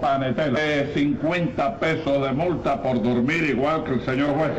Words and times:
vengo 0.00 0.34
panetela. 0.36 0.58
De 0.58 0.92
50 0.94 1.78
pesos 1.78 2.22
de 2.22 2.32
multa 2.32 2.82
por 2.82 3.02
dormir 3.02 3.44
igual 3.44 3.84
que 3.84 3.94
el 3.94 4.00
señor 4.04 4.34
juez. 4.34 4.52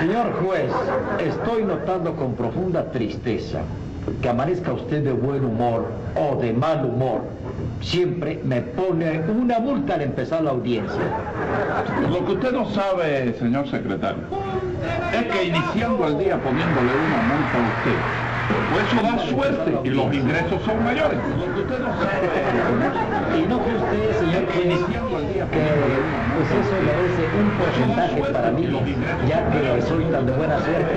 Señor 0.00 0.32
juez, 0.44 0.72
estoy 1.18 1.64
notando 1.64 2.14
con 2.16 2.34
profunda 2.34 2.90
tristeza 2.90 3.60
que 4.20 4.28
amanezca 4.28 4.72
usted 4.72 5.02
de 5.02 5.12
buen 5.12 5.44
humor 5.44 5.86
o 6.16 6.36
de 6.36 6.52
mal 6.52 6.84
humor. 6.84 7.22
Siempre 7.80 8.40
me 8.44 8.60
pone 8.60 9.20
una 9.20 9.58
multa 9.58 9.94
al 9.94 10.02
empezar 10.02 10.42
la 10.42 10.50
audiencia. 10.50 11.00
Lo 12.10 12.24
que 12.26 12.32
usted 12.32 12.52
no 12.52 12.70
sabe, 12.70 13.34
señor 13.38 13.68
secretario, 13.70 14.22
es 15.12 15.24
que 15.32 15.44
iniciando 15.44 16.06
el 16.06 16.18
día 16.18 16.38
poniéndole 16.38 16.94
una 16.94 17.22
multa 17.22 17.58
a 17.58 17.60
usted, 17.60 18.23
pues 18.48 18.86
eso 18.86 19.02
da 19.02 19.18
suerte 19.18 19.78
y 19.84 19.88
los 19.90 20.14
ingresos 20.14 20.62
son 20.64 20.84
mayores. 20.84 21.18
Lo 21.38 21.54
que 21.54 21.60
usted 21.60 21.78
no 21.78 21.92
sabe. 21.96 22.28
Y 23.38 23.46
no 23.48 23.58
cree 23.60 23.76
usted, 23.76 24.18
señor, 24.18 24.44
que, 24.46 24.64
Iniciando 24.64 25.18
el 25.18 25.32
día 25.32 25.46
que 25.50 25.60
pues 26.34 26.50
eso 26.50 26.76
merece 26.82 27.30
un 27.38 27.50
porcentaje 27.50 28.20
para 28.32 28.50
mí, 28.50 28.68
ya 29.28 29.50
que 29.50 29.82
soy 29.82 30.04
tan 30.04 30.26
de 30.26 30.32
buena 30.32 30.58
suerte. 30.60 30.94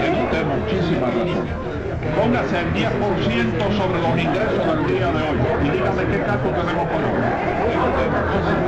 Tiene 0.00 0.24
usted 0.24 0.44
muchísima 0.44 1.06
razón. 1.06 1.78
Póngase 2.16 2.58
el 2.60 2.74
10% 2.74 3.76
sobre 3.76 4.00
los 4.00 4.18
ingresos 4.18 4.66
del 4.66 4.86
día 4.86 5.12
de 5.12 5.22
hoy 5.22 5.38
y 5.64 5.70
dígame 5.70 6.04
qué 6.06 6.18
caso 6.22 6.48
tenemos 6.48 6.88
con 6.88 7.04
hoy. 7.04 8.67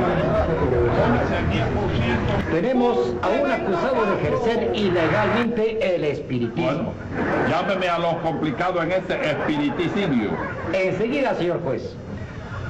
Póngase 1.31 1.37
el 1.37 1.45
10%. 1.49 2.51
Tenemos 2.51 2.97
a 3.21 3.29
un 3.29 3.51
acusado 3.51 4.05
de 4.05 4.21
ejercer 4.21 4.71
ilegalmente 4.75 5.95
el 5.95 6.03
espiritismo. 6.03 6.63
Bueno, 6.65 6.93
llámeme 7.49 7.87
a 7.87 7.99
lo 7.99 8.21
complicado 8.21 8.83
en 8.83 8.91
ese 8.91 9.31
espiriticidio. 9.31 10.31
Enseguida, 10.73 11.35
señor 11.35 11.61
juez. 11.63 11.95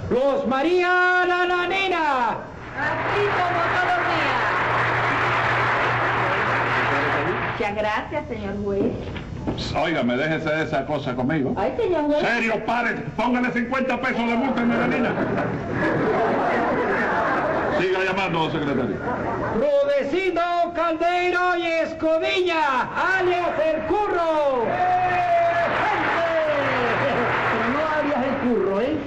Los 0.10 0.46
María 0.48 1.26
la 1.28 1.46
Nanina. 1.48 2.38
Así 2.78 3.24
como 3.38 3.62
todos 3.74 3.88
los 3.88 4.02
días. 4.08 4.42
Muchas 7.54 7.76
gracias, 7.76 8.28
señor 8.28 8.64
juez. 8.64 8.94
Óigame, 9.76 10.18
déjese 10.18 10.50
de 10.50 10.64
esa 10.64 10.86
cosa 10.86 11.16
conmigo. 11.16 11.56
Ay, 11.58 11.74
señor 11.78 12.04
juez. 12.06 12.20
Serio, 12.20 12.66
pare, 12.66 12.94
póngale 13.16 13.52
50 13.52 14.02
pesos 14.02 14.28
de 14.28 14.36
multa, 14.36 14.62
Melanina. 14.62 15.14
Siga 17.82 18.04
llamando, 18.04 18.52
secretario. 18.52 18.96
Rudecindo 19.56 20.42
Caldeiro 20.76 21.58
y 21.58 21.66
Escoviña, 21.66 23.18
alias 23.18 23.50
el 23.74 23.82
curro. 23.88 24.66
Pero 27.02 27.66
no 27.74 27.80
alias 28.00 28.20
el 28.28 28.36
curro, 28.48 28.82
¿eh? 28.82 28.98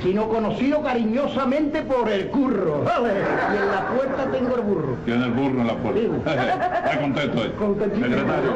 Sino 0.00 0.28
conocido 0.28 0.80
cariñosamente 0.82 1.82
por 1.82 2.08
el 2.08 2.28
curro. 2.28 2.84
¿vale? 2.84 3.14
Y 3.52 3.56
en 3.56 3.68
la 3.68 3.88
puerta 3.88 4.30
tengo 4.30 4.54
el 4.56 4.62
burro. 4.62 4.96
Tiene 5.04 5.24
el 5.24 5.32
burro 5.32 5.60
en 5.62 5.66
la 5.66 5.74
puerta. 5.74 6.00
Está 6.84 7.00
contento 7.00 7.42
ahí. 7.42 7.54
Contentísimo. 7.58 8.06
Secretario, 8.06 8.52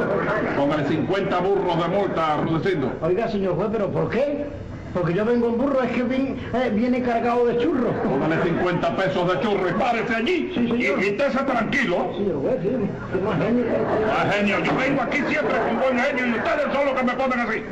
póngale 0.56 0.84
50 0.86 1.38
burros 1.40 1.78
de 1.82 1.88
multa 1.88 2.34
a 2.34 2.36
Rudecindo. 2.42 2.92
Oiga, 3.00 3.26
señor 3.28 3.56
juez, 3.56 3.70
¿pero 3.72 3.90
por 3.90 4.08
qué? 4.08 4.46
Porque 4.94 5.12
yo 5.14 5.24
vengo 5.24 5.48
en 5.48 5.58
burro, 5.58 5.82
es 5.82 5.92
que 5.92 6.02
vin- 6.04 6.36
eh, 6.54 6.70
viene 6.74 7.02
cargado 7.02 7.46
de 7.46 7.58
churros. 7.58 7.92
Póngale 8.02 8.42
50 8.42 8.96
pesos 8.96 9.28
de 9.32 9.40
churro 9.40 9.68
y 9.68 9.72
párese 9.74 10.14
allí. 10.14 10.50
Sí, 10.54 10.66
señor. 10.68 10.78
y, 11.00 11.04
y 11.04 11.08
estése 11.08 11.38
tranquilo. 11.44 12.10
Señor 12.16 12.40
juez, 12.40 12.56
sí, 12.62 13.18
más 13.24 13.36
genio 13.38 13.64
usted. 13.64 13.82
Ah, 14.10 14.30
genio, 14.32 14.58
yo 14.60 14.74
vengo 14.76 15.02
aquí 15.02 15.18
siempre 15.28 15.56
con 15.58 15.80
buen 15.80 15.98
genio 15.98 16.26
y 16.26 16.30
ustedes 16.32 16.72
son 16.72 16.84
los 16.86 16.94
que 16.94 17.02
me 17.04 17.12
ponen 17.12 17.40
así. 17.40 17.62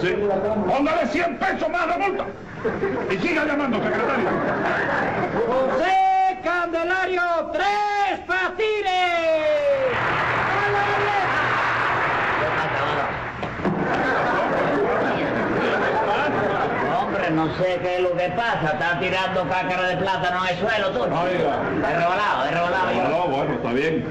Sí. 0.00 0.14
Póngale 0.68 1.06
100 1.08 1.38
pesos 1.38 1.68
más 1.68 1.86
de 1.86 1.98
multa. 2.08 2.24
Y 3.10 3.16
siga 3.26 3.44
llamando, 3.44 3.76
secretario. 3.82 4.28
José 5.46 6.38
Candelario 6.42 7.22
Tres 7.52 8.20
Patines. 8.26 9.92
¡A 10.48 10.70
la 10.72 10.82
Hombre, 17.00 17.21
no 17.32 17.46
sé 17.56 17.78
qué 17.82 17.96
es 17.96 18.00
lo 18.02 18.16
que 18.16 18.28
pasa. 18.30 18.72
Está 18.72 18.98
tirando 19.00 19.48
cácara 19.48 19.88
de 19.88 19.96
plátano 19.96 20.44
en 20.44 20.50
el 20.54 20.58
suelo 20.60 20.88
tú. 20.90 21.02
Oiga. 21.02 21.58
He 21.90 21.96
revolado, 21.98 22.46
he 22.46 22.50
revolado 22.50 22.92
yo. 22.92 23.08
No, 23.08 23.28
bueno, 23.28 23.54
está 23.54 23.72
bien. 23.72 24.04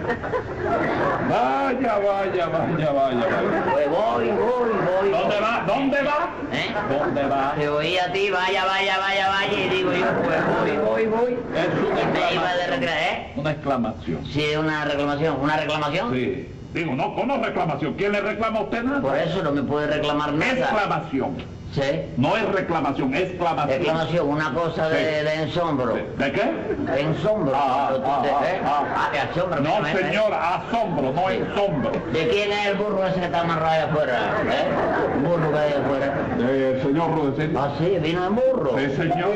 Vaya, 1.30 1.98
vaya, 1.98 2.48
vaya, 2.48 2.92
vaya, 2.92 2.92
vaya. 2.92 3.72
Pues 3.72 3.90
voy, 3.90 4.28
voy, 4.28 4.70
voy. 4.70 5.12
¿Dónde 5.12 5.40
va? 5.40 5.64
¿Dónde 5.68 6.02
va? 6.04 6.30
¿Eh? 6.52 6.74
¿Dónde 6.90 7.24
va? 7.24 7.54
Te 7.58 7.70
oí 7.70 7.98
a 7.98 8.12
ti, 8.12 8.30
vaya, 8.30 8.66
vaya, 8.66 8.98
vaya, 9.00 9.30
vaya, 9.30 9.54
y 9.58 9.70
digo 9.70 9.92
yo, 9.94 10.06
pues 10.24 10.40
voy, 10.48 10.78
voy, 10.78 11.06
voy. 11.08 11.38
Es 11.56 11.92
una 11.92 12.02
Y 12.02 12.06
me 12.06 12.34
iba 12.34 12.54
de 12.56 12.62
exclamación. 12.64 12.70
recreo, 12.70 12.96
¿eh? 12.96 13.34
Una 13.36 13.52
exclamación. 13.52 14.26
Sí, 14.26 14.56
una 14.58 14.86
reclamación, 14.86 15.40
¿una 15.42 15.58
reclamación? 15.58 16.14
Sí. 16.14 16.48
Digo, 16.74 16.94
no, 16.96 17.14
¿cómo 17.16 17.38
reclamación? 17.38 17.94
¿Quién 17.96 18.14
le 18.14 18.22
reclama 18.22 18.60
a 18.60 18.62
usted 18.64 18.84
nada? 18.84 19.02
Por 19.02 19.18
eso 19.18 19.44
no 19.44 19.52
me 19.52 19.62
puede 19.64 19.88
reclamar 19.88 20.32
nada. 20.34 20.52
Exclamación. 20.54 21.62
Sí. 21.74 21.82
No 22.18 22.36
es 22.36 22.46
reclamación, 22.50 23.14
es 23.14 23.22
exclamación. 23.30 23.80
Reclamación, 23.80 24.28
una 24.30 24.54
cosa 24.54 24.90
de, 24.90 24.98
Sí. 24.98 25.26
de 25.26 25.34
ensombro. 25.44 25.94
¿De, 25.94 26.04
de 26.18 26.32
qué? 26.34 26.44
De 26.92 27.02
ensombro. 27.02 27.54
Ah, 27.56 27.92
ah, 28.06 28.84
ah, 28.98 29.10
de 29.14 29.20
asombro. 29.20 29.62
No, 29.62 29.78
mira, 29.80 29.92
¿eh? 29.94 29.98
señora, 30.12 30.56
asombro, 30.56 31.14
no 31.14 31.30
ensombro. 31.30 31.92
¿De 32.12 32.28
quién 32.28 32.52
es 32.52 32.66
el 32.68 32.76
burro 32.76 33.08
ese 33.08 33.20
que 33.20 33.26
está 33.26 33.40
amarrado 33.42 33.72
ahí 33.72 33.82
afuera? 33.90 34.20
¿Eh? 34.52 35.16
Un 35.18 35.24
burro 35.24 35.52
que 35.52 35.58
hay 35.60 35.74
afuera. 35.74 36.14
Del 36.38 36.82
señor 36.82 37.12
Rudecindo. 37.16 37.60
Ah, 37.62 37.72
sí, 37.78 37.98
vino 38.02 38.26
en 38.26 38.36
burro. 38.36 38.78
Sí, 38.78 38.90
señor. 38.98 39.30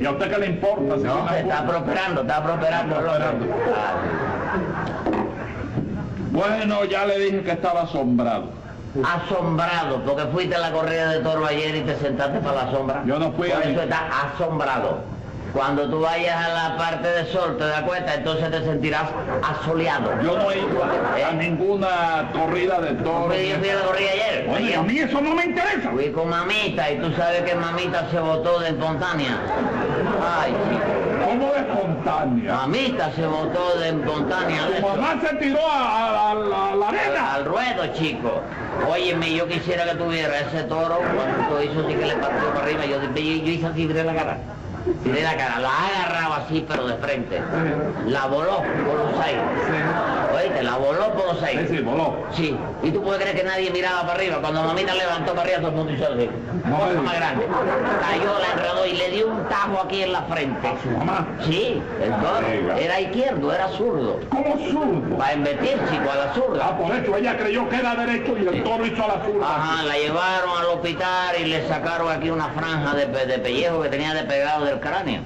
¿Y 0.00 0.04
a 0.06 0.10
usted 0.12 0.30
qué 0.30 0.38
le 0.38 0.46
importa? 0.46 0.96
si 0.98 1.02
No, 1.02 1.14
viene 1.14 1.28
se 1.30 1.40
está 1.40 1.66
prosperando, 1.66 2.20
está 2.22 2.42
prosperando. 2.44 2.94
Está 2.96 3.06
prosperando. 3.08 3.46
Bueno, 6.32 6.84
ya 6.86 7.04
le 7.06 7.18
dije 7.18 7.42
que 7.42 7.52
estaba 7.52 7.82
asombrado. 7.82 8.44
Asombrado, 9.04 10.02
porque 10.04 10.24
fuiste 10.32 10.54
a 10.54 10.58
la 10.58 10.72
corrida 10.72 11.10
de 11.10 11.20
toro 11.20 11.46
ayer 11.46 11.76
y 11.76 11.80
te 11.82 11.96
sentaste 11.96 12.38
para 12.40 12.64
la 12.64 12.70
sombra. 12.70 13.02
Yo 13.06 13.18
no 13.18 13.32
fui 13.32 13.48
Por 13.48 13.58
a 13.58 13.60
eso 13.60 13.68
ni- 13.70 13.78
estás 13.80 14.00
asombrado. 14.34 15.00
Cuando 15.52 15.86
tú 15.90 16.00
vayas 16.00 16.34
a 16.46 16.48
la 16.70 16.76
parte 16.78 17.06
de 17.08 17.26
sol, 17.26 17.56
te 17.58 17.64
das 17.64 17.82
cuenta, 17.82 18.14
entonces 18.14 18.50
te 18.50 18.64
sentirás 18.64 19.02
asoleado. 19.42 20.10
Yo 20.22 20.38
no 20.38 20.50
he 20.50 20.58
ido 20.60 20.82
a, 20.82 21.28
a 21.28 21.32
ninguna 21.32 22.30
corrida 22.32 22.80
de 22.80 22.92
toros. 23.02 23.26
Fui- 23.34 23.48
Yo 23.50 23.56
fui 23.58 23.68
a 23.68 23.74
la 23.74 23.82
corrida 23.82 24.10
ayer. 24.12 24.46
Oye, 24.50 24.64
ayer. 24.68 24.78
a 24.78 24.82
mí 24.82 24.98
eso 24.98 25.20
no 25.20 25.34
me 25.34 25.44
interesa. 25.44 25.90
Fui 25.90 26.10
con 26.10 26.30
mamita 26.30 26.90
y 26.90 26.98
tú 26.98 27.12
sabes 27.12 27.42
que 27.42 27.54
mamita 27.54 28.08
se 28.10 28.18
botó 28.18 28.60
de 28.60 28.68
espontánea. 28.70 29.36
Ay, 30.40 30.52
chico. 30.70 31.01
¿Cómo 31.24 31.52
de 31.52 31.60
espontánea? 31.60 32.54
Mamita 32.54 33.12
se 33.12 33.26
botó 33.26 33.78
de 33.78 33.88
espontánea. 33.90 34.66
de 34.66 34.80
Tu 34.80 34.86
mamá 34.86 35.20
se 35.20 35.36
tiró 35.36 35.58
a, 35.66 35.78
a- 35.78 36.30
a 36.30 36.34
la, 36.34 36.74
la 36.76 36.88
arena. 36.88 37.34
Al 37.34 37.44
ruedo, 37.44 37.86
chico. 37.94 38.42
Óyeme, 38.90 39.32
yo 39.34 39.46
quisiera 39.46 39.84
que 39.84 39.94
tuviera 39.96 40.40
ese 40.40 40.62
toro, 40.64 40.98
cuando 41.14 41.62
hizo 41.62 41.80
así 41.84 41.94
que 41.94 42.06
le 42.06 42.16
partió 42.16 42.48
para 42.52 42.66
arriba, 42.66 42.84
yo, 42.86 43.00
yo, 43.02 43.08
yo 43.14 43.22
hice 43.52 43.66
así, 43.66 43.86
viré 43.86 44.02
la 44.04 44.14
cara. 44.14 44.38
Viré 45.04 45.22
la 45.22 45.36
cara, 45.36 45.58
la 45.60 45.70
agarraba 45.70 46.36
así, 46.38 46.64
pero 46.68 46.86
de 46.86 46.94
frente. 46.96 47.40
La 48.06 48.26
voló 48.26 48.58
por 48.58 49.12
los 49.12 49.20
aires. 49.24 49.42
Oíste, 50.34 50.62
la 50.62 50.76
voló 50.76 51.12
por 51.12 51.26
los 51.26 51.38
Sí, 51.38 51.44
aires. 51.44 51.68
sí, 51.70 51.78
voló. 51.80 52.14
Sí, 52.32 52.56
y 52.82 52.90
tú 52.90 53.02
puedes 53.02 53.20
creer 53.20 53.36
que 53.36 53.44
nadie 53.44 53.70
miraba 53.70 54.02
para 54.02 54.14
arriba. 54.14 54.38
Cuando 54.40 54.62
mamita 54.62 54.94
levantó 54.94 55.32
para 55.34 55.42
arriba, 55.42 55.58
todo 55.58 55.68
el 55.68 55.74
mundo 55.76 55.92
hizo 55.92 56.04
así. 56.06 56.30
Cosa 56.62 57.02
más 57.02 57.14
grande. 57.16 57.46
Cayó, 58.00 58.38
la 58.38 58.52
enredó 58.52 58.86
y 58.86 58.92
le 58.94 59.10
dio 59.10 59.28
un 59.28 59.48
tajo 59.48 59.80
aquí 59.84 60.02
en 60.02 60.12
la 60.12 60.22
frente. 60.22 60.66
A 60.68 60.82
su 60.82 60.88
mamá. 60.90 61.26
Sí. 61.44 61.82
Diga. 62.00 62.78
Era 62.78 63.00
izquierdo, 63.00 63.52
era 63.52 63.68
zurdo. 63.68 64.20
¿Cómo 64.30 64.56
zurdo? 64.70 65.16
Para 65.18 65.32
embetir, 65.32 65.78
chico, 65.90 66.10
a 66.10 66.16
la 66.26 66.34
zurda. 66.34 66.66
Ah, 66.68 66.78
por 66.78 66.94
eso 66.94 67.16
ella 67.16 67.36
creyó 67.36 67.68
que 67.68 67.76
era 67.76 67.94
derecho 67.94 68.36
y 68.38 68.46
el 68.46 68.62
toro 68.64 68.86
hizo 68.86 69.04
a 69.04 69.08
la 69.08 69.24
zurda. 69.24 69.46
Ajá, 69.46 69.82
la 69.84 69.94
llevaron 69.98 70.58
al 70.60 70.66
hospital 70.66 71.36
y 71.40 71.44
le 71.46 71.68
sacaron 71.68 72.10
aquí 72.10 72.30
una 72.30 72.48
franja 72.48 72.94
de, 72.94 73.06
de 73.26 73.38
pellejo 73.38 73.82
que 73.82 73.88
tenía 73.88 74.14
despegado 74.14 74.64
del 74.64 74.71
cráneo. 74.71 74.71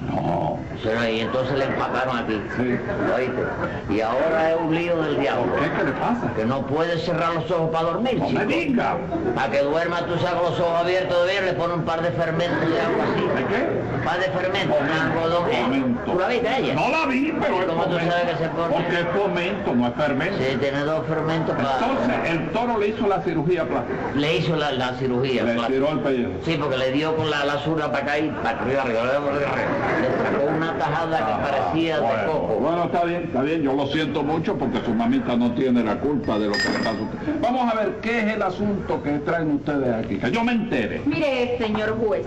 No. 0.01 0.17
Se 0.17 0.21
lo- 0.21 0.46
Y 0.83 1.19
entonces 1.21 1.57
le 1.57 1.65
empacaron 1.65 2.17
aquí. 2.17 2.41
Sí. 2.57 2.77
¿Oíste? 3.15 3.43
Y 3.89 4.01
ahora 4.01 4.51
es 4.51 4.57
un 4.59 4.73
lío 4.75 5.01
del 5.01 5.19
diablo. 5.19 5.53
¿Qué, 5.55 5.69
qué 5.77 5.83
le 5.83 5.91
pasa? 5.93 6.31
Que 6.35 6.45
no 6.45 6.61
puede 6.67 6.97
cerrar 6.99 7.33
los 7.35 7.49
ojos 7.51 7.69
para 7.71 7.85
dormir, 7.85 8.19
No 8.19 8.27
chico. 8.27 8.39
me 8.39 8.45
diga. 8.45 8.97
Para 9.35 9.51
que 9.51 9.61
duerma, 9.61 9.99
tú 10.01 10.17
sacas 10.19 10.41
los 10.43 10.59
ojos 10.59 10.79
abiertos 10.81 11.25
de 11.25 11.33
ver, 11.33 11.43
le 11.43 11.53
pones 11.53 11.77
un 11.77 11.83
par 11.83 12.01
de 12.01 12.11
fermentos 12.11 12.69
de 12.69 12.79
agua 12.79 13.03
así. 13.03 13.21
¿De 13.21 13.45
qué? 13.47 13.81
Un 13.97 14.03
par 14.03 14.19
de 14.19 14.25
fermentos, 14.25 14.77
un 14.79 14.89
algodón. 14.89 15.99
¿Tú 16.05 16.19
la 16.19 16.27
viste 16.27 16.57
ella? 16.59 16.73
No 16.75 16.89
la 16.89 17.05
vi, 17.07 17.33
pero 17.41 17.63
¿Y 17.63 17.65
cómo 17.65 17.85
tú 17.85 17.97
sabes 17.97 18.31
que 18.31 18.43
se 18.43 18.49
pone? 18.49 18.73
Porque 18.73 18.99
es 18.99 19.07
fomento, 19.17 19.75
no 19.75 19.87
es 19.87 19.93
fermento. 19.95 20.37
Sí, 20.37 20.57
tiene 20.59 20.79
dos 20.81 21.05
fermentos 21.07 21.55
para... 21.55 21.73
Entonces, 21.73 22.29
el 22.31 22.49
toro 22.51 22.77
le 22.77 22.87
hizo 22.89 23.07
la 23.07 23.21
cirugía 23.21 23.65
plástica. 23.65 23.99
Le 24.15 24.37
hizo 24.37 24.55
la, 24.55 24.71
la 24.71 24.93
cirugía. 24.93 25.43
Le 25.43 25.55
tiró 25.67 25.89
el 25.91 25.99
pellejo. 25.99 26.31
Sí, 26.45 26.55
porque 26.59 26.77
le 26.77 26.91
dio 26.91 27.15
con 27.15 27.29
la, 27.29 27.43
la 27.45 27.57
para 27.91 27.97
acá 27.97 28.19
y 28.19 28.29
para 28.29 28.61
arriba, 28.61 28.81
arriba, 28.83 29.01
arriba, 29.01 29.17
arriba, 29.17 29.51
arriba. 29.51 29.67
Le 30.01 30.07
sacó 30.23 30.45
una 30.55 30.66
tajada 30.73 31.17
que 31.17 31.43
parecía 31.49 31.95
de 31.95 32.01
Bueno, 32.01 32.31
coco. 32.31 32.53
bueno, 32.59 32.83
está 32.85 33.03
bien, 33.05 33.23
está 33.23 33.41
bien. 33.41 33.61
Yo 33.61 33.73
lo 33.73 33.87
siento 33.87 34.23
mucho 34.23 34.55
porque 34.57 34.79
su 34.85 34.93
mamita 34.93 35.35
no 35.35 35.51
tiene 35.53 35.83
la 35.83 35.95
culpa 35.99 36.37
de 36.39 36.47
lo 36.47 36.53
que 36.53 36.69
le 36.69 36.77
pasa 36.79 36.89
a 36.89 36.93
usted. 36.93 37.41
Vamos 37.41 37.73
a 37.73 37.75
ver 37.75 37.95
qué 38.01 38.19
es 38.19 38.33
el 38.35 38.41
asunto 38.41 39.01
que 39.03 39.11
traen 39.19 39.51
ustedes 39.51 39.93
aquí. 40.05 40.17
Que 40.17 40.31
yo 40.31 40.43
me 40.43 40.51
entere. 40.53 41.01
Mire, 41.05 41.57
señor 41.57 41.97
juez, 41.99 42.25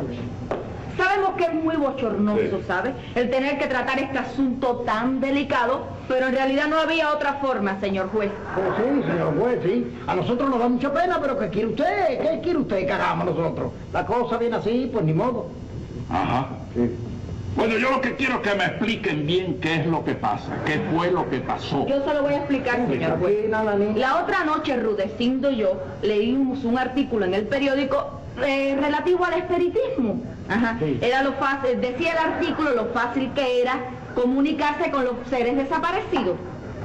sabemos 0.96 1.30
que 1.36 1.44
es 1.44 1.54
muy 1.54 1.76
bochornoso, 1.76 2.40
Sí. 2.58 2.64
¿sabe? 2.66 2.92
El 3.14 3.30
tener 3.30 3.58
que 3.58 3.66
tratar 3.66 3.98
este 3.98 4.18
asunto 4.18 4.82
tan 4.84 5.20
delicado, 5.20 5.86
pero 6.08 6.26
en 6.28 6.34
realidad 6.34 6.66
no 6.68 6.78
había 6.78 7.10
otra 7.12 7.34
forma, 7.34 7.78
señor 7.80 8.10
juez. 8.10 8.30
Oh, 8.56 8.76
sí, 8.76 9.02
señor 9.10 9.34
juez, 9.40 9.58
sí. 9.64 9.86
A 10.06 10.14
nosotros 10.14 10.50
nos 10.50 10.58
da 10.58 10.68
mucha 10.68 10.92
pena, 10.92 11.18
pero 11.20 11.38
¿qué 11.38 11.48
quiere 11.48 11.68
usted? 11.68 12.18
¿Qué 12.20 12.40
quiere 12.42 12.58
usted 12.58 12.86
que 12.86 12.92
hagamos 12.92 13.26
nosotros? 13.26 13.72
La 13.92 14.04
cosa 14.04 14.36
viene 14.36 14.56
así, 14.56 14.90
pues 14.92 15.04
ni 15.04 15.14
modo. 15.14 15.46
Ajá. 16.10 16.48
Bueno, 17.56 17.76
yo 17.78 17.90
lo 17.90 18.00
que 18.00 18.14
quiero 18.14 18.36
es 18.36 18.48
que 18.48 18.54
me 18.54 18.64
expliquen 18.64 19.26
bien 19.26 19.58
qué 19.60 19.76
es 19.76 19.86
lo 19.86 20.04
que 20.04 20.14
pasa, 20.14 20.50
qué 20.64 20.80
fue 20.92 21.10
lo 21.10 21.28
que 21.28 21.40
pasó. 21.40 21.86
Yo 21.86 22.04
se 22.04 22.14
lo 22.14 22.22
voy 22.22 22.34
a 22.34 22.36
explicar, 22.38 22.86
señor 22.88 23.18
juez. 23.18 23.50
La 23.96 24.22
otra 24.22 24.44
noche, 24.44 24.76
Rudecindo 24.76 25.50
y 25.50 25.56
yo 25.56 25.82
leímos 26.02 26.64
un 26.64 26.78
artículo 26.78 27.24
en 27.26 27.34
el 27.34 27.46
periódico 27.46 28.20
eh, 28.44 28.78
relativo 28.80 29.24
al 29.24 29.34
espiritismo. 29.34 30.22
Ajá. 30.48 30.76
Sí. 30.78 30.98
Era 31.02 31.22
lo 31.22 31.32
fácil, 31.34 31.80
decía 31.80 32.12
el 32.12 32.18
artículo 32.18 32.74
lo 32.74 32.86
fácil 32.86 33.30
que 33.34 33.62
era 33.62 33.80
comunicarse 34.14 34.90
con 34.90 35.04
los 35.04 35.14
seres 35.28 35.56
desaparecidos. 35.56 36.36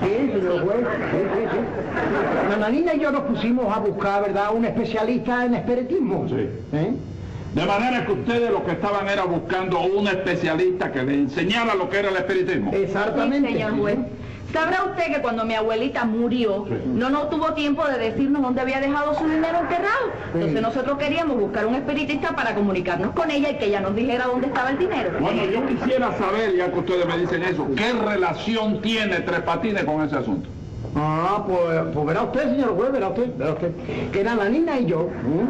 Sí, 0.03 0.31
señor 0.33 0.65
juez, 0.65 0.79
sí, 0.79 1.17
sí, 1.17 1.47
sí. 1.51 2.49
Nananina 2.49 2.95
y 2.95 2.99
yo 2.99 3.11
nos 3.11 3.21
pusimos 3.21 3.73
a 3.73 3.79
buscar, 3.79 4.23
¿verdad?, 4.23 4.49
un 4.53 4.65
especialista 4.65 5.45
en 5.45 5.55
espiritismo. 5.55 6.27
Sí. 6.27 6.49
¿Eh? 6.73 6.93
De 7.55 7.65
manera 7.65 8.05
que 8.05 8.11
ustedes 8.11 8.51
lo 8.51 8.65
que 8.65 8.71
estaban 8.73 9.07
era 9.07 9.23
buscando 9.23 9.79
un 9.79 10.07
especialista 10.09 10.91
que 10.91 11.03
les 11.03 11.15
enseñara 11.15 11.73
lo 11.73 11.89
que 11.89 11.99
era 11.99 12.09
el 12.09 12.17
espiritismo. 12.17 12.71
Exactamente. 12.73 13.47
Sí, 13.47 13.53
señor 13.53 13.77
juez. 13.77 13.97
Sabrá 14.51 14.83
usted 14.83 15.13
que 15.15 15.21
cuando 15.21 15.45
mi 15.45 15.53
abuelita 15.55 16.03
murió, 16.03 16.65
Sí. 16.67 16.73
no 16.85 17.09
nos 17.09 17.29
tuvo 17.29 17.53
tiempo 17.53 17.85
de 17.87 17.97
decirnos 17.97 18.41
dónde 18.41 18.59
había 18.59 18.81
dejado 18.81 19.13
su 19.15 19.23
dinero 19.23 19.59
enterrado. 19.61 20.05
Sí. 20.11 20.31
Entonces 20.33 20.61
nosotros 20.61 20.97
queríamos 20.97 21.37
buscar 21.39 21.65
un 21.65 21.75
espiritista 21.75 22.35
para 22.35 22.53
comunicarnos 22.55 23.13
con 23.13 23.31
ella 23.31 23.51
y 23.51 23.55
que 23.57 23.65
ella 23.67 23.79
nos 23.79 23.95
dijera 23.95 24.25
dónde 24.27 24.47
estaba 24.47 24.71
el 24.71 24.77
dinero. 24.77 25.11
Bueno, 25.21 25.45
yo 25.45 25.65
quisiera 25.65 26.11
saber, 26.17 26.57
ya 26.57 26.69
que 26.71 26.79
ustedes 26.79 27.05
me 27.07 27.17
dicen 27.17 27.41
eso, 27.43 27.67
¿qué 27.77 27.93
relación 27.93 28.81
tiene 28.81 29.21
Tres 29.21 29.39
Patines 29.41 29.85
con 29.85 30.01
ese 30.03 30.17
asunto? 30.17 30.49
Ah, 30.93 31.43
pues, 31.47 31.81
pues 31.93 32.05
verá 32.05 32.23
usted, 32.23 32.49
señor 32.51 32.75
juez, 32.75 32.91
verá 32.91 33.07
usted, 33.09 33.29
verá 33.37 33.51
usted, 33.53 33.71
que 34.11 34.23
Nananina 34.25 34.77
y 34.79 34.85
yo, 34.85 35.09
¿eh? 35.09 35.45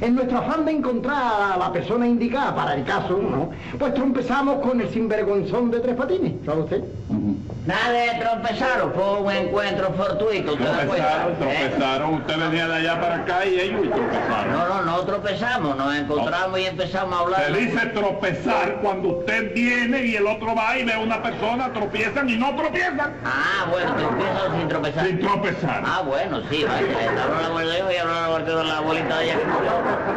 En 0.00 0.14
nuestro 0.14 0.38
afán 0.38 0.64
de 0.64 0.72
encontrar 0.72 1.52
a 1.52 1.56
la 1.56 1.72
persona 1.72 2.06
indicada 2.06 2.54
para 2.54 2.74
el 2.74 2.84
caso, 2.84 3.18
¿no? 3.18 3.50
pues 3.78 3.94
trompezamos 3.94 4.60
con 4.60 4.80
el 4.80 4.88
sinvergonzón 4.90 5.70
de 5.70 5.80
Tres 5.80 5.96
Patines, 5.96 6.32
¿sabe 6.44 6.62
usted? 6.62 6.84
De 7.66 8.20
tropezaron, 8.20 8.92
fue 8.92 9.20
un 9.20 9.30
encuentro 9.32 9.90
fortuito. 9.94 10.54
Tropezaron, 10.54 11.32
¿Eh? 11.32 11.36
tropezaron, 11.38 12.14
usted 12.14 12.38
venía 12.38 12.68
de 12.68 12.74
allá 12.76 13.00
para 13.00 13.14
acá 13.16 13.46
y 13.46 13.58
ellos 13.58 13.86
y 13.86 13.88
tropezaron. 13.88 14.52
No, 14.52 14.68
no, 14.68 14.82
no 14.82 14.98
tropezamos, 15.00 15.76
nos 15.76 15.96
encontramos 15.96 16.58
y 16.60 16.66
empezamos 16.66 17.18
a 17.18 17.22
hablar. 17.22 17.44
Se 17.46 17.52
dice 17.52 17.86
tropezar 17.86 18.78
cuando 18.82 19.08
usted 19.18 19.54
viene 19.54 20.04
y 20.04 20.16
el 20.16 20.26
otro 20.26 20.54
va 20.54 20.76
y 20.76 20.84
ve 20.84 20.92
a 20.92 20.98
una 20.98 21.22
persona, 21.22 21.72
tropiezan 21.72 22.28
y 22.28 22.36
no 22.36 22.54
tropiezan. 22.54 23.14
Ah, 23.24 23.66
bueno, 23.70 23.94
tropiezan 23.94 24.58
sin 24.58 24.68
tropezar. 24.68 25.06
Sin 25.06 25.20
tropezar. 25.20 25.82
Ah, 25.86 26.02
bueno, 26.04 26.42
sí, 26.50 26.64
vaya. 26.64 27.22
Habló 27.22 27.40
la 27.40 27.46
abuela 27.46 27.72
de 27.72 27.78
ella 27.80 27.92
y 27.92 27.96
abuela 27.98 28.44
de 28.44 28.64
la 28.64 28.76
abuelita 28.78 29.18
de 29.18 29.24
ella 29.24 29.38
que 29.38 29.46
murió. 29.46 29.72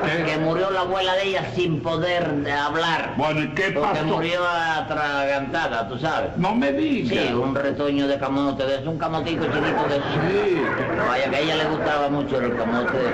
¿Qué? 0.05 0.23
Que 0.25 0.37
murió 0.37 0.69
la 0.71 0.81
abuela 0.81 1.13
de 1.15 1.23
ella 1.23 1.45
sin 1.55 1.81
poder 1.81 2.25
hablar. 2.51 3.13
Bueno, 3.15 3.41
¿y 3.43 3.47
qué 3.49 3.71
Porque 3.71 3.99
pasó? 3.99 4.05
murió 4.05 4.41
atragantada, 4.45 5.87
tú 5.87 5.97
sabes. 5.97 6.35
No 6.35 6.53
me 6.53 6.73
diga. 6.73 7.09
Sí, 7.09 7.36
un 7.37 7.55
retoño 7.55 8.07
de 8.07 8.17
camote, 8.17 8.65
de 8.65 8.87
un 8.87 8.97
camotico 8.97 9.45
chiquito 9.45 9.87
de. 9.89 9.95
Sí, 9.97 10.61
Vaya, 11.07 11.29
que 11.29 11.35
a 11.35 11.39
ella 11.39 11.55
le 11.55 11.65
gustaba 11.65 12.09
mucho 12.09 12.39
el 12.41 12.55
camote 12.55 12.97
de 12.97 13.09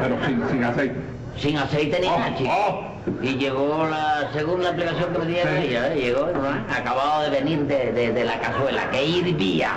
pero 0.00 0.16
sin, 0.26 0.48
sin 0.50 0.64
aceite. 0.64 0.96
sin 1.36 1.56
aceite 1.58 2.00
ni 2.00 2.06
Oh, 2.06 2.18
nada, 2.18 2.36
chico. 2.36 2.50
oh. 2.52 2.93
Y 3.22 3.34
llegó 3.36 3.86
la, 3.86 4.30
según 4.32 4.62
la 4.62 4.70
explicación 4.70 5.12
que 5.12 5.18
me 5.18 5.26
dieron 5.26 5.54
Sí. 5.58 5.66
ella, 5.68 5.92
¿eh? 5.92 5.96
llegó, 5.96 6.26
¿no? 6.26 6.74
acabado 6.74 7.22
de 7.24 7.30
venir 7.30 7.58
de, 7.66 7.92
de- 7.92 8.12
de 8.12 8.24
la 8.24 8.38
cazuela, 8.38 8.88
que 8.90 9.04
hirvía, 9.04 9.72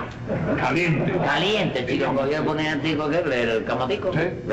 Caliente. 0.58 1.14
caliente, 1.26 1.86
chico, 1.86 2.14
cogió 2.14 2.38
el 2.38 2.44
poner 2.46 2.68
antiguo 2.70 3.10
que 3.10 3.18
el, 3.18 3.66
camotico. 3.66 4.14
Sí. 4.14 4.20
Se 4.20 4.44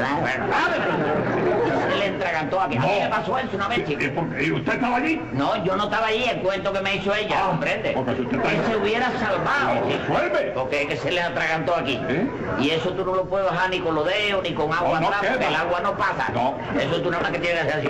le 1.98 2.06
entregató 2.06 2.60
aquí. 2.60 2.76
A 2.76 2.80
mí 2.80 2.87
No. 2.98 3.04
me 3.04 3.08
pasó 3.10 3.38
eso 3.38 3.48
una 3.54 3.68
vez, 3.68 3.87
chico. 3.87 4.02
¿Y, 4.02 4.08
por 4.08 4.28
qué? 4.30 4.44
¿Y 4.44 4.52
usted 4.52 4.72
estaba 4.75 4.96
allí? 4.96 5.20
No, 5.32 5.64
yo 5.64 5.76
no 5.76 5.84
estaba 5.84 6.06
allí, 6.08 6.25
el 6.25 6.38
cuento 6.40 6.72
que 6.72 6.80
me 6.80 6.96
hizo 6.96 7.14
ella, 7.14 7.37
Ah, 7.44 7.48
¿comprende? 7.50 7.92
porque 7.94 8.14
si 8.16 8.22
usted 8.22 8.38
está 8.44 8.70
se 8.70 8.76
hubiera 8.76 9.10
salvado, 9.18 9.75
No, 9.75 9.88
chico. 9.90 10.14
Porque 10.54 10.82
es 10.82 10.88
que 10.88 10.96
se 10.96 11.12
le 11.12 11.20
atragantó 11.20 11.76
aquí. 11.76 12.00
¿Eh? 12.08 12.26
Y 12.60 12.70
eso 12.70 12.90
tú 12.92 13.04
no 13.04 13.14
lo 13.14 13.25
puedes 13.25 13.46
bajar 13.48 13.70
ni 13.70 13.78
con 13.80 13.94
los 13.94 14.06
dedos, 14.06 14.42
ni 14.42 14.52
con 14.52 14.72
agua 14.72 15.00
No, 15.00 15.08
atrás, 15.08 15.22
porque 15.30 15.46
el 15.46 15.54
agua 15.56 15.80
no 15.80 15.96
pasa. 15.96 16.28
No. 16.32 16.54
Eso 16.80 17.00
tú 17.02 17.10
nada 17.10 17.22
más 17.22 17.32
que 17.32 17.38
tienes 17.38 17.62
que 17.62 17.68
hacer 17.68 17.80
así. 17.80 17.88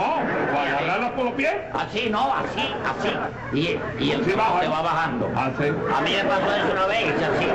No, 0.00 0.16
para 0.54 0.78
agarrarla 0.78 1.14
por 1.14 1.24
los 1.26 1.34
pies. 1.34 1.52
Así, 1.74 2.08
no, 2.10 2.32
así, 2.34 2.62
así. 2.88 3.10
Y, 3.52 3.58
y 4.02 4.10
el 4.12 4.22
Así 4.22 4.30
te 4.30 4.36
baja. 4.36 4.68
va 4.70 4.80
bajando. 4.82 5.30
Ah, 5.36 5.50
sí. 5.58 5.64
A 5.94 6.00
mí 6.00 6.10
me 6.16 6.24
pasó 6.24 6.56
eso 6.56 6.72
una 6.72 6.86
vez, 6.86 7.02
hice 7.04 7.24
así. 7.26 7.46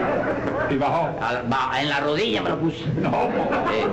Y 0.70 0.78
bajó. 0.78 1.10
Al- 1.22 1.46
en 1.82 1.90
la 1.90 2.00
rodilla 2.02 2.44
me 2.44 2.50
lo 2.52 2.60
puse. 2.60 2.86
No. 3.02 3.10
Eh, 3.72 3.88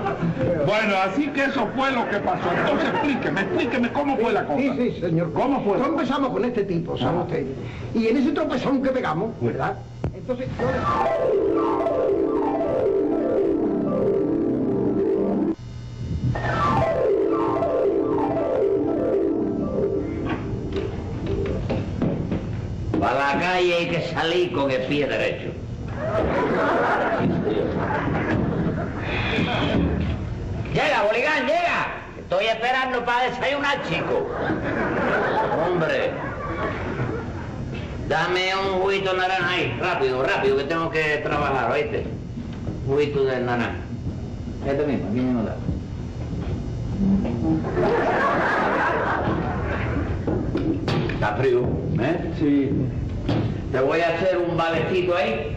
Bueno, 0.67 0.95
así 1.03 1.29
que 1.29 1.45
eso 1.45 1.67
fue 1.75 1.93
lo 1.93 2.07
que 2.11 2.19
pasó. 2.19 2.51
Entonces 2.53 2.89
explíqueme, 2.91 3.41
explíqueme 3.41 3.93
cómo 3.93 4.17
fue 4.19 4.33
la 4.35 4.45
cosa. 4.45 4.59
Sí, 4.61 4.71
sí, 4.77 5.01
señor. 5.01 5.33
¿Cómo 5.33 5.65
fue? 5.65 5.79
Trompezamos 5.79 6.31
con 6.31 6.45
este 6.45 6.65
tipo, 6.65 6.99
¿sabe 6.99 7.11
Ajá. 7.17 7.23
usted? 7.25 7.47
Y 7.95 8.09
en 8.09 8.17
ese 8.19 8.33
tropezón 8.33 8.83
que 8.83 8.91
pegamos, 8.91 9.31
¿verdad? 9.41 9.77
Entonces, 10.15 10.47
yo... 10.61 10.67
Para 23.03 23.35
la 23.35 23.41
calle 23.41 23.75
hay 23.75 23.89
que 23.89 24.01
salir 24.15 24.53
con 24.53 24.71
el 24.71 24.81
pie 24.83 25.09
derecho. 25.09 25.51
Llega, 30.73 31.03
Boligán, 31.03 31.47
llega. 31.47 31.97
Estoy 32.17 32.45
esperando 32.47 33.05
para 33.05 33.25
desayunar, 33.29 33.83
chico. 33.89 34.31
Hombre. 35.67 36.13
Dame 38.09 38.55
un 38.55 38.81
juguito 38.81 39.11
de 39.11 39.19
naranja 39.19 39.51
ahí, 39.51 39.79
rápido, 39.81 40.23
rápido, 40.23 40.57
que 40.59 40.65
tengo 40.65 40.91
que 40.91 41.17
trabajar, 41.25 41.73
¿oíste? 41.73 42.07
Juguito 42.87 43.25
de 43.25 43.41
naranja. 43.41 43.75
Este 44.65 44.87
mismo, 44.87 45.09
aquí 45.09 45.19
mismo 45.19 45.43
da. 45.43 45.57
Está 51.23 51.37
frío, 51.37 51.61
¿eh? 52.01 52.33
Sí. 52.41 52.71
Te 53.71 53.79
voy 53.79 54.01
a 54.01 54.09
hacer 54.09 54.39
un 54.39 54.57
valecito 54.57 55.15
ahí. 55.15 55.57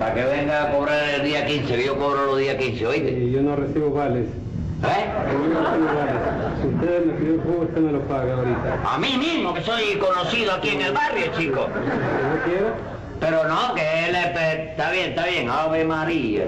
Para 0.00 0.12
que 0.12 0.24
venga 0.24 0.64
a 0.64 0.72
cobrar 0.72 1.08
el 1.08 1.22
día 1.22 1.46
15, 1.46 1.76
que 1.76 1.84
yo 1.84 1.96
cobro 1.96 2.26
los 2.26 2.38
días 2.40 2.56
15, 2.56 2.84
¿oíste? 2.84 3.12
Y 3.12 3.30
yo 3.30 3.42
no 3.42 3.54
recibo 3.54 3.92
vales. 3.92 4.26
¿Eh? 4.26 5.06
Yo 5.30 5.54
no 5.54 5.70
recibo 5.70 5.86
vales. 5.86 6.14
Si 6.60 6.66
usted 6.66 7.04
me 7.06 7.12
pidió 7.12 7.34
el 7.34 7.40
jugo, 7.42 7.62
usted 7.62 7.80
me 7.80 7.92
lo 7.92 8.00
paga 8.08 8.34
ahorita. 8.34 8.80
A 8.84 8.98
mí 8.98 9.16
mismo, 9.16 9.54
que 9.54 9.62
soy 9.62 9.98
conocido 9.98 10.54
aquí 10.54 10.70
en 10.70 10.82
el 10.82 10.92
barrio, 10.92 11.26
chico. 11.38 11.68
No 11.68 12.97
Pero 13.20 13.44
no, 13.44 13.74
que 13.74 14.08
él 14.08 14.14
es... 14.14 14.26
Está 14.70 14.90
bien, 14.92 15.10
está 15.10 15.26
bien, 15.26 15.50
Ave 15.50 15.84
María. 15.84 16.44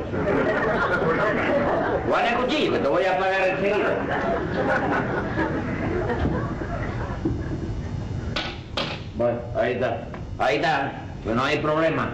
Guarda 2.07 2.31
el 2.31 2.37
cuchillo, 2.37 2.73
que 2.73 2.79
te 2.79 2.89
voy 2.89 3.05
a 3.05 3.19
pagar 3.19 3.49
enseguida. 3.49 3.97
Bueno, 9.17 9.39
ahí 9.61 9.73
está. 9.73 10.07
Ahí 10.39 10.57
está, 10.57 10.93
que 11.25 11.31
no 11.31 11.45
hay 11.45 11.59
problema. 11.59 12.11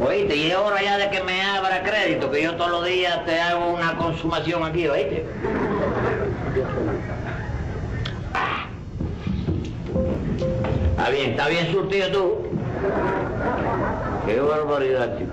Oíste, 0.00 0.34
y 0.34 0.50
es 0.50 0.56
hora 0.56 0.82
ya 0.82 0.98
de 0.98 1.10
que 1.10 1.22
me 1.22 1.42
abra 1.42 1.82
crédito, 1.82 2.30
que 2.30 2.42
yo 2.42 2.54
todos 2.56 2.70
los 2.70 2.86
días 2.86 3.24
te 3.26 3.40
hago 3.40 3.70
una 3.70 3.96
consumación 3.96 4.64
aquí, 4.64 4.88
oíste. 4.88 5.24
Ah. 8.34 8.66
Está 10.90 11.10
bien, 11.10 11.30
está 11.30 11.48
bien 11.48 11.72
surtido 11.72 12.08
tú. 12.10 12.49
Qué 14.26 14.40
barbaridad, 14.40 15.18
chico. 15.18 15.32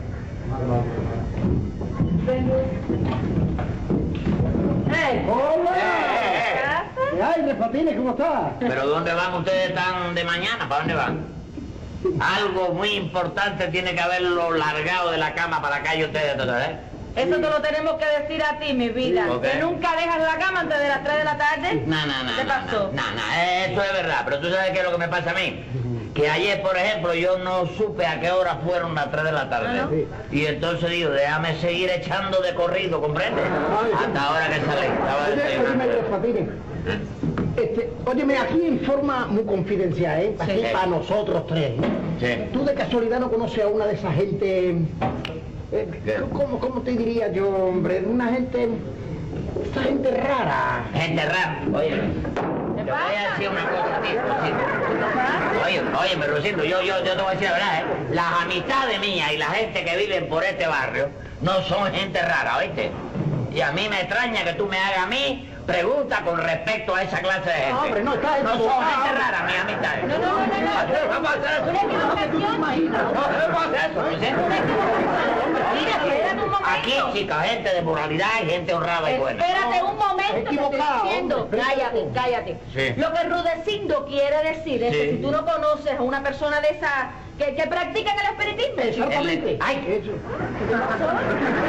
¡Eh! 4.94 5.26
¡Hola! 5.30 5.72
Eh, 5.76 7.16
¿Qué 7.16 7.24
hay, 7.24 7.42
Tres 7.44 7.56
Patines? 7.56 7.96
¿Cómo 7.96 8.10
está? 8.12 8.52
Pero 8.60 8.88
¿dónde 8.88 9.14
van 9.14 9.34
ustedes 9.36 9.74
tan 9.74 10.14
de 10.14 10.24
mañana? 10.26 10.68
¿Para 10.68 10.80
dónde 10.80 10.96
van? 10.96 11.26
Algo 12.20 12.74
muy 12.74 12.90
importante 12.90 13.68
tiene 13.68 13.96
que 13.96 14.02
haberlo 14.02 14.52
largado 14.52 15.12
de 15.12 15.18
la 15.18 15.34
cama 15.34 15.62
para 15.62 15.78
acá 15.78 15.96
y 15.96 16.04
ustedes, 16.04 16.36
¿eh? 16.36 16.78
Eso 17.16 17.36
te 17.36 17.50
lo 17.50 17.62
tenemos 17.62 17.94
que 17.94 18.06
decir 18.06 18.44
a 18.44 18.60
ti, 18.60 18.74
mi 18.74 18.90
vida. 18.90 19.26
Que 19.42 19.60
nunca 19.60 19.96
dejas 19.96 20.22
la 20.22 20.38
cama 20.38 20.60
antes 20.60 20.80
de 20.80 20.88
las 20.88 21.04
3 21.04 21.18
de 21.18 21.24
la 21.24 21.38
tarde. 21.38 21.84
No, 21.88 22.06
no, 22.06 22.24
no. 22.24 22.36
¿Qué 22.38 22.44
no, 22.44 22.50
pasó? 22.50 22.92
No, 22.94 23.02
no, 23.12 23.34
eso 23.66 23.84
es 23.84 23.94
verdad, 23.94 24.22
pero 24.26 24.40
tú 24.40 24.52
sabes 24.52 24.72
qué 24.72 24.80
es 24.80 24.84
lo 24.84 24.92
que 24.92 24.98
me 25.00 25.08
pasa 25.08 25.32
a 25.32 25.34
mí. 25.34 25.64
Que 26.18 26.28
ayer, 26.28 26.64
por 26.64 26.76
ejemplo, 26.76 27.14
yo 27.14 27.38
no 27.38 27.68
supe 27.78 28.04
a 28.04 28.20
qué 28.20 28.32
hora 28.32 28.56
fueron 28.66 28.96
las 28.96 29.12
3 29.12 29.24
de 29.24 29.32
la 29.32 29.50
tarde. 29.52 29.68
Ah, 29.80 29.88
¿no? 29.92 30.36
Y 30.36 30.46
entonces 30.48 30.90
digo, 30.90 31.12
déjame 31.12 31.56
seguir 31.58 31.92
echando 31.92 32.42
de 32.42 32.56
corrido, 32.56 33.00
¿comprendes? 33.00 33.46
Hasta 33.46 34.24
ahora 34.24 34.48
que 34.50 34.66
sale. 34.66 34.88
Estaba 34.88 35.28
Oye, 35.28 35.36
desayunando. 35.36 35.98
Patines. 36.10 36.50
Este, 37.56 37.90
óyeme, 38.06 38.38
aquí 38.40 38.66
en 38.66 38.80
forma 38.80 39.28
muy 39.28 39.44
confidencial, 39.44 40.20
¿eh? 40.22 40.36
Aquí 40.40 40.52
Sí. 40.54 40.66
para 40.74 40.88
nosotros 40.88 41.46
tres. 41.46 41.72
¿eh? 41.72 41.76
Sí. 42.20 42.50
¿Tú 42.52 42.66
de 42.66 42.74
casualidad 42.74 43.20
no 43.20 43.30
conoces 43.30 43.64
a 43.64 43.68
una 43.68 43.86
de 43.86 43.94
esas 43.94 44.16
gente... 44.16 44.70
eh. 45.72 46.22
¿cómo, 46.34 46.60
¿Cómo 46.60 46.82
te 46.82 46.92
diría 46.92 47.32
yo, 47.32 47.48
hombre? 47.48 48.04
Una 48.10 48.28
gente... 48.30 48.70
Esa 49.72 49.84
gente 49.84 50.10
rara. 50.12 50.84
Gente 50.96 51.24
rara. 51.26 51.62
Oye, 51.76 52.02
te 52.88 52.94
voy 52.94 53.16
a 53.16 53.32
decir 53.32 53.50
una 53.50 53.70
cosa 53.70 53.98
a 53.98 54.02
ti, 54.02 54.10
Rosito. 54.16 55.66
Oye, 55.66 55.82
oye, 55.82 56.28
Rosito, 56.28 56.64
yo, 56.64 56.82
yo, 56.82 57.04
yo 57.04 57.18
te 57.18 57.22
voy 57.22 57.32
a 57.32 57.32
decir 57.32 57.50
la 57.50 57.54
verdad, 57.54 57.80
¿eh? 57.80 57.84
Las 58.12 58.42
amistades 58.44 59.00
mías 59.02 59.32
y 59.34 59.38
la 59.38 59.48
gente 59.48 59.84
que 59.84 59.98
viven 59.98 60.30
por 60.30 60.46
este 60.46 60.68
barrio 60.68 61.10
no 61.42 61.62
son 61.64 61.92
gente 61.94 62.22
rara, 62.22 62.58
¿oíste? 62.58 62.92
Y 63.52 63.60
a 63.60 63.74
mí 63.74 63.90
me 63.90 64.00
extraña 64.00 64.46
que 64.46 64.54
tú 64.54 64.68
me 64.68 64.80
hagas 64.80 65.00
a 65.00 65.08
mí 65.08 65.50
preguntas 65.68 66.22
con 66.22 66.38
respecto 66.42 66.96
a 66.96 67.04
esa 67.04 67.20
clase 67.20 67.50
de 67.50 67.56
gente. 67.56 67.72
No, 67.74 67.82
hombre, 67.84 68.04
no, 68.04 68.14
está 68.16 68.40
No 68.42 68.58
son 68.58 68.86
gente 68.86 69.12
rara, 69.20 69.44
mis 69.44 69.60
amistades. 69.60 70.08
No, 70.08 70.18
no, 70.18 70.26
no, 70.26 70.48
no, 70.48 70.48
no. 70.48 71.16
¿Cómo 71.16 71.28
hacer 71.30 71.52
eso? 71.52 71.66
No, 71.68 73.22
¿cómo 73.46 73.60
hacer 73.60 73.92
eso, 73.92 74.02
Rosito? 74.02 74.42
Mira, 75.74 75.92
espérate 75.92 76.42
un 76.42 76.50
momento. 76.50 76.70
Aquí, 76.70 76.94
chicas, 77.14 77.46
gente 77.50 77.74
de 77.74 77.82
moralidad 77.82 78.30
y 78.44 78.50
gente 78.50 78.74
honrada 78.74 79.12
y 79.12 79.20
buena. 79.20 79.46
Espérate 79.46 79.84
un 79.84 79.98
momento, 79.98 80.34
te 80.34 80.40
estoy 80.40 80.56
Equivocado, 80.56 81.04
diciendo. 81.04 81.50
Cállate, 81.52 82.08
cállate. 82.14 82.58
Sí. 82.74 82.94
Lo 83.00 83.14
que 83.14 83.24
Rudecindo 83.24 84.06
quiere 84.06 84.44
decir 84.44 84.84
es 84.84 84.92
que 84.92 85.12
si 85.12 85.18
tú 85.18 85.32
no 85.32 85.46
conoces 85.46 86.00
a 86.00 86.02
una 86.02 86.24
persona 86.24 86.62
de 86.62 86.70
esa 86.70 87.12
que, 87.38 87.56
que 87.56 87.68
practica 87.68 88.12
el 88.14 88.40
espiritismo, 88.40 88.82
Exactamente. 88.82 89.58
Ay. 89.62 90.02
Eso. 90.02 90.12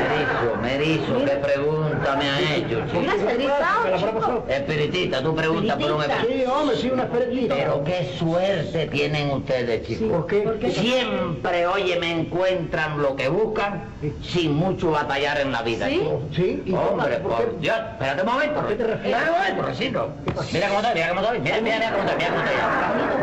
Merizo, 0.08 0.56
Merizo, 0.62 1.24
¿qué 1.24 1.36
pregunta 1.36 2.16
me 2.16 2.30
ha 2.30 2.40
hecho, 2.56 2.82
Mira, 2.98 3.12
chico? 3.14 3.26
¿Qué 3.36 3.94
habrá 3.94 4.12
pasado? 4.12 4.44
Espiritista, 4.48 5.22
tú 5.22 5.34
preguntas 5.34 5.76
por 5.76 5.92
un 5.92 6.02
Espiritista. 6.02 6.44
Sí, 6.44 6.44
hombre, 6.50 6.76
sí, 6.76 6.90
una 6.90 7.02
espiritista. 7.04 7.54
Pero 7.54 7.84
qué 7.84 8.14
suerte 8.18 8.86
tienen 8.86 9.30
ustedes, 9.30 9.86
chicos. 9.86 10.08
¿Por 10.08 10.26
qué? 10.26 10.40
¿Por 10.40 10.58
qué? 10.58 10.70
Siempre, 10.70 11.66
oye, 11.66 11.98
me 11.98 12.12
encuentran 12.12 13.00
lo 13.02 13.14
que 13.16 13.28
buscan 13.28 13.84
sin 14.22 14.54
mucho 14.54 14.90
batallar 14.90 15.40
en 15.40 15.52
la 15.52 15.62
vida. 15.62 15.86
¿Sí? 15.88 15.98
chico. 15.98 16.22
Sí, 16.34 16.62
y 16.64 16.72
Hombre, 16.72 17.16
¿por 17.18 17.36
qué? 17.36 17.42
por 17.44 17.60
Dios, 17.60 17.76
espérate 17.92 18.22
un 18.22 18.28
momento. 18.28 18.66
qué 18.68 18.74
te 18.74 18.84
refieres? 18.84 19.18
Espérate 19.18 19.30
un 19.30 19.38
momento, 19.38 19.62
Rosito. 19.62 20.10
Mira 20.52 20.68
cómo 20.68 20.80
estoy, 20.80 20.94
mira 20.94 21.08
cómo 21.08 21.20
estoy. 21.20 21.38
Mira, 21.40 21.60
mira, 21.60 21.76
mira 21.76 21.90
cómo 21.90 22.08
estoy, 22.08 22.16
mira 22.16 22.30
cómo 22.30 22.42
estoy. 22.44 22.58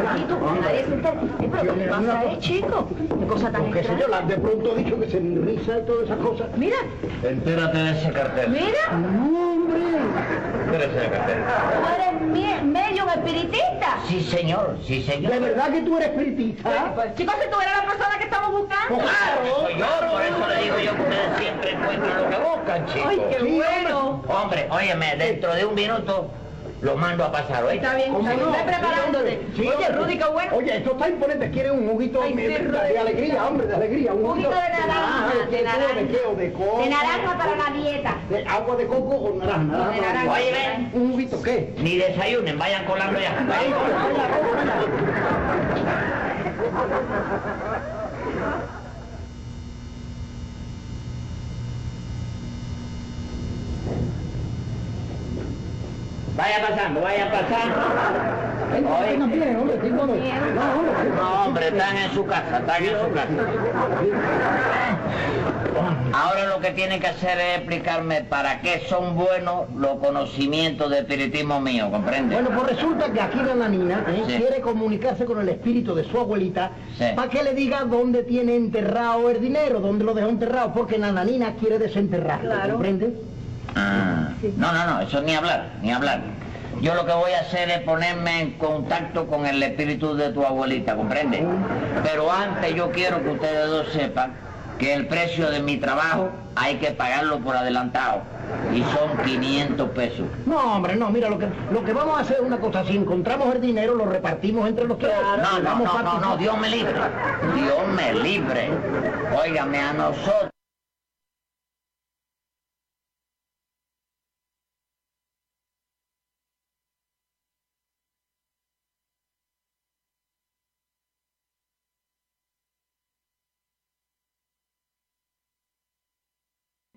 Poquito, 0.05 0.39
poquito, 0.39 0.61
nadie 0.61 0.85
se 0.85 0.93
entera. 0.93 2.34
Eh, 2.41 2.61
pero 2.61 2.89
¿qué 2.89 2.95
te 2.95 2.95
pasa, 2.95 2.95
eh, 2.95 2.99
chico? 2.99 3.19
Qué 3.19 3.27
cosa 3.27 3.51
tan 3.51 3.69
yo, 3.71 3.75
extraña. 3.77 4.07
la- 4.07 4.21
de 4.21 4.37
pronto 4.37 4.71
he 4.75 4.83
dicho 4.83 4.99
que 4.99 5.09
se 5.09 5.19
me 5.19 5.45
risa 5.45 5.79
y 5.79 5.85
todas 5.85 6.03
esas 6.05 6.17
cosas. 6.19 6.47
Mira, 6.57 6.77
Entérate 7.23 7.77
de 7.77 7.91
ese 7.91 8.11
cartel. 8.11 8.49
mira, 8.49 8.91
No, 8.91 9.51
hombre. 9.53 9.81
Entérate 10.65 10.93
de 10.93 11.01
ese 11.05 11.09
cartel. 11.11 11.37
tú 11.43 11.87
eres 11.95 12.63
medio 12.63 13.05
espiritista. 13.07 13.97
Sí, 14.07 14.21
señor, 14.21 14.77
sí, 14.85 15.01
señor. 15.03 15.31
¿De 15.33 15.39
verdad 15.39 15.69
que 15.71 15.81
tú 15.81 15.97
eres 15.97 16.09
espiritista? 16.09 16.91
Pues, 16.95 17.15
chicos, 17.15 17.35
si 17.43 17.49
tú 17.49 17.57
eres 17.61 17.73
la 17.77 17.85
persona 17.85 18.17
que 18.17 18.23
estamos 18.25 18.51
buscando. 18.51 18.97
Claro, 18.99 19.61
soy 19.61 19.77
yo, 19.79 19.85
por 20.11 20.21
eso 20.21 20.47
le 20.47 20.63
digo 20.63 20.79
yo 20.79 20.95
que 20.95 21.01
ustedes 21.01 21.37
siempre 21.39 21.71
encuentran 21.71 22.23
lo 22.23 22.29
que 22.29 22.37
buscan, 22.37 22.85
chicos. 22.87 23.07
Ay, 23.09 23.21
qué 23.29 23.39
Sí, 23.45 23.55
bueno. 23.83 24.21
Hombre, 24.27 24.67
óyeme, 24.69 25.15
dentro 25.17 25.53
de 25.55 25.65
un 25.65 25.75
minuto 25.75 26.27
lo 26.81 26.95
mando 26.97 27.23
a 27.23 27.31
pasar, 27.31 27.63
¿oíste? 27.63 27.85
Está 27.85 27.95
bien, 27.95 28.13
¿Cómo 28.13 28.19
está 28.29 28.33
bien, 28.35 28.45
no? 28.45 28.51
ve 28.51 28.63
preparándote. 28.63 29.41
Sí, 29.55 29.67
Oye. 29.67 29.87
Rudy, 29.89 30.17
qué 30.17 30.25
bueno. 30.25 30.55
Oye, 30.55 30.77
esto 30.77 30.91
está 30.91 31.09
imponente. 31.09 31.49
¿Quieres 31.49 31.71
un 31.71 31.87
juguito 31.89 32.19
Ay, 32.21 32.33
de, 32.33 32.41
sí, 32.41 32.47
de- 32.63 32.69
de 32.93 32.99
alegría, 32.99 33.45
hombre, 33.47 33.67
de 33.67 33.75
alegría? 33.75 34.13
Un 34.13 34.23
poquito 34.23 34.49
de 34.49 34.55
naranja, 34.55 35.31
¿de 35.49 35.61
naranja. 35.63 35.93
¿De 35.95 36.07
qué? 36.07 36.19
¿O 36.29 36.35
de 36.35 36.51
coco? 36.53 36.81
De 36.83 36.89
naranja 36.89 37.37
para 37.37 37.55
la 37.55 37.69
dieta. 37.81 38.17
¿De 38.29 38.45
agua 38.47 38.75
de 38.75 38.87
coco 38.87 39.15
o 39.15 39.35
naranja? 39.39 39.63
naranja 39.63 39.91
de 39.95 40.01
naranja. 40.01 40.33
Oye, 40.33 40.51
ven. 40.51 40.91
¿Un 40.93 41.11
juguito 41.11 41.41
qué? 41.41 41.73
Ni 41.77 41.97
desayunen, 41.97 42.59
vayan 42.59 42.85
colando 42.85 43.19
ya. 43.19 43.35
Ay, 43.39 43.45
Vayan 43.47 43.73
colando. 43.73 44.05
hola, 44.05 44.23
hola, 44.23 44.65
hola. 44.65 44.75
Vaya 56.35 56.67
pasando, 56.67 57.01
vaya 57.01 57.31
pasando. 57.31 57.75
Oye. 58.99 59.17
No, 61.15 61.45
hombre. 61.45 61.67
Están 61.69 61.97
en 61.97 62.11
su 62.13 62.25
casa, 62.25 62.57
están 62.59 62.83
en 62.83 62.89
su 62.99 63.11
casa. 63.13 63.29
Ahora 66.13 66.45
lo 66.47 66.59
que 66.61 66.71
tiene 66.71 66.99
que 66.99 67.07
hacer 67.07 67.37
es 67.39 67.57
explicarme 67.57 68.21
para 68.21 68.61
qué 68.61 68.83
son 68.87 69.15
buenos 69.15 69.69
los 69.75 69.97
conocimientos 69.99 70.89
de 70.89 70.99
espiritismo 70.99 71.59
mío, 71.59 71.89
¿comprende? 71.91 72.35
Bueno, 72.35 72.49
pues 72.57 72.75
resulta 72.77 73.11
que 73.11 73.19
aquí 73.21 73.39
la 73.39 73.55
nanina 73.55 74.05
¿eh? 74.07 74.23
Sí. 74.27 74.35
quiere 74.37 74.61
comunicarse 74.61 75.25
con 75.25 75.39
el 75.41 75.49
espíritu 75.49 75.93
de 75.93 76.05
su 76.05 76.17
abuelita 76.17 76.71
Sí. 76.97 77.05
para 77.15 77.29
que 77.29 77.43
le 77.43 77.53
diga 77.53 77.83
dónde 77.83 78.23
tiene 78.23 78.55
enterrado 78.55 79.29
el 79.29 79.41
dinero, 79.41 79.81
dónde 79.81 80.05
lo 80.05 80.13
dejó 80.13 80.29
enterrado, 80.29 80.73
porque 80.73 80.97
la 80.97 81.11
nanina 81.11 81.55
quiere 81.59 81.79
desenterrarlo, 81.79 82.49
Claro. 82.51 82.73
¿comprende? 82.73 83.13
Ah, 83.75 84.29
no, 84.57 84.71
no, 84.71 84.85
no, 84.85 85.01
eso 85.01 85.21
ni 85.21 85.35
hablar, 85.35 85.69
ni 85.81 85.91
hablar. 85.91 86.21
Yo 86.81 86.93
lo 86.93 87.05
que 87.05 87.13
voy 87.13 87.31
a 87.31 87.39
hacer 87.39 87.69
es 87.69 87.79
ponerme 87.79 88.41
en 88.41 88.51
contacto 88.53 89.27
con 89.27 89.45
el 89.45 89.61
espíritu 89.63 90.15
de 90.15 90.31
tu 90.31 90.45
abuelita, 90.45 90.95
¿comprende? 90.95 91.45
Pero 92.03 92.31
antes 92.31 92.75
yo 92.75 92.91
quiero 92.91 93.23
que 93.23 93.29
ustedes 93.29 93.67
dos 93.69 93.87
sepan 93.93 94.33
que 94.77 94.93
el 94.93 95.07
precio 95.07 95.49
de 95.49 95.61
mi 95.61 95.77
trabajo 95.77 96.29
hay 96.55 96.75
que 96.75 96.91
pagarlo 96.91 97.39
por 97.39 97.55
adelantado 97.55 98.21
y 98.73 98.83
son 98.83 99.17
500 99.25 99.89
pesos. 99.91 100.25
No, 100.45 100.75
hombre, 100.75 100.95
no, 100.95 101.09
mira, 101.09 101.29
lo 101.29 101.39
que, 101.39 101.47
lo 101.71 101.83
que 101.83 101.93
vamos 101.93 102.17
a 102.17 102.21
hacer 102.21 102.37
es 102.41 102.43
una 102.45 102.57
cosa, 102.57 102.83
si 102.83 102.95
encontramos 102.97 103.55
el 103.55 103.61
dinero 103.61 103.95
lo 103.95 104.05
repartimos 104.05 104.67
entre 104.67 104.85
los 104.85 104.99
tres. 104.99 105.13
No, 105.41 105.59
no, 105.59 105.79
no, 105.79 106.03
no, 106.03 106.19
no. 106.19 106.37
Dios 106.37 106.57
me 106.57 106.69
libre. 106.69 106.93
Dios 107.55 107.87
me 107.95 108.13
libre. 108.21 108.69
Óigame 109.41 109.79
a 109.79 109.93
nosotros. 109.93 110.54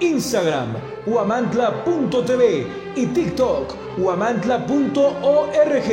Instagram, 0.00 0.74
guamantla.tv 1.06 2.66
y 2.96 3.06
TikTok, 3.06 3.76
guamantla.org. 3.98 5.90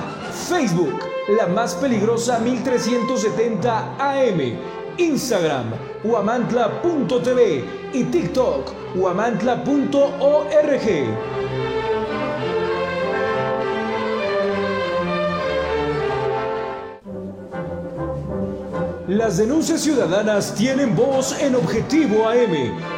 Facebook, 0.48 1.00
la 1.36 1.48
más 1.48 1.74
peligrosa 1.74 2.38
1370 2.38 3.96
AM, 3.98 4.56
Instagram, 4.98 5.72
guamantla.tv 6.04 7.64
y 7.92 8.04
TikTok, 8.04 8.70
guamantla.org. 8.94 9.64
Las 19.08 19.38
denuncias 19.38 19.80
ciudadanas 19.80 20.54
tienen 20.54 20.94
voz 20.94 21.36
en 21.42 21.56
Objetivo 21.56 22.28
AM. 22.28 22.97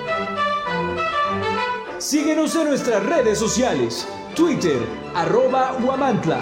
Síguenos 2.04 2.54
en 2.54 2.68
nuestras 2.68 3.02
redes 3.02 3.38
sociales, 3.38 4.06
Twitter, 4.34 4.78
arroba 5.14 5.74
Guamantla, 5.80 6.38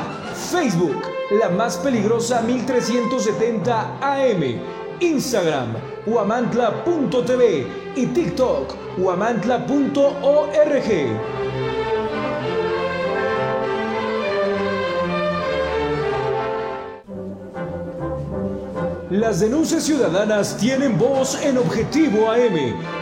Facebook, 0.51 1.05
la 1.39 1.51
más 1.51 1.77
peligrosa 1.77 2.43
1370 2.43 3.99
AM, 4.01 4.61
Instagram, 4.99 5.69
guamantla.tv 6.05 7.65
y 7.95 8.07
TikTok, 8.07 8.75
guamantla.org. 8.99 10.89
Las 19.11 19.39
denuncias 19.39 19.85
ciudadanas 19.85 20.57
tienen 20.57 20.99
voz 20.99 21.41
en 21.45 21.59
Objetivo 21.59 22.33
AM. 22.33 23.02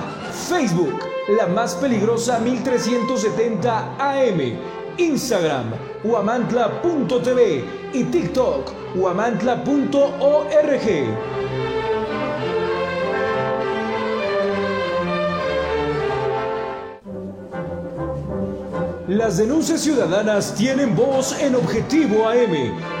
Facebook, 0.49 1.05
la 1.37 1.45
más 1.45 1.75
peligrosa 1.75 2.39
1370 2.39 3.95
AM, 3.99 4.57
Instagram, 4.97 5.65
huamantla.tv 6.03 7.63
y 7.93 8.03
TikTok, 8.05 8.71
huamantla.org. 8.95 9.61
Las 19.07 19.37
denuncias 19.37 19.81
ciudadanas 19.81 20.55
tienen 20.55 20.95
voz 20.95 21.39
en 21.39 21.53
Objetivo 21.53 22.27
AM. 22.27 23.00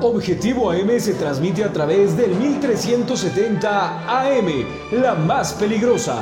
Objetivo 0.01 0.71
AM 0.71 0.99
se 0.99 1.13
transmite 1.13 1.63
a 1.63 1.71
través 1.71 2.17
del 2.17 2.35
1370 2.35 4.09
AM, 4.09 4.65
la 4.91 5.15
más 5.15 5.53
peligrosa. 5.53 6.21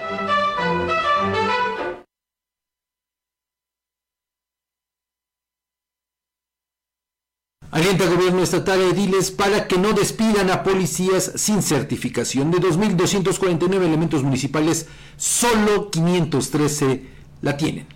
Al 7.91 8.09
gobierno 8.09 8.41
estatal 8.41 8.81
ediles 8.81 9.29
para 9.31 9.67
que 9.67 9.77
no 9.77 9.91
despidan 9.91 10.49
a 10.49 10.63
policías 10.63 11.33
sin 11.35 11.61
certificación. 11.61 12.49
De 12.49 12.59
2.249 12.59 13.83
elementos 13.83 14.23
municipales, 14.23 14.87
solo 15.17 15.91
513 15.91 17.05
la 17.41 17.57
tienen. 17.57 17.87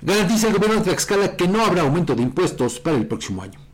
Garantiza 0.00 0.46
el 0.46 0.54
gobierno 0.54 0.76
de 0.76 0.84
Tlaxcala 0.84 1.36
que 1.36 1.46
no 1.46 1.62
habrá 1.62 1.82
aumento 1.82 2.14
de 2.14 2.22
impuestos 2.22 2.80
para 2.80 2.96
el 2.96 3.06
próximo 3.06 3.42
año. 3.42 3.67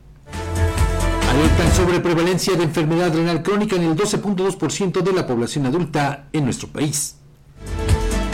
Alertan 1.35 1.73
sobre 1.73 1.99
prevalencia 1.99 2.55
de 2.55 2.63
enfermedad 2.63 3.13
renal 3.13 3.43
crónica 3.43 3.75
en 3.75 3.83
el 3.83 3.93
12.2% 3.93 5.01
de 5.01 5.11
la 5.11 5.27
población 5.27 5.65
adulta 5.65 6.29
en 6.31 6.45
nuestro 6.45 6.69
país. 6.69 7.17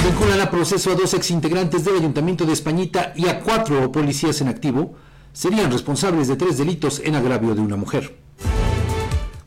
Vinculan 0.06 0.40
a 0.40 0.52
proceso 0.52 0.92
a 0.92 0.96
dos 0.96 1.16
exintegrantes 1.16 1.84
del 1.84 1.96
Ayuntamiento 1.96 2.46
de 2.46 2.54
Españita 2.54 3.12
y 3.16 3.28
a 3.28 3.40
cuatro 3.40 3.92
policías 3.92 4.40
en 4.42 4.50
activo 4.50 4.94
serían 5.34 5.72
responsables 5.72 6.28
de 6.28 6.36
tres 6.36 6.60
delitos 6.60 7.02
en 7.04 7.16
agravio 7.16 7.56
de 7.56 7.62
una 7.62 7.76
mujer. 7.76 8.20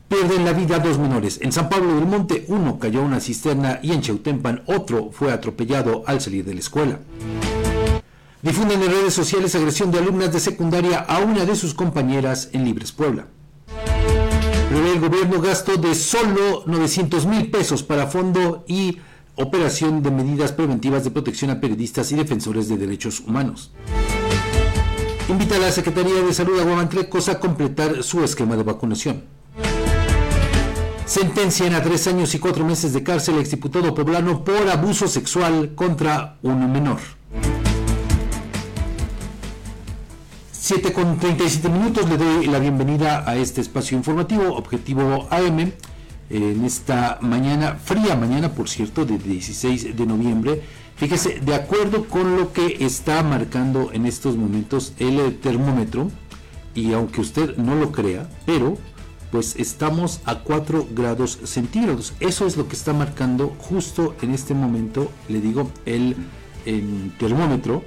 Pierden 0.09 0.43
la 0.43 0.51
vida 0.51 0.79
dos 0.79 0.99
menores. 0.99 1.39
En 1.41 1.53
San 1.53 1.69
Pablo 1.69 1.95
del 1.95 2.07
Monte, 2.07 2.43
uno 2.49 2.77
cayó 2.77 2.99
a 2.99 3.05
una 3.05 3.21
cisterna 3.21 3.79
y 3.81 3.93
en 3.93 4.01
Cheutempan 4.01 4.63
otro 4.65 5.11
fue 5.13 5.31
atropellado 5.31 6.03
al 6.07 6.19
salir 6.19 6.43
de 6.43 6.55
la 6.55 6.59
escuela. 6.59 6.99
Difunden 8.41 8.83
en 8.83 8.91
redes 8.91 9.13
sociales 9.13 9.55
agresión 9.55 9.91
de 9.91 9.99
alumnas 9.99 10.33
de 10.33 10.41
secundaria 10.41 10.99
a 10.99 11.19
una 11.19 11.45
de 11.45 11.55
sus 11.55 11.73
compañeras 11.73 12.49
en 12.51 12.65
Libres 12.65 12.91
Puebla. 12.91 13.27
El 14.75 14.99
gobierno 14.99 15.41
gasto 15.41 15.77
de 15.77 15.95
solo 15.95 16.63
900 16.65 17.25
mil 17.25 17.49
pesos 17.49 17.83
para 17.83 18.07
fondo 18.07 18.63
y 18.67 18.97
operación 19.35 20.03
de 20.03 20.11
medidas 20.11 20.51
preventivas 20.51 21.03
de 21.03 21.11
protección 21.11 21.51
a 21.51 21.59
periodistas 21.59 22.11
y 22.11 22.15
defensores 22.15 22.69
de 22.69 22.77
derechos 22.77 23.19
humanos 23.19 23.71
invita 25.27 25.55
a 25.55 25.59
la 25.59 25.71
Secretaría 25.71 26.21
de 26.21 26.33
Salud 26.33 26.57
de 26.57 26.63
Guamantlecos 26.63 27.29
a 27.29 27.39
completar 27.39 28.03
su 28.03 28.23
esquema 28.23 28.55
de 28.55 28.63
vacunación. 28.63 29.23
Sentencian 31.05 31.73
a 31.73 31.81
tres 31.81 32.07
años 32.07 32.33
y 32.35 32.39
cuatro 32.39 32.65
meses 32.65 32.93
de 32.93 33.03
cárcel 33.03 33.39
exdiputado 33.39 33.93
poblano 33.93 34.43
por 34.43 34.69
abuso 34.69 35.07
sexual 35.07 35.73
contra 35.75 36.37
un 36.43 36.71
menor. 36.71 36.99
7 40.65 40.93
con 40.93 41.19
37 41.19 41.69
minutos 41.69 42.09
le 42.09 42.17
doy 42.17 42.47
la 42.47 42.57
bienvenida 42.57 43.23
a 43.29 43.35
este 43.35 43.61
espacio 43.61 43.95
informativo, 43.95 44.55
Objetivo 44.55 45.27
AM, 45.29 45.71
en 46.31 46.65
esta 46.65 47.19
mañana, 47.21 47.75
fría 47.75 48.15
mañana 48.15 48.51
por 48.51 48.67
cierto, 48.67 49.05
de 49.05 49.19
16 49.19 49.95
de 49.95 50.05
noviembre 50.07 50.63
Fíjese, 50.95 51.39
de 51.39 51.53
acuerdo 51.53 52.05
con 52.05 52.35
lo 52.35 52.51
que 52.51 52.77
está 52.79 53.21
marcando 53.21 53.91
en 53.93 54.07
estos 54.07 54.37
momentos 54.37 54.93
el 54.97 55.37
termómetro, 55.37 56.09
y 56.73 56.93
aunque 56.93 57.21
usted 57.21 57.57
no 57.57 57.75
lo 57.75 57.91
crea, 57.91 58.27
pero 58.47 58.75
pues 59.29 59.57
estamos 59.57 60.21
a 60.25 60.39
4 60.39 60.87
grados 60.95 61.37
centígrados. 61.43 62.15
Eso 62.19 62.47
es 62.47 62.57
lo 62.57 62.67
que 62.67 62.75
está 62.75 62.91
marcando 62.91 63.55
justo 63.59 64.15
en 64.23 64.33
este 64.33 64.55
momento, 64.55 65.11
le 65.29 65.41
digo, 65.41 65.69
el, 65.85 66.15
termómetro 67.19 67.83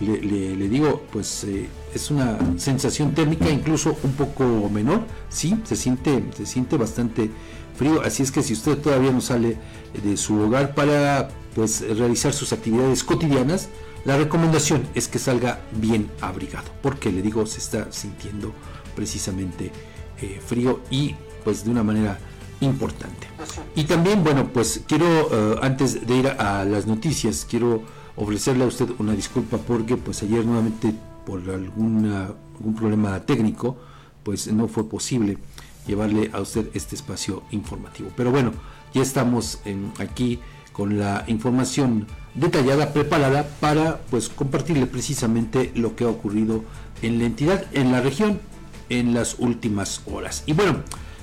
le, 0.00 0.68
digo, 0.68 1.02
pues 1.12 1.44
eh, 1.44 1.68
es 1.94 2.10
una 2.10 2.38
sensación 2.58 3.14
térmica 3.14 3.50
incluso 3.50 3.96
un 4.02 4.12
poco 4.12 4.70
menor, 4.72 5.02
sí, 5.28 5.58
se 5.64 5.76
siente, 5.76 6.24
se 6.36 6.46
siente 6.46 6.76
bastante 6.76 7.30
frío, 7.76 8.02
así 8.02 8.22
es 8.22 8.30
que 8.30 8.42
si 8.42 8.52
usted 8.52 8.78
todavía 8.78 9.10
no 9.10 9.20
sale 9.20 9.56
de 10.02 10.16
su 10.16 10.38
hogar 10.40 10.74
para 10.74 11.28
pues 11.54 11.80
realizar 11.96 12.32
sus 12.32 12.52
actividades 12.52 13.02
cotidianas, 13.02 13.68
la 14.04 14.16
recomendación 14.16 14.86
es 14.94 15.08
que 15.08 15.18
salga 15.18 15.60
bien 15.72 16.10
abrigado, 16.20 16.68
porque 16.82 17.10
le 17.10 17.22
digo, 17.22 17.44
se 17.46 17.58
está 17.58 17.90
sintiendo 17.90 18.52
precisamente 18.94 19.72
eh, 20.20 20.40
frío 20.44 20.80
y 20.90 21.14
pues 21.44 21.64
de 21.64 21.70
una 21.70 21.82
manera 21.82 22.18
importante. 22.60 23.26
Y 23.74 23.84
también, 23.84 24.24
bueno, 24.24 24.50
pues 24.52 24.82
quiero, 24.86 25.06
eh, 25.06 25.58
antes 25.62 26.06
de 26.06 26.16
ir 26.16 26.28
a 26.28 26.64
las 26.64 26.86
noticias, 26.86 27.46
quiero 27.48 27.82
ofrecerle 28.18 28.64
a 28.64 28.66
usted 28.66 28.90
una 28.98 29.12
disculpa 29.12 29.58
porque 29.58 29.96
pues 29.96 30.22
ayer 30.22 30.44
nuevamente 30.44 30.92
por 31.24 31.40
alguna, 31.50 32.30
algún 32.56 32.74
problema 32.74 33.20
técnico 33.20 33.76
pues 34.24 34.52
no 34.52 34.68
fue 34.68 34.88
posible 34.88 35.38
llevarle 35.86 36.30
a 36.32 36.40
usted 36.40 36.68
este 36.74 36.96
espacio 36.96 37.44
informativo. 37.50 38.10
Pero 38.16 38.30
bueno, 38.30 38.52
ya 38.92 39.02
estamos 39.02 39.60
aquí 39.98 40.40
con 40.72 40.98
la 40.98 41.24
información 41.28 42.06
detallada, 42.34 42.92
preparada 42.92 43.48
para 43.60 44.00
pues 44.10 44.28
compartirle 44.28 44.86
precisamente 44.86 45.72
lo 45.74 45.96
que 45.96 46.04
ha 46.04 46.08
ocurrido 46.08 46.64
en 47.02 47.18
la 47.18 47.24
entidad, 47.24 47.64
en 47.72 47.92
la 47.92 48.00
región, 48.00 48.40
en 48.88 49.14
las 49.14 49.36
últimas 49.38 50.02
horas. 50.06 50.42
Y 50.46 50.52
bueno, 50.52 50.82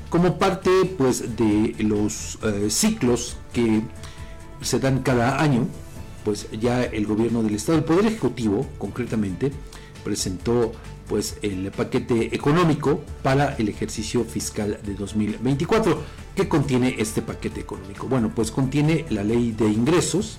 como 0.09 0.37
parte 0.39 0.69
pues 0.97 1.35
de 1.35 1.75
los 1.79 2.39
eh, 2.43 2.69
ciclos 2.69 3.37
que 3.53 3.81
se 4.61 4.79
dan 4.79 5.03
cada 5.03 5.41
año, 5.41 5.67
pues 6.25 6.47
ya 6.59 6.83
el 6.83 7.05
gobierno 7.05 7.43
del 7.43 7.55
estado, 7.55 7.77
el 7.77 7.85
poder 7.85 8.07
ejecutivo 8.07 8.65
concretamente, 8.79 9.51
presentó 10.03 10.73
pues 11.07 11.37
el 11.43 11.69
paquete 11.71 12.35
económico 12.35 13.01
para 13.21 13.55
el 13.57 13.69
ejercicio 13.69 14.25
fiscal 14.25 14.79
de 14.83 14.95
2024. 14.95 16.01
¿Qué 16.35 16.49
contiene 16.49 16.95
este 16.97 17.21
paquete 17.21 17.61
económico? 17.61 18.07
Bueno, 18.07 18.31
pues 18.33 18.49
contiene 18.49 19.05
la 19.09 19.23
ley 19.23 19.51
de 19.51 19.67
ingresos, 19.67 20.37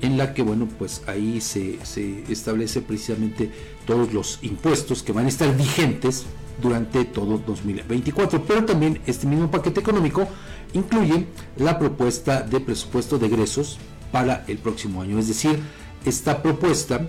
en 0.00 0.16
la 0.16 0.32
que, 0.32 0.40
bueno, 0.40 0.66
pues 0.78 1.02
ahí 1.06 1.42
se, 1.42 1.84
se 1.84 2.24
establece 2.32 2.80
precisamente 2.80 3.50
todos 3.86 4.14
los 4.14 4.38
impuestos 4.40 5.02
que 5.02 5.12
van 5.12 5.26
a 5.26 5.28
estar 5.28 5.54
vigentes 5.54 6.24
durante 6.62 7.04
todo 7.04 7.36
2024. 7.36 8.42
Pero 8.46 8.64
también 8.64 9.02
este 9.06 9.26
mismo 9.26 9.50
paquete 9.50 9.80
económico 9.80 10.26
incluye 10.72 11.26
la 11.58 11.78
propuesta 11.78 12.40
de 12.40 12.60
presupuesto 12.60 13.18
de 13.18 13.26
egresos 13.26 13.78
para 14.12 14.44
el 14.48 14.58
próximo 14.58 15.02
año. 15.02 15.18
Es 15.18 15.28
decir, 15.28 15.60
esta 16.04 16.42
propuesta 16.42 17.06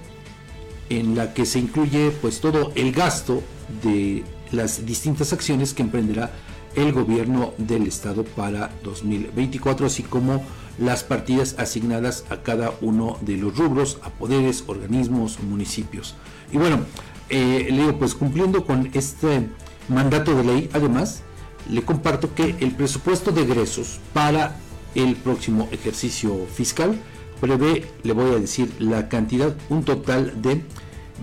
en 0.89 1.15
la 1.15 1.33
que 1.33 1.45
se 1.45 1.59
incluye 1.59 2.11
pues 2.21 2.41
todo 2.41 2.71
el 2.75 2.91
gasto 2.91 3.41
de 3.83 4.23
las 4.51 4.85
distintas 4.85 5.31
acciones 5.31 5.73
que 5.73 5.81
emprenderá 5.81 6.31
el 6.75 6.91
gobierno 6.93 7.53
del 7.57 7.87
estado 7.87 8.23
para 8.23 8.71
2024, 8.83 9.85
así 9.85 10.03
como 10.03 10.43
las 10.77 11.03
partidas 11.03 11.55
asignadas 11.57 12.25
a 12.29 12.37
cada 12.37 12.73
uno 12.81 13.17
de 13.21 13.37
los 13.37 13.57
rubros, 13.57 13.99
a 14.03 14.09
poderes, 14.09 14.63
organismos, 14.67 15.39
municipios. 15.41 16.15
Y 16.51 16.57
bueno, 16.57 16.79
eh, 17.29 17.69
Leo, 17.71 17.97
pues 17.97 18.15
cumpliendo 18.15 18.65
con 18.65 18.89
este 18.93 19.47
mandato 19.89 20.35
de 20.35 20.43
ley, 20.43 20.69
además, 20.73 21.23
le 21.69 21.83
comparto 21.83 22.33
que 22.33 22.55
el 22.59 22.71
presupuesto 22.71 23.31
de 23.31 23.43
egresos 23.43 23.99
para 24.13 24.57
el 24.95 25.15
próximo 25.15 25.69
ejercicio 25.71 26.45
fiscal 26.53 26.99
prevé, 27.41 27.85
le 28.03 28.13
voy 28.13 28.35
a 28.35 28.39
decir 28.39 28.71
la 28.79 29.09
cantidad, 29.09 29.53
un 29.69 29.83
total 29.83 30.41
de 30.41 30.63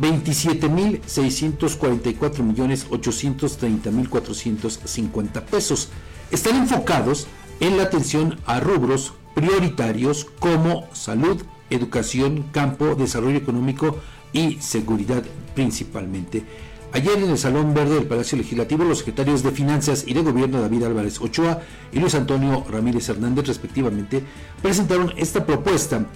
27.644 0.01 2.43
millones 2.43 2.87
830 2.91 3.91
mil 3.91 4.11
450 4.11 5.47
pesos. 5.47 5.89
Están 6.31 6.57
enfocados 6.57 7.27
en 7.61 7.77
la 7.77 7.83
atención 7.85 8.39
a 8.45 8.59
rubros 8.61 9.15
prioritarios 9.35 10.27
como 10.39 10.87
salud, 10.93 11.43
educación, 11.71 12.45
campo, 12.53 12.95
desarrollo 12.95 13.39
económico 13.39 13.97
y 14.33 14.59
seguridad 14.61 15.25
principalmente. 15.55 16.45
Ayer 16.91 17.19
en 17.19 17.29
el 17.29 17.37
Salón 17.37 17.75
Verde 17.75 17.97
del 17.97 18.07
Palacio 18.07 18.39
Legislativo, 18.39 18.83
los 18.83 18.97
secretarios 18.99 19.43
de 19.43 19.51
Finanzas 19.51 20.05
y 20.07 20.15
de 20.15 20.23
Gobierno 20.23 20.59
David 20.61 20.85
Álvarez 20.85 21.21
Ochoa 21.21 21.61
y 21.93 22.01
Luis 22.01 22.15
Antonio 22.15 22.65
Ramírez 22.69 23.11
Hernández, 23.11 23.47
respectivamente, 23.47 24.25
presentaron 24.63 25.13
esta 25.17 25.45
propuesta 25.45 26.07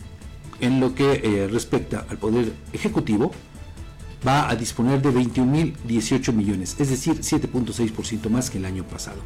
en 0.60 0.78
lo 0.80 0.94
que 0.94 1.20
eh, 1.24 1.48
respecta 1.48 2.06
al 2.08 2.18
Poder 2.18 2.52
Ejecutivo 2.72 3.32
va 4.26 4.50
a 4.50 4.56
disponer 4.56 5.00
de 5.00 5.10
21.018 5.10 6.32
millones, 6.32 6.76
es 6.78 6.90
decir, 6.90 7.20
7.6% 7.20 8.28
más 8.28 8.50
que 8.50 8.58
el 8.58 8.66
año 8.66 8.84
pasado. 8.84 9.20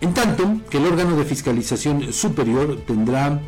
En 0.00 0.14
tanto 0.14 0.60
que 0.70 0.78
el 0.78 0.86
órgano 0.86 1.16
de 1.16 1.24
fiscalización 1.24 2.12
superior 2.12 2.78
tendrá 2.86 3.38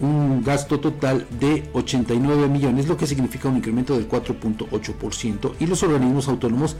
un 0.00 0.44
gasto 0.44 0.78
total 0.80 1.26
de 1.40 1.68
89 1.72 2.48
millones, 2.48 2.86
lo 2.86 2.96
que 2.96 3.06
significa 3.06 3.48
un 3.48 3.56
incremento 3.56 3.94
del 3.94 4.08
4.8%, 4.08 5.54
y 5.58 5.66
los 5.66 5.82
organismos 5.82 6.28
autónomos 6.28 6.76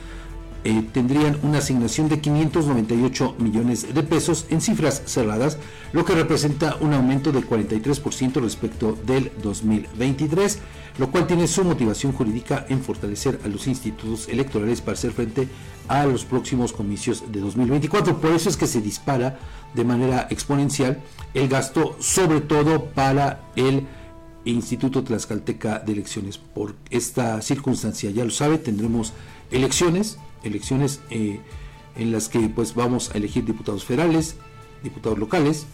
eh, 0.69 0.85
tendrían 0.93 1.39
una 1.45 1.59
asignación 1.59 2.11
de 2.11 2.21
598 2.21 3.37
millones 3.39 3.95
de 3.95 4.03
pesos 4.03 4.45
en 4.51 4.61
cifras 4.61 5.01
cerradas, 5.07 5.57
lo 5.95 6.05
que 6.05 6.15
representa 6.15 6.77
un 6.83 6.93
aumento 6.93 7.33
del 7.33 7.49
43% 7.49 8.35
respecto 8.43 8.93
del 9.07 9.33
2023, 9.43 10.59
lo 10.99 11.11
cual 11.11 11.27
tiene 11.27 11.47
su 11.47 11.65
motivación 11.65 12.13
jurídica 12.13 12.67
en 12.69 12.83
fortalecer 12.83 13.41
a 13.47 13.49
los 13.49 13.67
institutos 13.67 14.29
electorales 14.29 14.83
para 14.83 14.93
hacer 14.93 15.13
frente 15.13 15.49
a 15.89 16.05
los 16.05 16.27
próximos 16.27 16.75
comicios 16.75 17.25
de 17.33 17.41
2024. 17.41 18.21
Por 18.21 18.33
eso 18.33 18.51
es 18.51 18.59
que 18.59 18.67
se 18.67 18.83
dispara 18.83 19.39
de 19.73 19.85
manera 19.85 20.27
exponencial 20.29 21.01
el 21.33 21.49
gasto, 21.49 21.97
sobre 21.99 22.43
todo 22.43 22.91
para 22.91 23.41
el 23.57 23.87
Instituto 24.45 25.03
Tlaxcalteca 25.03 25.79
de 25.79 25.93
Elecciones. 25.93 26.37
Por 26.37 26.75
esta 26.91 27.41
circunstancia, 27.41 28.11
ya 28.11 28.27
lo 28.27 28.31
sabe, 28.31 28.59
tendremos 28.59 29.15
elecciones 29.51 30.19
elecciones 30.43 31.01
eh, 31.11 31.41
en 31.97 32.13
las 32.13 32.29
que 32.29 32.41
pues 32.49 32.75
vamos 32.75 33.11
a 33.15 33.19
elegir 33.19 33.45
diputados 33.45 33.85
federales, 33.85 34.37
diputados 34.83 35.19
locales, 35.19 35.67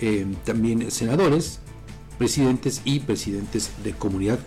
eh, 0.00 0.26
también 0.44 0.90
senadores, 0.90 1.60
presidentes 2.18 2.82
y 2.84 3.00
presidentes 3.00 3.70
de 3.84 3.92
comunidad. 3.92 4.38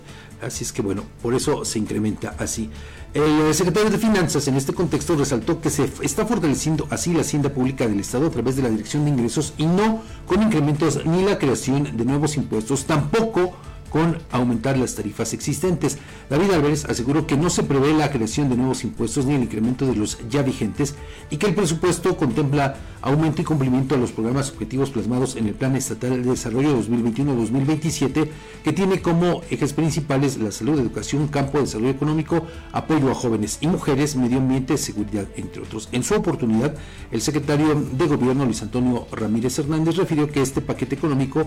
Así 0.42 0.64
es 0.64 0.74
que 0.74 0.82
bueno, 0.82 1.04
por 1.22 1.34
eso 1.34 1.64
se 1.64 1.80
incrementa 1.80 2.36
así. 2.38 2.70
El 3.14 3.54
secretario 3.54 3.90
de 3.92 3.98
Finanzas 3.98 4.48
en 4.48 4.56
este 4.56 4.74
contexto 4.74 5.16
resaltó 5.16 5.62
que 5.62 5.70
se 5.70 5.88
está 6.02 6.26
fortaleciendo 6.26 6.88
así 6.90 7.14
la 7.14 7.22
hacienda 7.22 7.54
pública 7.54 7.88
del 7.88 8.00
Estado 8.00 8.28
a 8.28 8.32
través 8.32 8.56
de 8.56 8.64
la 8.64 8.70
Dirección 8.70 9.06
de 9.06 9.12
Ingresos 9.12 9.54
y 9.58 9.68
no 9.68 10.02
con 10.26 10.42
incrementos 10.42 11.06
ni 11.06 11.24
la 11.24 11.38
creación 11.38 11.96
de 11.96 12.06
nuevos 12.06 12.36
impuestos, 12.36 12.86
tampoco 12.86 13.54
con 13.94 14.18
aumentar 14.32 14.76
las 14.76 14.96
tarifas 14.96 15.34
existentes. 15.34 16.00
David 16.28 16.50
Álvarez 16.50 16.86
aseguró 16.86 17.28
que 17.28 17.38
no 17.38 17.52
se 17.52 17.62
prevé 17.62 17.94
la 17.94 18.10
creación 18.10 18.50
de 18.50 18.58
nuevos 18.58 18.84
impuestos 18.84 19.28
ni 19.28 19.36
el 19.36 19.44
incremento 19.44 19.86
de 19.86 19.96
los 19.96 20.18
ya 20.32 20.42
vigentes 20.42 20.96
y 21.30 21.38
que 21.38 21.46
el 21.46 21.54
presupuesto 21.54 22.18
contempla 22.18 22.76
aumento 23.04 23.44
y 23.44 23.46
cumplimiento 23.46 23.94
a 23.94 24.00
los 24.00 24.12
programas 24.12 24.50
objetivos 24.50 24.90
plasmados 24.90 25.36
en 25.36 25.46
el 25.46 25.54
Plan 25.54 25.76
Estatal 25.76 26.24
de 26.24 26.30
Desarrollo 26.32 26.76
2021-2027, 26.82 28.30
que 28.64 28.74
tiene 28.74 29.00
como 29.00 29.42
ejes 29.52 29.74
principales 29.74 30.38
la 30.38 30.52
salud, 30.52 30.80
educación, 30.80 31.28
campo, 31.28 31.60
desarrollo 31.60 31.92
económico, 31.92 32.48
apoyo 32.72 33.12
a 33.12 33.14
jóvenes 33.14 33.60
y 33.62 33.68
mujeres, 33.68 34.16
medio 34.16 34.40
ambiente, 34.40 34.78
seguridad, 34.78 35.28
entre 35.36 35.62
otros. 35.62 35.90
En 35.92 36.04
su 36.04 36.16
oportunidad, 36.16 36.74
el 37.12 37.22
secretario 37.22 37.76
de 37.76 38.08
Gobierno, 38.08 38.46
Luis 38.46 38.64
Antonio 38.64 39.06
Ramírez 39.12 39.60
Hernández, 39.60 39.98
refirió 39.98 40.32
que 40.32 40.42
este 40.42 40.62
paquete 40.62 40.96
económico 40.96 41.46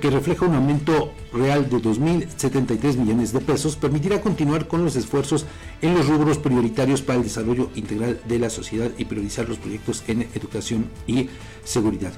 que 0.00 0.10
refleja 0.10 0.46
un 0.46 0.54
aumento 0.54 1.12
real 1.34 1.68
de 1.68 1.81
2.000 1.82 2.28
73 2.36 2.96
millones 2.96 3.32
de 3.32 3.40
pesos 3.40 3.76
permitirá 3.76 4.20
continuar 4.20 4.68
con 4.68 4.84
los 4.84 4.96
esfuerzos 4.96 5.46
en 5.80 5.94
los 5.94 6.08
rubros 6.08 6.38
prioritarios 6.38 7.02
para 7.02 7.18
el 7.18 7.24
desarrollo 7.24 7.70
integral 7.74 8.20
de 8.26 8.38
la 8.38 8.50
sociedad 8.50 8.90
y 8.98 9.04
priorizar 9.04 9.48
los 9.48 9.58
proyectos 9.58 10.04
en 10.06 10.22
educación 10.34 10.86
y 11.06 11.28
seguridad. 11.64 12.12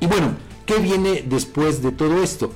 Y 0.00 0.06
bueno, 0.06 0.34
¿qué 0.66 0.78
viene 0.78 1.24
después 1.26 1.82
de 1.82 1.92
todo 1.92 2.22
esto? 2.22 2.52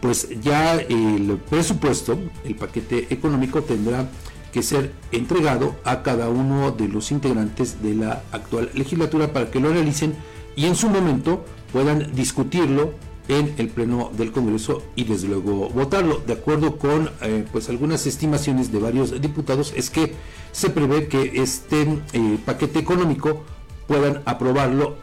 Pues 0.00 0.28
ya 0.40 0.76
el 0.76 1.38
presupuesto, 1.48 2.18
el 2.44 2.56
paquete 2.56 3.06
económico 3.10 3.62
tendrá 3.62 4.08
que 4.52 4.62
ser 4.62 4.92
entregado 5.12 5.76
a 5.84 6.02
cada 6.02 6.28
uno 6.28 6.72
de 6.72 6.88
los 6.88 7.12
integrantes 7.12 7.82
de 7.82 7.94
la 7.94 8.22
actual 8.32 8.70
legislatura 8.74 9.32
para 9.32 9.50
que 9.50 9.60
lo 9.60 9.72
realicen 9.72 10.14
y 10.56 10.66
en 10.66 10.74
su 10.74 10.88
momento 10.88 11.44
puedan 11.72 12.14
discutirlo 12.14 12.92
en 13.30 13.54
el 13.58 13.68
pleno 13.68 14.10
del 14.16 14.32
Congreso 14.32 14.82
y 14.96 15.04
desde 15.04 15.28
luego 15.28 15.68
votarlo. 15.70 16.20
De 16.26 16.32
acuerdo 16.32 16.76
con 16.78 17.10
eh, 17.22 17.46
pues 17.52 17.68
algunas 17.68 18.04
estimaciones 18.06 18.72
de 18.72 18.80
varios 18.80 19.20
diputados 19.20 19.72
es 19.76 19.88
que 19.88 20.14
se 20.50 20.70
prevé 20.70 21.06
que 21.06 21.40
este 21.40 21.82
eh, 22.12 22.38
paquete 22.44 22.80
económico 22.80 23.44
puedan 23.86 24.22
aprobarlo 24.24 24.96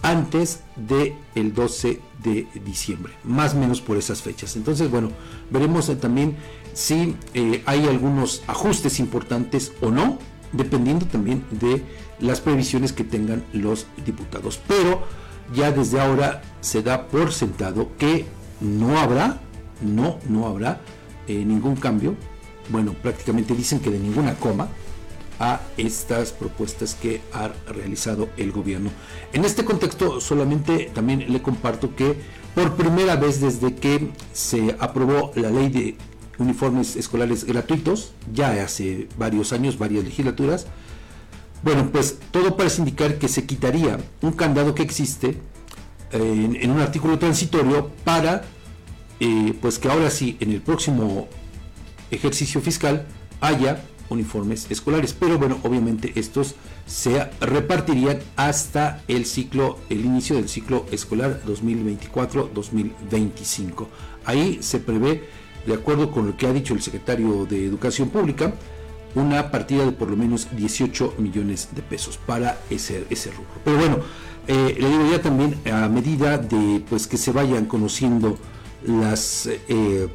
antes 0.00 0.60
del 0.76 1.14
el 1.34 1.54
12 1.54 2.00
de 2.22 2.46
diciembre, 2.64 3.12
más 3.24 3.54
o 3.54 3.58
menos 3.58 3.80
por 3.80 3.96
esas 3.96 4.22
fechas. 4.22 4.54
Entonces, 4.54 4.88
bueno, 4.88 5.10
veremos 5.50 5.88
eh, 5.88 5.96
también 5.96 6.36
si 6.72 7.16
hay 7.66 7.86
algunos 7.86 8.42
ajustes 8.46 9.00
importantes 9.00 9.72
o 9.80 9.90
no, 9.90 10.18
dependiendo 10.52 11.06
también 11.06 11.44
de 11.50 11.82
las 12.20 12.40
previsiones 12.40 12.92
que 12.92 13.02
tengan 13.02 13.44
los 13.52 13.86
diputados. 14.06 14.60
Pero 14.68 15.02
ya 15.54 15.72
desde 15.72 16.00
ahora 16.00 16.42
se 16.60 16.82
da 16.82 17.08
por 17.08 17.32
sentado 17.32 17.90
que 17.98 18.26
no 18.60 18.98
habrá, 18.98 19.40
no, 19.80 20.18
no 20.28 20.46
habrá 20.46 20.80
eh, 21.26 21.44
ningún 21.44 21.76
cambio. 21.76 22.14
Bueno, 22.68 22.94
prácticamente 23.02 23.54
dicen 23.54 23.80
que 23.80 23.90
de 23.90 23.98
ninguna 23.98 24.34
coma 24.34 24.68
a 25.40 25.60
estas 25.76 26.30
propuestas 26.30 26.94
que 26.94 27.20
ha 27.32 27.50
realizado 27.66 28.28
el 28.36 28.52
gobierno. 28.52 28.90
En 29.32 29.44
este 29.44 29.64
contexto 29.64 30.20
solamente 30.20 30.90
también 30.94 31.32
le 31.32 31.42
comparto 31.42 31.96
que 31.96 32.16
por 32.54 32.74
primera 32.76 33.16
vez 33.16 33.40
desde 33.40 33.74
que 33.74 34.10
se 34.32 34.76
aprobó 34.78 35.32
la 35.34 35.50
ley 35.50 35.68
de 35.68 35.96
uniformes 36.38 36.96
escolares 36.96 37.44
gratuitos, 37.44 38.12
ya 38.32 38.50
hace 38.62 39.08
varios 39.18 39.52
años, 39.52 39.78
varias 39.78 40.04
legislaturas, 40.04 40.66
bueno, 41.62 41.90
pues 41.92 42.18
todo 42.30 42.56
parece 42.56 42.80
indicar 42.80 43.18
que 43.18 43.28
se 43.28 43.46
quitaría 43.46 43.98
un 44.20 44.32
candado 44.32 44.74
que 44.74 44.82
existe 44.82 45.38
eh, 46.12 46.58
en, 46.60 46.70
un 46.70 46.80
artículo 46.80 47.18
transitorio 47.18 47.90
para, 48.04 48.42
eh, 49.20 49.54
pues 49.60 49.78
que 49.78 49.88
ahora 49.88 50.10
sí, 50.10 50.36
en 50.40 50.50
el 50.50 50.60
próximo 50.60 51.28
ejercicio 52.10 52.60
fiscal 52.60 53.06
haya 53.40 53.84
uniformes 54.08 54.66
escolares. 54.70 55.12
Pero 55.12 55.38
bueno, 55.38 55.58
obviamente 55.62 56.12
estos 56.16 56.56
se 56.86 57.30
repartirían 57.40 58.18
hasta 58.36 59.02
el 59.08 59.24
ciclo, 59.24 59.78
el 59.88 60.04
inicio 60.04 60.36
del 60.36 60.48
ciclo 60.48 60.86
escolar 60.90 61.40
2024-2025. 61.46 63.86
Ahí 64.24 64.58
se 64.62 64.78
prevé, 64.80 65.24
de 65.66 65.74
acuerdo 65.74 66.10
con 66.10 66.26
lo 66.26 66.36
que 66.36 66.46
ha 66.46 66.52
dicho 66.52 66.74
el 66.74 66.82
secretario 66.82 67.46
de 67.46 67.66
Educación 67.66 68.10
Pública, 68.10 68.52
una 69.14 69.50
partida 69.50 69.84
de 69.84 69.92
por 69.92 70.10
lo 70.10 70.16
menos 70.16 70.48
18 70.56 71.14
millones 71.18 71.68
de 71.74 71.82
pesos 71.82 72.18
para 72.18 72.58
ese, 72.70 73.06
ese 73.10 73.30
rubro. 73.30 73.50
Pero 73.64 73.76
bueno, 73.78 73.98
eh, 74.46 74.76
le 74.78 74.88
digo 74.88 75.10
ya 75.10 75.22
también 75.22 75.56
a 75.72 75.88
medida 75.88 76.38
de 76.38 76.82
pues 76.88 77.06
que 77.06 77.16
se 77.16 77.32
vayan 77.32 77.66
conociendo 77.66 78.38
las 78.84 79.46
eh, 79.46 80.08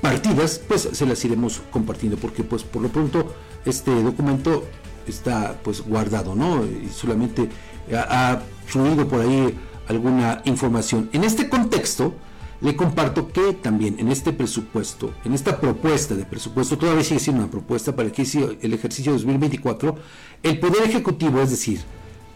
partidas, 0.00 0.60
pues 0.66 0.88
se 0.92 1.06
las 1.06 1.24
iremos 1.24 1.62
compartiendo 1.70 2.16
porque 2.16 2.44
pues 2.44 2.62
por 2.62 2.82
lo 2.82 2.88
pronto 2.88 3.34
este 3.64 4.02
documento 4.02 4.64
está 5.06 5.58
pues 5.62 5.80
guardado, 5.82 6.34
¿no? 6.34 6.64
Y 6.64 6.88
solamente 6.88 7.48
ha, 7.94 8.32
ha 8.32 8.42
fluido 8.66 9.08
por 9.08 9.20
ahí 9.20 9.58
alguna 9.88 10.42
información. 10.44 11.10
En 11.12 11.24
este 11.24 11.48
contexto, 11.48 12.14
le 12.60 12.76
comparto 12.76 13.28
que 13.28 13.54
también 13.54 13.96
en 13.98 14.08
este 14.08 14.32
presupuesto, 14.32 15.14
en 15.24 15.32
esta 15.32 15.58
propuesta 15.60 16.14
de 16.14 16.24
presupuesto, 16.24 16.76
todavía 16.76 17.04
sigue 17.04 17.20
siendo 17.20 17.42
una 17.42 17.50
propuesta 17.50 17.96
para 17.96 18.06
el 18.06 18.12
ejercicio, 18.12 18.54
el 18.60 18.74
ejercicio 18.74 19.12
2024, 19.12 19.96
el 20.42 20.58
Poder 20.58 20.82
Ejecutivo, 20.84 21.40
es 21.40 21.50
decir, 21.50 21.80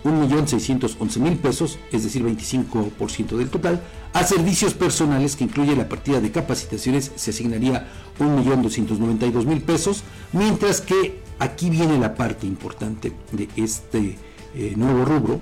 1.611.000 0.03 1.37
pesos, 1.37 1.77
es 1.91 2.03
decir, 2.03 2.23
25% 2.23 3.37
del 3.37 3.49
total. 3.49 3.81
A 4.11 4.23
servicios 4.23 4.73
personales, 4.73 5.35
que 5.35 5.43
incluye 5.45 5.75
la 5.75 5.87
partida 5.87 6.19
de 6.19 6.31
capacitaciones, 6.31 7.11
se 7.15 7.29
asignaría 7.29 7.87
1.292.000 8.19 9.61
pesos, 9.61 10.03
mientras 10.33 10.81
que 10.81 11.21
aquí 11.39 11.69
viene 11.69 11.99
la 11.99 12.15
parte 12.15 12.47
importante 12.47 13.13
de 13.31 13.47
este 13.55 14.17
eh, 14.55 14.73
nuevo 14.75 15.05
rubro. 15.05 15.39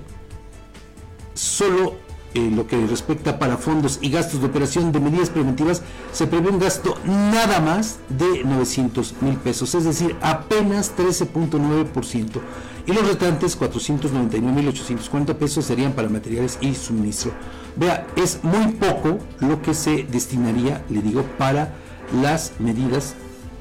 Solo 1.34 1.96
en 2.34 2.56
lo 2.56 2.66
que 2.66 2.86
respecta 2.86 3.38
para 3.38 3.56
fondos 3.56 3.98
y 4.00 4.10
gastos 4.10 4.40
de 4.40 4.46
operación 4.46 4.92
de 4.92 5.00
medidas 5.00 5.30
preventivas, 5.30 5.82
se 6.12 6.26
prevé 6.26 6.50
un 6.50 6.58
gasto 6.58 6.96
nada 7.04 7.60
más 7.60 7.98
de 8.08 8.44
900 8.44 9.14
mil 9.20 9.36
pesos, 9.36 9.74
es 9.74 9.84
decir, 9.84 10.16
apenas 10.20 10.96
13.9%. 10.96 12.40
Y 12.84 12.92
los 12.92 13.06
restantes, 13.06 13.58
499.840 13.58 15.34
pesos, 15.34 15.64
serían 15.64 15.92
para 15.92 16.08
materiales 16.08 16.58
y 16.60 16.74
suministro. 16.74 17.32
Vea, 17.76 18.06
es 18.16 18.40
muy 18.42 18.72
poco 18.72 19.18
lo 19.40 19.62
que 19.62 19.72
se 19.72 20.02
destinaría, 20.04 20.84
le 20.88 21.00
digo, 21.00 21.22
para 21.38 21.74
las 22.20 22.54
medidas 22.58 23.14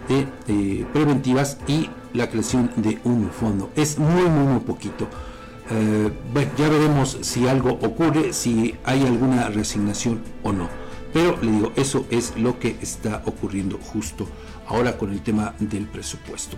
de, 0.07 0.28
eh, 0.47 0.86
preventivas 0.91 1.57
y 1.67 1.89
la 2.13 2.30
creación 2.30 2.72
de 2.78 2.99
un 3.03 3.30
fondo. 3.30 3.69
Es 3.76 3.99
muy, 3.99 4.24
muy, 4.24 4.47
muy 4.47 4.59
poquito. 4.61 5.07
Eh, 5.74 6.11
bueno, 6.34 6.51
ya 6.57 6.67
veremos 6.67 7.17
si 7.22 7.47
algo 7.47 7.72
ocurre, 7.82 8.34
si 8.34 8.76
hay 8.84 9.05
alguna 9.05 9.47
resignación 9.47 10.22
o 10.43 10.51
no. 10.51 10.67
Pero 11.13 11.38
le 11.41 11.51
digo, 11.51 11.72
eso 11.76 12.05
es 12.09 12.34
lo 12.38 12.59
que 12.59 12.78
está 12.82 13.22
ocurriendo 13.26 13.78
justo 13.78 14.28
ahora 14.67 14.97
con 14.97 15.11
el 15.11 15.22
tema 15.22 15.53
del 15.59 15.88
presupuesto. 15.88 16.57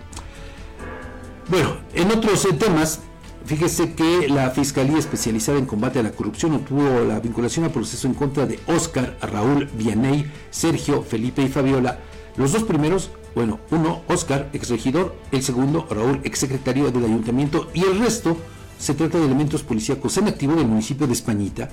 Bueno, 1.48 1.76
en 1.92 2.10
otros 2.10 2.44
eh, 2.46 2.54
temas, 2.54 3.00
fíjese 3.44 3.94
que 3.94 4.28
la 4.28 4.50
Fiscalía 4.50 4.98
Especializada 4.98 5.58
en 5.58 5.66
Combate 5.66 6.00
a 6.00 6.02
la 6.02 6.12
Corrupción 6.12 6.54
obtuvo 6.54 7.04
la 7.04 7.20
vinculación 7.20 7.64
al 7.64 7.70
proceso 7.70 8.08
en 8.08 8.14
contra 8.14 8.46
de 8.46 8.58
Oscar, 8.66 9.16
Raúl, 9.20 9.68
Vianey, 9.76 10.30
Sergio, 10.50 11.02
Felipe 11.02 11.42
y 11.42 11.48
Fabiola. 11.48 12.00
Los 12.36 12.52
dos 12.52 12.64
primeros, 12.64 13.10
bueno, 13.36 13.60
uno, 13.70 14.02
Oscar, 14.08 14.48
exregidor, 14.52 15.14
el 15.30 15.42
segundo, 15.42 15.86
Raúl, 15.88 16.20
exsecretario 16.24 16.90
del 16.90 17.04
ayuntamiento, 17.04 17.68
y 17.74 17.84
el 17.84 17.98
resto 17.98 18.36
se 18.78 18.94
trata 18.94 19.18
de 19.18 19.26
elementos 19.26 19.62
policíacos 19.62 20.16
en 20.18 20.28
activo 20.28 20.54
del 20.54 20.66
municipio 20.66 21.06
de 21.06 21.12
Españita 21.12 21.68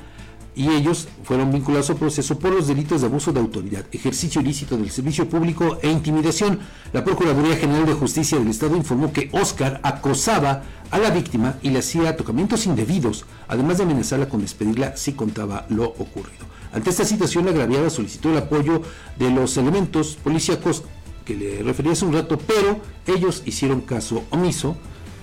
y 0.55 0.69
ellos 0.69 1.07
fueron 1.23 1.51
vinculados 1.51 1.89
al 1.89 1.95
proceso 1.95 2.37
por 2.37 2.51
los 2.51 2.67
delitos 2.67 3.01
de 3.01 3.07
abuso 3.07 3.31
de 3.31 3.39
autoridad, 3.39 3.85
ejercicio 3.91 4.41
ilícito 4.41 4.77
del 4.77 4.91
servicio 4.91 5.29
público 5.29 5.77
e 5.81 5.89
intimidación. 5.89 6.59
La 6.91 7.05
Procuraduría 7.05 7.55
General 7.55 7.85
de 7.85 7.93
Justicia 7.93 8.37
del 8.37 8.49
Estado 8.49 8.75
informó 8.75 9.13
que 9.13 9.29
Oscar 9.31 9.79
acosaba 9.83 10.63
a 10.89 10.99
la 10.99 11.09
víctima 11.09 11.55
y 11.61 11.69
le 11.69 11.79
hacía 11.79 12.17
tocamientos 12.17 12.65
indebidos, 12.65 13.25
además 13.47 13.77
de 13.77 13.83
amenazarla 13.83 14.27
con 14.27 14.41
despedirla 14.41 14.97
si 14.97 15.13
contaba 15.13 15.65
lo 15.69 15.85
ocurrido. 15.85 16.45
Ante 16.73 16.89
esta 16.89 17.05
situación, 17.05 17.47
agraviada 17.47 17.89
solicitó 17.89 18.31
el 18.31 18.37
apoyo 18.37 18.81
de 19.17 19.29
los 19.31 19.55
elementos 19.57 20.17
policíacos 20.21 20.83
que 21.25 21.35
le 21.35 21.63
refería 21.63 21.93
hace 21.93 22.05
un 22.05 22.13
rato, 22.13 22.37
pero 22.37 22.79
ellos 23.07 23.43
hicieron 23.45 23.81
caso 23.81 24.23
omiso 24.31 24.75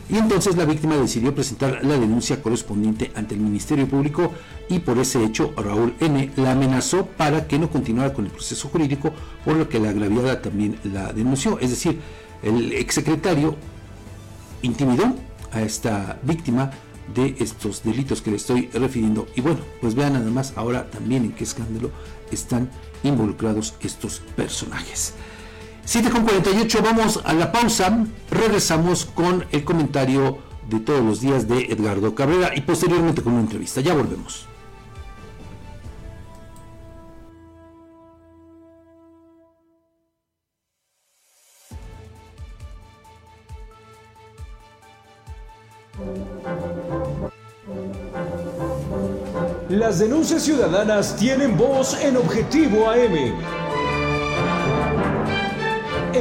y 0.09 0.17
entonces 0.17 0.57
la 0.57 0.65
víctima 0.65 0.97
decidió 0.97 1.35
presentar 1.35 1.85
la 1.85 1.99
denuncia 1.99 2.41
correspondiente 2.41 3.13
ante 3.15 3.35
el 3.35 3.41
Ministerio 3.41 3.87
Público 3.87 4.33
y 4.69 4.79
por 4.79 4.99
ese 4.99 5.23
hecho 5.23 5.53
Raúl 5.57 5.95
N. 6.01 6.31
la 6.37 6.53
amenazó 6.53 7.07
para 7.07 7.47
que 7.47 7.59
no 7.59 7.71
continuara 7.71 8.15
con 8.15 8.25
el 8.25 8.31
proceso 8.31 8.69
jurídico, 8.69 9.13
por 9.45 9.57
lo 9.57 9.69
que 9.69 9.79
la 9.79 9.91
agraviada 9.91 10.41
también 10.41 10.79
la 10.85 11.13
denunció. 11.13 11.59
Es 11.59 11.71
decir, 11.71 12.01
el 12.43 12.73
exsecretario 12.73 13.57
intimidó 14.63 15.15
a 15.53 15.61
esta 15.63 16.19
víctima 16.23 16.71
de 17.15 17.37
estos 17.39 17.83
delitos 17.83 18.23
que 18.23 18.31
le 18.31 18.37
estoy 18.37 18.69
refiriendo. 18.73 19.27
Y 19.37 19.41
bueno, 19.41 19.61
pues 19.81 19.95
vean 19.95 20.15
nada 20.15 20.31
más 20.31 20.53
ahora 20.57 20.91
también 20.91 21.25
en 21.25 21.33
qué 21.33 21.45
escándalo 21.45 21.91
están 22.31 22.71
involucrados 23.03 23.75
estos 23.81 24.21
personajes. 24.37 25.15
7.48, 25.89 26.83
vamos 26.83 27.19
a 27.25 27.33
la 27.33 27.51
pausa, 27.51 28.05
regresamos 28.31 29.07
con 29.07 29.47
el 29.51 29.65
comentario 29.65 30.37
de 30.69 30.81
todos 30.81 31.03
los 31.03 31.23
días 31.23 31.49
de 31.49 31.63
Edgardo 31.63 32.15
Cabrera 32.15 32.55
y 32.55 32.61
posteriormente 32.61 33.23
con 33.23 33.33
una 33.33 33.41
entrevista. 33.41 33.81
Ya 33.81 33.95
volvemos. 33.95 34.47
Las 49.71 50.01
denuncias 50.01 50.43
ciudadanas 50.43 51.17
tienen 51.17 51.57
voz 51.57 51.99
en 52.03 52.19
Objetivo 52.19 52.91
AM. 52.91 53.68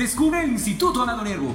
Descubre 0.00 0.42
el 0.42 0.52
Instituto 0.52 1.02
Amado 1.02 1.22
Nervo 1.22 1.54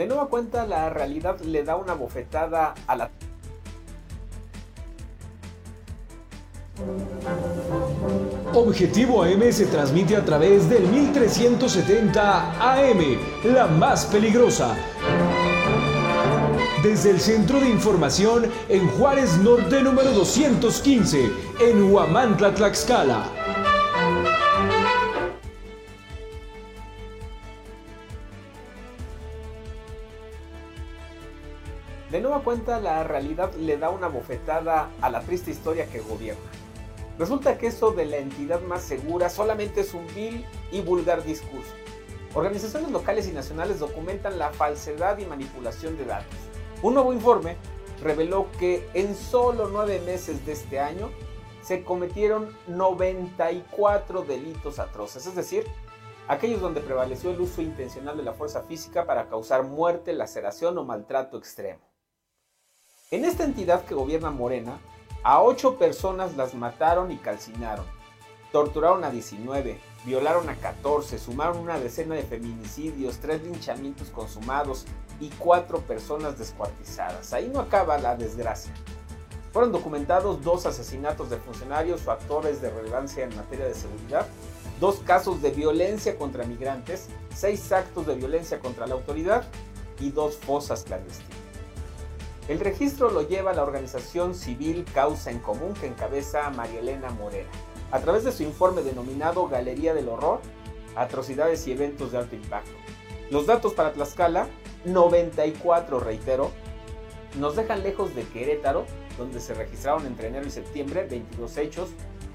De 0.00 0.06
nueva 0.06 0.28
cuenta, 0.28 0.64
la 0.64 0.88
realidad 0.88 1.38
le 1.40 1.62
da 1.62 1.76
una 1.76 1.92
bofetada 1.92 2.72
a 2.86 2.96
la... 2.96 3.10
Objetivo 8.54 9.22
AM 9.22 9.52
se 9.52 9.66
transmite 9.66 10.16
a 10.16 10.24
través 10.24 10.70
del 10.70 10.84
1370 10.84 12.78
AM, 12.78 13.18
la 13.44 13.66
más 13.66 14.06
peligrosa. 14.06 14.74
Desde 16.82 17.10
el 17.10 17.20
Centro 17.20 17.60
de 17.60 17.68
Información 17.68 18.50
en 18.70 18.88
Juárez 18.92 19.36
Norte 19.36 19.82
número 19.82 20.12
215, 20.12 21.30
en 21.60 21.92
Huamantla, 21.92 22.54
Tlaxcala. 22.54 23.59
De 32.20 32.24
nueva 32.24 32.44
cuenta, 32.44 32.78
la 32.80 33.02
realidad 33.02 33.54
le 33.54 33.78
da 33.78 33.88
una 33.88 34.06
bofetada 34.06 34.90
a 35.00 35.08
la 35.08 35.22
triste 35.22 35.52
historia 35.52 35.86
que 35.86 36.00
gobierna. 36.00 36.50
Resulta 37.18 37.56
que 37.56 37.68
eso 37.68 37.92
de 37.92 38.04
la 38.04 38.18
entidad 38.18 38.60
más 38.60 38.82
segura 38.82 39.30
solamente 39.30 39.80
es 39.80 39.94
un 39.94 40.06
vil 40.08 40.44
y 40.70 40.82
vulgar 40.82 41.24
discurso. 41.24 41.72
Organizaciones 42.34 42.90
locales 42.90 43.26
y 43.26 43.32
nacionales 43.32 43.78
documentan 43.78 44.38
la 44.38 44.50
falsedad 44.50 45.16
y 45.16 45.24
manipulación 45.24 45.96
de 45.96 46.04
datos. 46.04 46.36
Un 46.82 46.92
nuevo 46.92 47.14
informe 47.14 47.56
reveló 48.02 48.48
que 48.58 48.86
en 48.92 49.16
solo 49.16 49.70
nueve 49.72 50.02
meses 50.04 50.44
de 50.44 50.52
este 50.52 50.78
año 50.78 51.08
se 51.62 51.84
cometieron 51.84 52.54
94 52.66 54.24
delitos 54.24 54.78
atroces, 54.78 55.24
es 55.24 55.34
decir, 55.34 55.64
aquellos 56.28 56.60
donde 56.60 56.82
prevaleció 56.82 57.30
el 57.30 57.40
uso 57.40 57.62
intencional 57.62 58.18
de 58.18 58.24
la 58.24 58.34
fuerza 58.34 58.60
física 58.64 59.06
para 59.06 59.30
causar 59.30 59.62
muerte, 59.62 60.12
laceración 60.12 60.76
o 60.76 60.84
maltrato 60.84 61.38
extremo. 61.38 61.89
En 63.12 63.24
esta 63.24 63.42
entidad 63.42 63.84
que 63.86 63.96
gobierna 63.96 64.30
Morena, 64.30 64.78
a 65.24 65.42
8 65.42 65.78
personas 65.78 66.36
las 66.36 66.54
mataron 66.54 67.10
y 67.10 67.16
calcinaron, 67.16 67.84
torturaron 68.52 69.02
a 69.02 69.10
19, 69.10 69.80
violaron 70.04 70.48
a 70.48 70.54
14, 70.54 71.18
sumaron 71.18 71.58
una 71.58 71.80
decena 71.80 72.14
de 72.14 72.22
feminicidios, 72.22 73.18
3 73.18 73.42
linchamientos 73.42 74.10
consumados 74.10 74.86
y 75.18 75.28
4 75.30 75.80
personas 75.80 76.38
descuartizadas. 76.38 77.32
Ahí 77.32 77.50
no 77.52 77.58
acaba 77.58 77.98
la 77.98 78.14
desgracia. 78.14 78.72
Fueron 79.52 79.72
documentados 79.72 80.44
dos 80.44 80.64
asesinatos 80.64 81.30
de 81.30 81.38
funcionarios 81.38 82.06
o 82.06 82.12
actores 82.12 82.62
de 82.62 82.70
relevancia 82.70 83.24
en 83.24 83.34
materia 83.34 83.66
de 83.66 83.74
seguridad, 83.74 84.28
dos 84.78 85.00
casos 85.00 85.42
de 85.42 85.50
violencia 85.50 86.16
contra 86.16 86.44
migrantes, 86.44 87.08
seis 87.34 87.72
actos 87.72 88.06
de 88.06 88.14
violencia 88.14 88.60
contra 88.60 88.86
la 88.86 88.94
autoridad 88.94 89.42
y 89.98 90.10
dos 90.10 90.36
fosas 90.36 90.84
clandestinas. 90.84 91.39
El 92.50 92.58
registro 92.58 93.10
lo 93.12 93.22
lleva 93.22 93.52
la 93.52 93.62
organización 93.62 94.34
civil 94.34 94.84
Causa 94.92 95.30
en 95.30 95.38
Común 95.38 95.72
que 95.72 95.86
encabeza 95.86 96.50
María 96.50 96.80
Elena 96.80 97.08
Morera, 97.10 97.48
a 97.92 98.00
través 98.00 98.24
de 98.24 98.32
su 98.32 98.42
informe 98.42 98.82
denominado 98.82 99.46
Galería 99.46 99.94
del 99.94 100.08
Horror, 100.08 100.40
Atrocidades 100.96 101.64
y 101.68 101.72
Eventos 101.72 102.10
de 102.10 102.18
Alto 102.18 102.34
Impacto. 102.34 102.72
Los 103.30 103.46
datos 103.46 103.72
para 103.74 103.92
Tlaxcala, 103.92 104.48
94 104.84 106.00
reitero, 106.00 106.50
nos 107.38 107.54
dejan 107.54 107.84
lejos 107.84 108.16
de 108.16 108.24
Querétaro, 108.24 108.84
donde 109.16 109.38
se 109.38 109.54
registraron 109.54 110.04
entre 110.04 110.26
enero 110.26 110.48
y 110.48 110.50
septiembre 110.50 111.06
22 111.08 111.56
hechos, 111.56 111.90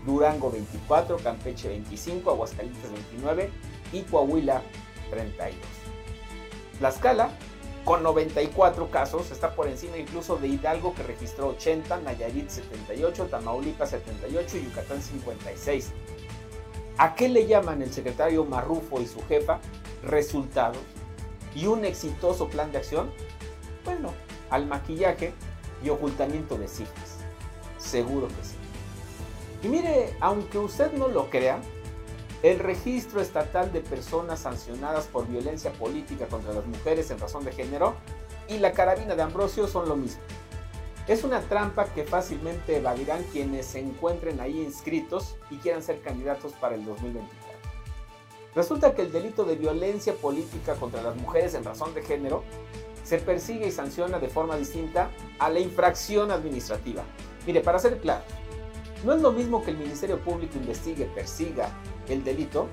Durango 0.05 0.49
24, 0.49 1.17
Campeche 1.17 1.67
25, 1.67 2.31
Aguascalientes 2.31 2.89
29 2.89 3.49
y 3.91 4.03
Coahuila 4.03 4.61
32. 5.09 5.59
Tlaxcala 6.79 7.31
con 7.85 8.01
94 8.01 8.89
casos, 8.89 9.31
está 9.31 9.53
por 9.55 9.67
encima 9.67 9.97
incluso 9.97 10.37
de 10.37 10.47
Hidalgo 10.47 10.95
que 10.95 11.03
registró 11.03 11.49
80, 11.49 12.01
Nayarit 12.01 12.49
78, 12.49 13.27
Tamaulipas 13.27 13.91
78 13.91 14.57
y 14.57 14.63
Yucatán 14.63 15.01
56. 15.01 15.91
¿A 16.97 17.13
qué 17.13 17.29
le 17.29 17.45
llaman 17.45 17.83
el 17.83 17.93
secretario 17.93 18.43
Marrufo 18.43 19.01
y 19.01 19.05
su 19.05 19.21
jefa? 19.27 19.59
Resultados 20.03 20.81
y 21.53 21.67
un 21.67 21.85
exitoso 21.85 22.49
plan 22.49 22.71
de 22.71 22.79
acción. 22.79 23.11
Bueno, 23.85 24.13
al 24.49 24.65
maquillaje 24.65 25.33
y 25.83 25.89
ocultamiento 25.89 26.57
de 26.57 26.67
cifras. 26.67 27.19
Seguro 27.77 28.27
que 28.29 28.43
sí. 28.43 28.55
Y 29.61 29.67
mire, 29.67 30.15
aunque 30.21 30.57
usted 30.57 30.91
no 30.93 31.07
lo 31.07 31.29
crea, 31.29 31.61
el 32.45 32.59
registro 32.59 33.21
estatal 33.21 33.73
de 33.73 33.81
personas 33.81 34.41
sancionadas 34.41 35.07
por 35.07 35.27
violencia 35.27 35.71
política 35.73 36.27
contra 36.27 36.53
las 36.53 36.63
mujeres 36.67 37.09
en 37.09 37.17
razón 37.17 37.43
de 37.43 37.51
género 37.51 37.95
y 38.47 38.59
la 38.59 38.71
carabina 38.71 39.15
de 39.15 39.23
Ambrosio 39.23 39.67
son 39.67 39.89
lo 39.89 39.95
mismo. 39.95 40.21
Es 41.07 41.23
una 41.23 41.41
trampa 41.41 41.85
que 41.85 42.03
fácilmente 42.03 42.77
evadirán 42.77 43.23
quienes 43.31 43.65
se 43.65 43.79
encuentren 43.79 44.39
ahí 44.41 44.61
inscritos 44.61 45.37
y 45.49 45.57
quieran 45.57 45.81
ser 45.81 46.01
candidatos 46.01 46.53
para 46.53 46.75
el 46.75 46.85
2024. 46.85 47.35
Resulta 48.53 48.93
que 48.93 49.01
el 49.01 49.11
delito 49.11 49.43
de 49.43 49.55
violencia 49.55 50.13
política 50.13 50.75
contra 50.75 51.01
las 51.01 51.15
mujeres 51.15 51.55
en 51.55 51.63
razón 51.63 51.95
de 51.95 52.03
género 52.03 52.43
se 53.03 53.17
persigue 53.17 53.67
y 53.67 53.71
sanciona 53.71 54.19
de 54.19 54.29
forma 54.29 54.55
distinta 54.55 55.09
a 55.39 55.49
la 55.49 55.59
infracción 55.59 56.29
administrativa. 56.29 57.01
Mire, 57.47 57.61
para 57.61 57.79
ser 57.79 57.99
claro, 57.99 58.23
no 59.03 59.13
es 59.13 59.21
lo 59.23 59.31
mismo 59.31 59.63
que 59.63 59.71
el 59.71 59.77
Ministerio 59.77 60.19
Público 60.19 60.59
investigue, 60.59 61.05
persiga 61.05 61.71
el 62.13 62.23
delito 62.23 62.67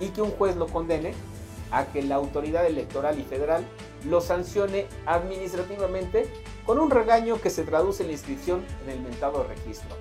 y 0.00 0.08
que 0.08 0.22
un 0.22 0.30
juez 0.30 0.56
lo 0.56 0.66
condene 0.66 1.14
a 1.70 1.86
que 1.86 2.02
la 2.02 2.14
autoridad 2.14 2.66
electoral 2.66 3.18
y 3.18 3.22
federal 3.22 3.64
lo 4.08 4.20
sancione 4.20 4.86
administrativamente 5.06 6.26
con 6.64 6.78
un 6.78 6.90
regaño 6.90 7.40
que 7.40 7.50
se 7.50 7.64
traduce 7.64 8.02
en 8.02 8.08
la 8.08 8.12
inscripción 8.12 8.64
en 8.84 8.90
el 8.90 9.00
mentado 9.00 9.44
registro. 9.44 9.96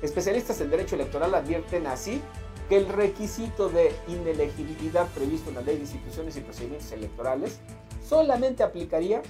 Especialistas 0.00 0.60
en 0.60 0.70
derecho 0.70 0.94
electoral 0.94 1.34
advierten 1.34 1.86
así 1.86 2.20
que 2.68 2.76
el 2.76 2.88
requisito 2.88 3.68
de 3.68 3.92
inelegibilidad 4.08 5.06
previsto 5.08 5.50
en 5.50 5.56
la 5.56 5.62
Ley 5.62 5.76
de 5.76 5.82
Instituciones 5.82 6.36
y 6.36 6.40
Procedimientos 6.40 6.92
Electorales 6.92 7.60
solamente 8.06 8.62
aplicaría 8.62 9.22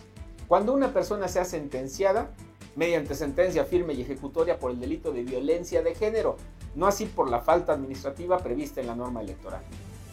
cuando 0.48 0.72
una 0.72 0.92
persona 0.92 1.28
sea 1.28 1.44
sentenciada 1.44 2.30
mediante 2.74 3.14
sentencia 3.14 3.64
firme 3.64 3.94
y 3.94 4.03
ejecutoria 4.03 4.59
por 4.59 4.70
el 4.70 4.80
delito 4.80 5.12
de 5.12 5.22
violencia 5.22 5.82
de 5.82 5.94
género, 5.94 6.36
no 6.75 6.87
así 6.87 7.07
por 7.07 7.31
la 7.31 7.41
falta 7.41 7.73
administrativa 7.73 8.39
prevista 8.39 8.81
en 8.81 8.87
la 8.87 8.95
norma 8.95 9.20
electoral. 9.20 9.62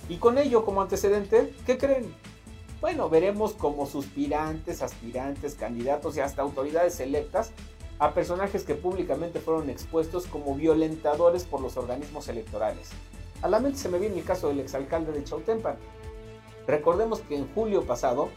Y 0.07 0.17
con 0.17 0.37
ello 0.37 0.65
como 0.65 0.81
antecedente, 0.81 1.53
¿qué 1.65 1.77
creen? 1.77 2.13
Bueno, 2.81 3.09
veremos 3.09 3.53
como 3.53 3.85
suspirantes, 3.85 4.81
aspirantes, 4.81 5.55
candidatos 5.55 6.15
y 6.17 6.21
hasta 6.21 6.41
autoridades 6.41 6.99
electas 6.99 7.51
a 7.99 8.13
personajes 8.13 8.63
que 8.63 8.75
públicamente 8.75 9.39
fueron 9.39 9.69
expuestos 9.69 10.25
como 10.25 10.55
violentadores 10.55 11.43
por 11.43 11.59
los 11.59 11.75
organismos 11.75 12.29
electorales. 12.29 12.91
A 13.41 13.49
la 13.49 13.59
mente 13.59 13.77
se 13.77 13.89
me 13.89 13.99
viene 13.99 14.17
el 14.17 14.23
caso 14.23 14.47
del 14.47 14.61
exalcalde 14.61 15.11
de 15.11 15.23
Chautempan. 15.23 15.75
Recordemos 16.65 17.19
que 17.21 17.35
en 17.35 17.53
julio 17.53 17.85
pasado 17.85 18.29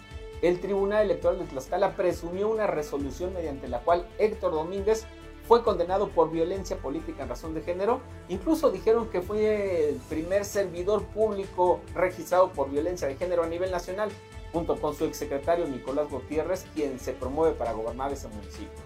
el 0.42 0.60
Tribunal 0.60 1.04
Electoral 1.04 1.38
de 1.38 1.44
Tlaxcala 1.44 1.94
presumió 1.94 2.48
una 2.48 2.66
resolución 2.66 3.32
mediante 3.32 3.68
la 3.68 3.80
cual 3.80 4.08
Héctor 4.18 4.52
Domínguez 4.52 5.06
fue 5.46 5.62
condenado 5.62 6.08
por 6.08 6.30
violencia 6.30 6.76
política 6.78 7.22
en 7.22 7.28
razón 7.28 7.54
de 7.54 7.62
género. 7.62 8.00
Incluso 8.28 8.70
dijeron 8.70 9.08
que 9.08 9.22
fue 9.22 9.90
el 9.90 9.96
primer 10.08 10.44
servidor 10.44 11.04
público 11.06 11.80
registrado 11.94 12.52
por 12.52 12.70
violencia 12.70 13.08
de 13.08 13.16
género 13.16 13.42
a 13.42 13.46
nivel 13.46 13.70
nacional, 13.70 14.10
junto 14.52 14.80
con 14.80 14.94
su 14.94 15.04
exsecretario 15.04 15.66
Nicolás 15.66 16.08
Gutiérrez, 16.10 16.66
quien 16.74 16.98
se 16.98 17.12
promueve 17.12 17.54
para 17.54 17.72
gobernar 17.72 18.12
ese 18.12 18.28
municipio. 18.28 18.80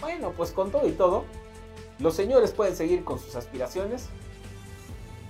Bueno, 0.00 0.32
pues 0.36 0.52
con 0.52 0.70
todo 0.70 0.86
y 0.86 0.92
todo, 0.92 1.24
los 1.98 2.14
señores 2.14 2.52
pueden 2.52 2.76
seguir 2.76 3.04
con 3.04 3.18
sus 3.18 3.34
aspiraciones, 3.34 4.08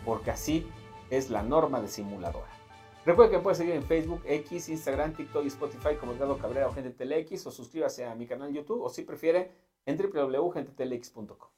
porque 0.05 0.31
así 0.31 0.66
es 1.11 1.31
la 1.31 1.43
norma 1.43 1.81
de 1.81 1.89
simuladora. 1.89 2.59
Recuerden 3.07 3.31
que 3.31 3.37
me 3.39 3.43
puede 3.43 3.57
seguir 3.57 3.75
en 3.75 3.85
Facebook, 3.85 4.21
X, 4.27 4.69
Instagram, 4.69 5.14
TikTok 5.14 5.45
y 5.45 5.49
Spotify 5.49 5.95
como 5.99 6.12
Edgardo 6.12 6.37
Cabrera 6.37 6.69
o 6.69 6.75
Gente 6.75 6.91
Telex 6.91 7.47
o 7.47 7.51
suscríbase 7.51 8.05
a 8.05 8.14
mi 8.14 8.27
canal 8.27 8.53
YouTube 8.53 8.83
o 8.83 8.91
si 8.91 9.03
prefiere 9.03 9.51
en 9.89 9.97
www.gentetelex.com. 9.97 11.49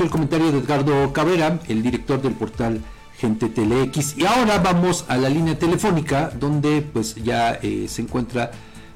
El 0.00 0.10
comentario 0.10 0.52
de 0.52 0.58
Edgardo 0.58 1.12
Cabrera, 1.12 1.58
el 1.68 1.82
director 1.82 2.22
del 2.22 2.32
portal 2.34 2.80
Gente 3.16 3.48
Telex. 3.48 4.16
Y 4.16 4.24
ahora 4.24 4.58
vamos 4.58 5.04
a 5.08 5.16
la 5.16 5.28
línea 5.28 5.58
telefónica 5.58 6.30
donde 6.30 6.82
pues 6.82 7.16
ya 7.16 7.58
eh, 7.60 7.86
se 7.88 8.02
encuentra 8.02 8.52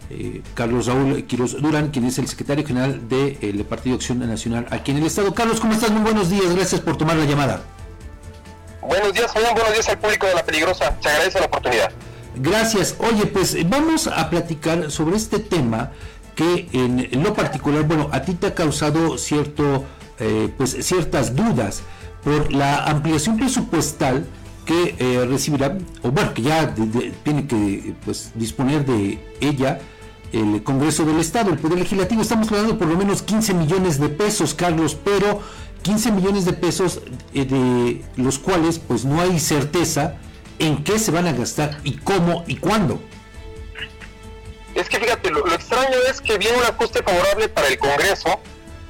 eh, 0.09 0.43
Carlos 0.55 0.87
Raúl 0.87 1.25
Quiroz 1.25 1.61
Durán, 1.61 1.91
quien 1.91 2.05
es 2.05 2.19
el 2.19 2.29
secretario 2.29 2.65
general 2.65 3.09
del 3.09 3.65
Partido 3.65 3.97
Acción 3.97 4.21
Nacional 4.21 4.67
aquí 4.71 4.93
en 4.93 4.99
el 4.99 5.07
Estado. 5.07 5.35
Carlos, 5.35 5.61
¿cómo 5.61 5.73
estás? 5.73 5.91
Muy 5.91 6.03
buenos 6.03 6.31
días, 6.31 6.55
gracias 6.55 6.81
por 6.81 6.97
tomar 6.97 7.17
la 7.17 7.25
llamada. 7.25 7.63
Buenos 8.81 9.13
días, 9.13 9.31
Juan. 9.33 9.55
Buenos 9.55 9.73
días 9.73 9.89
al 9.89 9.99
público 9.99 10.27
de 10.27 10.35
La 10.35 10.45
Peligrosa. 10.45 10.97
Se 11.01 11.09
agradece 11.09 11.41
la 11.41 11.47
oportunidad. 11.47 11.91
Gracias. 12.37 12.97
Oye, 12.99 13.27
pues 13.27 13.69
vamos 13.69 14.07
a 14.07 14.31
platicar 14.31 14.91
sobre 14.91 15.17
este 15.17 15.41
tema 15.41 15.91
que 16.35 16.69
en 16.73 17.23
lo 17.23 17.35
particular, 17.35 17.87
bueno, 17.87 18.09
a 18.13 18.23
ti 18.23 18.35
te 18.35 18.49
ha 18.49 18.55
causado 18.55 19.19
cierto, 19.19 19.85
eh, 20.19 20.53
pues 20.57 20.77
ciertas 20.81 21.35
dudas 21.35 21.83
por 22.25 22.53
la 22.53 22.85
ampliación 22.85 23.37
presupuestal 23.37 24.27
que 24.65 24.95
eh, 24.99 25.27
recibirá, 25.27 25.77
o 26.03 26.11
bueno, 26.11 26.33
que 26.35 26.43
ya 26.43 26.75
tiene 27.25 27.47
que 27.47 27.95
pues, 28.05 28.33
disponer 28.35 28.87
de 28.87 29.19
ella 29.41 29.81
el 30.33 30.63
Congreso 30.63 31.05
del 31.05 31.19
Estado, 31.19 31.51
el 31.51 31.59
Poder 31.59 31.79
Legislativo. 31.79 32.23
Estamos 32.23 32.51
hablando 32.51 32.79
por 32.79 32.89
lo 32.89 32.97
menos 32.97 33.23
15 33.23 33.55
millones 33.55 34.01
de 34.01 34.09
pesos, 34.09 34.55
Carlos, 34.55 34.97
pero 35.05 35.41
15 35.83 36.13
millones 36.13 36.45
de 36.45 36.53
pesos 36.53 37.01
eh, 37.35 37.45
de 37.45 38.05
los 38.17 38.39
cuales 38.39 38.79
pues 38.79 39.05
no 39.05 39.21
hay 39.21 39.39
certeza 39.39 40.15
en 40.59 40.85
qué 40.85 40.99
se 40.99 41.11
van 41.11 41.27
a 41.27 41.33
gastar 41.33 41.81
y 41.85 41.93
cómo 41.93 42.45
y 42.47 42.57
cuándo. 42.57 43.01
Es 44.83 44.89
que 44.89 44.99
fíjate, 44.99 45.31
lo, 45.31 45.47
extraño 45.55 45.97
es 46.11 46.21
que 46.21 46.39
viene 46.39 46.59
un 46.59 46.65
ajuste 46.65 47.05
favorable 47.05 47.49
para 47.49 47.69
el 47.69 47.79
Congreso, 47.79 48.41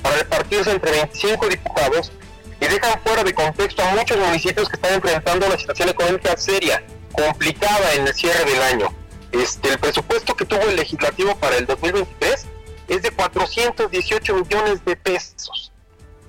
para 0.01 0.17
repartirse 0.17 0.71
entre 0.71 0.91
25 0.91 1.49
diputados 1.49 2.11
y 2.59 2.67
dejan 2.67 2.99
fuera 3.03 3.23
de 3.23 3.35
contexto 3.35 3.83
a 3.83 3.95
muchos 3.95 4.17
municipios 4.17 4.71
que 4.71 4.77
están 4.77 4.95
enfrentando 4.95 5.45
una 5.45 5.59
situación 5.59 5.91
económica 5.91 6.35
seria, 6.39 6.83
complicada 7.13 7.93
en 7.93 8.07
el 8.07 8.15
cierre 8.15 8.43
del 8.51 8.63
año. 8.63 8.95
Este, 9.33 9.69
el 9.69 9.79
presupuesto 9.79 10.35
que 10.35 10.47
tuvo 10.47 10.63
el 10.63 10.77
legislativo 10.77 11.37
para 11.37 11.59
el 11.59 11.67
2023 11.67 12.47
es 12.89 13.03
de 13.03 13.11
418 13.11 14.35
millones 14.35 14.83
de 14.87 14.97
pesos 14.97 15.73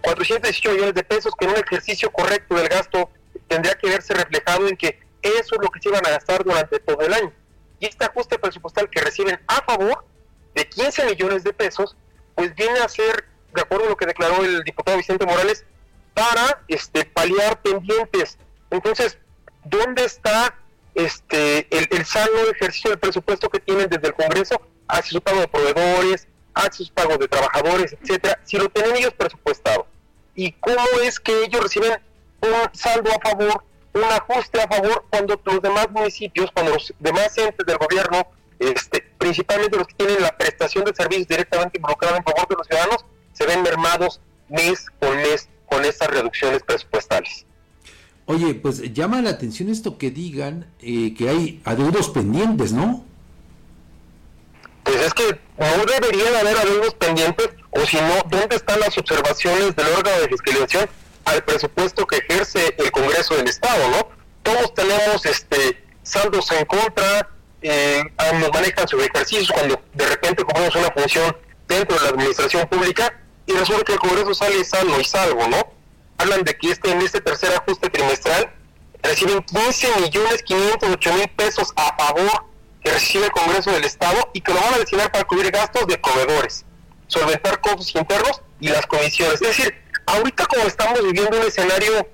418 0.02 0.72
millones 0.72 0.94
de 0.94 1.04
pesos 1.04 1.34
que 1.40 1.46
en 1.46 1.52
un 1.52 1.58
ejercicio 1.58 2.12
correcto 2.12 2.56
del 2.56 2.68
gasto 2.68 3.10
tendría 3.48 3.76
que 3.76 3.88
verse 3.88 4.14
reflejado 4.14 4.68
en 4.68 4.76
que 4.76 5.00
eso 5.22 5.56
es 5.56 5.62
lo 5.62 5.70
que 5.70 5.80
se 5.80 5.88
iban 5.88 6.06
a 6.06 6.10
gastar 6.10 6.44
durante 6.44 6.80
todo 6.80 7.00
el 7.00 7.14
año. 7.14 7.34
Y 7.84 7.88
este 7.88 8.06
ajuste 8.06 8.40
presupuestal 8.40 8.90
que 8.90 9.02
reciben 9.02 9.42
a 9.46 9.62
favor 9.62 10.06
de 10.56 10.70
15 10.70 11.04
millones 11.04 11.44
de 11.44 11.52
pesos, 11.52 11.98
pues 12.34 12.56
viene 12.56 12.80
a 12.80 12.88
ser, 12.88 13.26
de 13.54 13.62
acuerdo 13.62 13.88
a 13.88 13.90
lo 13.90 13.98
que 13.98 14.06
declaró 14.06 14.42
el 14.46 14.64
diputado 14.64 14.96
Vicente 14.96 15.26
Morales, 15.26 15.66
para 16.14 16.64
este, 16.70 17.04
paliar 17.04 17.62
pendientes. 17.62 18.38
Entonces, 18.70 19.18
¿dónde 19.66 20.06
está 20.06 20.56
este, 20.96 21.68
el, 21.78 21.90
el 21.92 22.06
sano 22.06 22.32
ejercicio 22.56 22.92
del 22.92 23.00
presupuesto 23.00 23.50
que 23.50 23.60
tienen 23.60 23.90
desde 23.90 24.08
el 24.08 24.14
Congreso 24.14 24.62
hacia 24.88 25.12
su 25.12 25.22
pago 25.22 25.42
de 25.42 25.50
proveedores, 25.50 26.30
hacia 26.54 26.72
sus 26.72 26.90
pagos 26.90 27.20
de 27.20 27.28
trabajadores, 27.28 27.98
etcétera, 28.00 28.40
si 28.46 28.60
lo 28.60 28.70
tienen 28.70 28.96
ellos 28.96 29.14
presupuestado? 29.14 29.88
y 30.36 30.54
cómo 30.54 30.86
es 31.04 31.20
que 31.20 31.44
ellos 31.44 31.62
reciben 31.62 32.00
un 32.42 32.74
saldo 32.74 33.12
a 33.12 33.30
favor, 33.30 33.64
un 33.94 34.04
ajuste 34.04 34.62
a 34.62 34.68
favor 34.68 35.06
cuando 35.10 35.40
los 35.44 35.62
demás 35.62 35.90
municipios, 35.92 36.50
cuando 36.52 36.74
los 36.74 36.94
demás 37.00 37.38
entes 37.38 37.66
del 37.66 37.78
gobierno, 37.78 38.28
este, 38.60 39.04
principalmente 39.18 39.78
los 39.78 39.88
que 39.88 39.96
tienen 39.96 40.22
la 40.22 40.36
prestación 40.36 40.86
de 40.86 40.94
servicios 40.94 41.28
directamente 41.28 41.78
involucrada 41.78 42.18
en 42.18 42.24
favor 42.24 42.48
de 42.48 42.56
los 42.56 42.68
ciudadanos, 42.68 43.06
se 43.34 43.46
ven 43.46 43.62
mermados 43.62 44.20
mes 44.50 44.86
con 45.00 45.16
mes 45.18 45.50
con 45.68 45.86
estas 45.86 46.10
reducciones 46.10 46.62
presupuestales. 46.64 47.46
Oye, 48.26 48.56
pues 48.56 48.94
llama 48.94 49.22
la 49.22 49.32
atención 49.32 49.70
esto 49.70 49.98
que 49.98 50.12
digan 50.12 50.68
eh, 50.80 51.14
que 51.14 51.30
hay 51.30 51.62
adeudos 51.66 52.10
pendientes, 52.10 52.72
¿no? 52.72 53.04
Pues 54.84 54.98
es 54.98 55.14
que 55.14 55.40
no 55.58 55.86
deberían 55.86 56.36
haber 56.36 56.58
adeudos 56.58 56.94
pendientes 56.96 57.50
o 57.72 57.86
si 57.86 57.98
no, 57.98 58.22
¿dónde 58.30 58.56
están 58.56 58.80
las 58.80 58.98
observaciones 58.98 59.76
del 59.76 59.88
órgano 59.88 60.22
de 60.22 60.28
fiscalización 60.30 60.90
al 61.26 61.44
presupuesto 61.44 62.06
que 62.06 62.18
ejerce 62.18 62.76
el 62.78 62.92
Congreso 62.92 63.36
del 63.36 63.48
Estado, 63.48 63.90
no? 63.90 64.10
Todos 64.44 64.74
tenemos 64.74 65.26
este 65.26 65.84
saldos 66.04 66.52
en 66.52 66.66
contra, 66.66 67.30
eh, 67.62 68.04
nos 68.40 68.52
manejan 68.52 68.88
sobre 68.88 69.06
ejercicios 69.06 69.52
cuando 69.52 69.82
de 69.94 70.06
repente 70.06 70.44
cumplimos 70.44 70.76
una 70.76 70.92
función 70.92 71.36
dentro 71.68 71.98
de 71.98 72.04
la 72.04 72.10
administración 72.10 72.68
pública 72.68 73.22
y 73.46 73.54
resulta 73.54 73.84
que 73.86 73.94
el 73.94 74.00
Congreso 74.00 74.34
sale 74.34 74.64
sano 74.66 75.00
y 75.00 75.04
salvo, 75.06 75.48
¿no? 75.48 75.74
Hablan 76.18 76.44
de 76.44 76.56
que 76.58 76.72
este, 76.72 76.92
en 76.92 77.02
este 77.02 77.22
tercer 77.22 77.54
ajuste 77.54 77.90
trimestral 77.90 78.54
reciben 79.02 79.42
15 79.44 80.02
millones 80.02 80.44
508 80.44 81.14
mil 81.14 81.30
pesos 81.30 81.74
a 81.76 81.96
favor 81.98 82.46
que 82.84 82.92
recibe 82.92 83.26
el 83.26 83.32
Congreso 83.32 83.72
del 83.72 83.86
Estado 83.86 84.30
y 84.34 84.42
que 84.42 84.54
lo 84.54 84.60
van 84.60 84.74
a 84.74 84.78
destinar 84.80 85.12
para 85.12 85.24
cubrir 85.24 85.52
gastos 85.52 85.88
de 85.88 85.98
proveedores, 85.98 86.66
solventar 87.08 87.62
costos 87.62 87.96
internos 87.96 88.42
y 88.60 88.68
las 88.68 88.86
comisiones. 88.86 89.36
Es 89.36 89.58
decir, 89.58 89.83
ahorita 90.06 90.46
como 90.46 90.64
estamos 90.64 91.02
viviendo 91.04 91.38
un 91.38 91.48
escenario, 91.48 92.08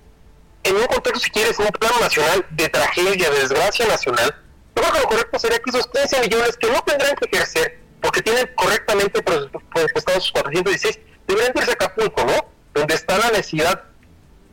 en 0.63 0.75
un 0.75 0.85
contexto, 0.85 1.19
si 1.19 1.29
quieres, 1.31 1.57
un 1.59 1.67
plano 1.67 1.99
nacional 1.99 2.45
de 2.51 2.69
tragedia, 2.69 3.29
de 3.29 3.39
desgracia 3.39 3.87
nacional, 3.87 4.35
yo 4.75 4.81
creo 4.81 4.93
que 4.93 4.99
lo 4.99 5.07
correcto 5.07 5.39
sería 5.39 5.59
que 5.59 5.69
esos 5.69 5.87
15 5.87 6.21
millones 6.21 6.57
que 6.57 6.71
no 6.71 6.81
tendrán 6.83 7.15
que 7.15 7.29
ejercer, 7.31 7.79
porque 8.01 8.21
tienen 8.21 8.49
correctamente 8.55 9.21
presupuestados 9.21 10.23
sus 10.23 10.31
416, 10.31 10.99
deberían 11.27 11.53
irse 11.55 11.71
a 11.71 11.73
Acapulco, 11.73 12.23
¿no? 12.25 12.45
Donde 12.73 12.95
está 12.95 13.17
la 13.17 13.29
necesidad 13.29 13.83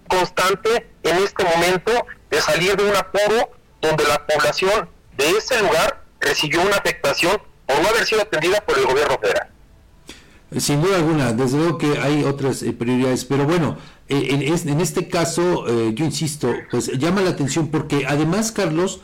constante 0.08 0.88
en 1.02 1.16
este 1.18 1.44
momento 1.44 2.06
de 2.30 2.40
salir 2.40 2.76
de 2.76 2.84
un 2.84 2.96
apuro 2.96 3.50
donde 3.80 4.04
la 4.04 4.24
población 4.26 4.88
de 5.16 5.30
ese 5.30 5.60
lugar 5.60 6.02
recibió 6.20 6.60
una 6.62 6.76
afectación 6.76 7.40
por 7.66 7.80
no 7.80 7.88
haber 7.88 8.06
sido 8.06 8.22
atendida 8.22 8.60
por 8.60 8.78
el 8.78 8.86
gobierno 8.86 9.18
federal. 9.18 9.48
Sin 10.54 10.80
duda 10.80 10.96
alguna, 10.96 11.32
desde 11.32 11.58
luego 11.58 11.76
que 11.76 11.98
hay 11.98 12.22
otras 12.22 12.62
eh, 12.62 12.72
prioridades, 12.72 13.24
pero 13.24 13.46
bueno, 13.46 13.76
eh, 14.08 14.28
en, 14.30 14.80
este 14.80 15.08
caso, 15.08 15.66
eh, 15.66 15.92
yo 15.92 16.04
insisto, 16.04 16.54
pues 16.70 16.86
llama 16.98 17.20
la 17.20 17.30
atención 17.30 17.66
porque 17.68 18.06
además, 18.06 18.52
Carlos, 18.52 19.00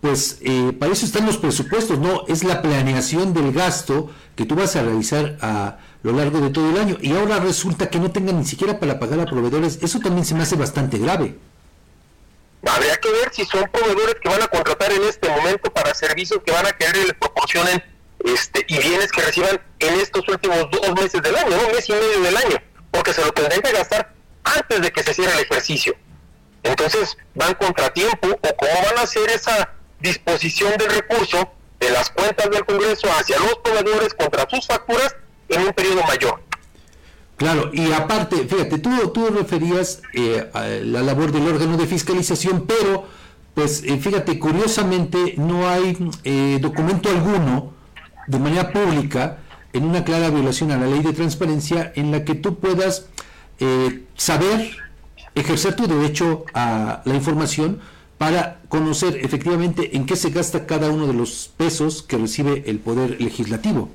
pues 0.00 0.40
para 0.78 0.92
eso 0.92 1.04
están 1.04 1.26
los 1.26 1.36
presupuestos, 1.36 1.98
¿no? 1.98 2.26
Es 2.28 2.44
la 2.44 2.62
planeación 2.62 3.34
del 3.34 3.52
gasto 3.52 4.10
que 4.36 4.46
tú 4.46 4.54
vas 4.54 4.76
a 4.76 4.82
realizar 4.82 5.36
a 5.40 5.78
lo 6.02 6.12
largo 6.12 6.40
de 6.40 6.50
todo 6.50 6.70
el 6.70 6.78
año 6.78 6.96
y 7.00 7.12
ahora 7.12 7.40
resulta 7.40 7.90
que 7.90 7.98
no 7.98 8.10
tengan 8.10 8.38
ni 8.38 8.44
siquiera 8.44 8.78
para 8.78 8.98
pagar 8.98 9.20
a 9.20 9.26
proveedores, 9.26 9.78
eso 9.82 10.00
también 10.00 10.24
se 10.24 10.34
me 10.34 10.42
hace 10.42 10.56
bastante 10.56 10.98
grave. 10.98 11.36
Habría 12.66 12.96
que 12.96 13.10
ver 13.10 13.30
si 13.32 13.44
son 13.44 13.68
proveedores 13.70 14.16
que 14.22 14.28
van 14.28 14.42
a 14.42 14.48
contratar 14.48 14.92
en 14.92 15.02
este 15.02 15.28
momento 15.28 15.70
para 15.72 15.92
servicios 15.94 16.40
que 16.44 16.52
van 16.52 16.66
a 16.66 16.72
querer 16.72 16.96
y 16.96 17.06
les 17.06 17.14
proporcionen 17.14 17.82
este, 18.26 18.64
y 18.68 18.78
bienes 18.78 19.12
que 19.12 19.22
reciban 19.22 19.60
en 19.78 20.00
estos 20.00 20.28
últimos 20.28 20.68
dos 20.70 20.94
meses 21.00 21.22
del 21.22 21.36
año, 21.36 21.56
un 21.64 21.72
mes 21.72 21.88
y 21.88 21.92
medio 21.92 22.20
del 22.20 22.36
año, 22.36 22.56
porque 22.90 23.12
se 23.12 23.24
lo 23.24 23.32
tendrán 23.32 23.60
que 23.60 23.72
gastar 23.72 24.12
antes 24.42 24.80
de 24.80 24.92
que 24.92 25.02
se 25.02 25.14
cierre 25.14 25.32
el 25.34 25.40
ejercicio. 25.40 25.94
Entonces 26.64 27.16
van 27.34 27.54
contratiempo 27.54 28.28
o 28.28 28.56
cómo 28.56 28.72
van 28.84 28.98
a 28.98 29.02
hacer 29.02 29.30
esa 29.30 29.70
disposición 30.00 30.76
del 30.76 30.90
recurso 30.90 31.52
de 31.78 31.90
las 31.90 32.10
cuentas 32.10 32.50
del 32.50 32.64
Congreso 32.64 33.06
hacia 33.12 33.38
los 33.38 33.58
proveedores 33.62 34.12
contra 34.14 34.48
sus 34.50 34.66
facturas 34.66 35.14
en 35.48 35.62
un 35.62 35.72
periodo 35.72 36.02
mayor. 36.02 36.42
Claro, 37.36 37.70
y 37.72 37.92
aparte, 37.92 38.48
fíjate, 38.48 38.78
tú, 38.78 39.10
tú 39.10 39.28
referías 39.28 40.00
eh, 40.14 40.50
a 40.54 40.62
la 40.64 41.02
labor 41.02 41.30
del 41.32 41.46
órgano 41.46 41.76
de 41.76 41.86
fiscalización, 41.86 42.66
pero, 42.66 43.06
pues, 43.54 43.82
eh, 43.84 43.98
fíjate, 43.98 44.38
curiosamente 44.38 45.34
no 45.36 45.68
hay 45.68 45.96
eh, 46.24 46.58
documento 46.60 47.10
alguno 47.10 47.75
de 48.26 48.38
manera 48.38 48.72
pública 48.72 49.38
en 49.72 49.84
una 49.84 50.04
clara 50.04 50.30
violación 50.30 50.70
a 50.72 50.76
la 50.76 50.86
ley 50.86 51.02
de 51.02 51.12
transparencia 51.12 51.92
en 51.94 52.10
la 52.10 52.24
que 52.24 52.34
tú 52.34 52.58
puedas 52.58 53.06
saber 54.16 54.76
ejercer 55.34 55.76
tu 55.76 55.86
derecho 55.86 56.44
a 56.54 57.02
la 57.04 57.14
información 57.14 57.80
para 58.18 58.60
conocer 58.68 59.16
efectivamente 59.22 59.96
en 59.96 60.06
qué 60.06 60.16
se 60.16 60.30
gasta 60.30 60.66
cada 60.66 60.88
uno 60.90 61.06
de 61.06 61.12
los 61.12 61.50
pesos 61.56 62.02
que 62.02 62.16
recibe 62.16 62.64
el 62.66 62.78
poder 62.80 63.20
legislativo. 63.20 63.90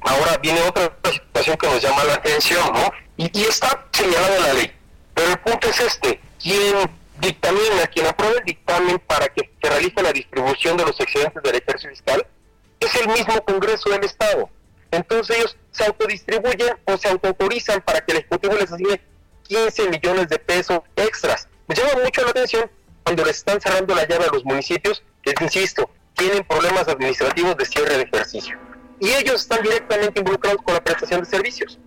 Ahora 0.00 0.38
viene 0.38 0.62
otra 0.62 0.90
situación 1.12 1.56
que 1.58 1.66
nos 1.68 1.82
llama 1.82 2.04
la 2.04 2.14
atención, 2.14 2.72
¿no? 2.72 2.90
Y, 3.16 3.42
está 3.42 3.86
señalada 3.92 4.40
la 4.40 4.54
ley. 4.54 4.72
Pero 5.14 5.30
el 5.30 5.38
punto 5.38 5.68
es 5.68 5.80
este, 5.80 6.20
quien 6.42 6.90
dictamina, 7.20 7.86
quien 7.92 8.06
aprueba 8.06 8.38
el 8.38 8.44
dictamen 8.44 8.98
para 9.06 9.28
que 9.28 9.50
se 9.62 9.68
realice 9.68 10.02
la 10.02 10.12
distribución 10.12 10.76
de 10.76 10.86
los 10.86 10.98
excedentes 10.98 11.42
del 11.42 11.54
ejercicio 11.54 11.90
fiscal, 11.90 12.26
es 12.84 12.94
el 12.96 13.08
mismo 13.08 13.42
Congreso 13.44 13.90
del 13.90 14.04
Estado. 14.04 14.48
Entonces 14.90 15.38
ellos 15.38 15.56
se 15.70 15.84
autodistribuyen 15.84 16.76
o 16.84 16.96
se 16.96 17.08
autoautorizan 17.08 17.80
para 17.80 18.00
que 18.00 18.12
el 18.12 18.18
Ejecutivo 18.18 18.54
les 18.54 18.70
asigne 18.70 19.00
15 19.44 19.88
millones 19.88 20.28
de 20.28 20.38
pesos 20.38 20.80
extras. 20.96 21.48
Me 21.66 21.74
llama 21.74 22.02
mucho 22.04 22.22
la 22.22 22.30
atención 22.30 22.70
cuando 23.04 23.24
les 23.24 23.38
están 23.38 23.60
cerrando 23.60 23.94
la 23.94 24.06
llave 24.06 24.26
a 24.26 24.32
los 24.32 24.44
municipios 24.44 25.02
que, 25.22 25.34
insisto, 25.40 25.90
tienen 26.14 26.44
problemas 26.44 26.88
administrativos 26.88 27.56
de 27.56 27.64
cierre 27.64 27.96
de 27.96 28.02
ejercicio 28.02 28.58
y 29.02 29.08
ellos 29.08 29.42
están 29.42 29.62
directamente 29.62 30.20
involucrados 30.20 30.62
con 30.62 30.74
la 30.74 30.84
prestación 30.84 31.22
de 31.22 31.26
servicios. 31.26 31.80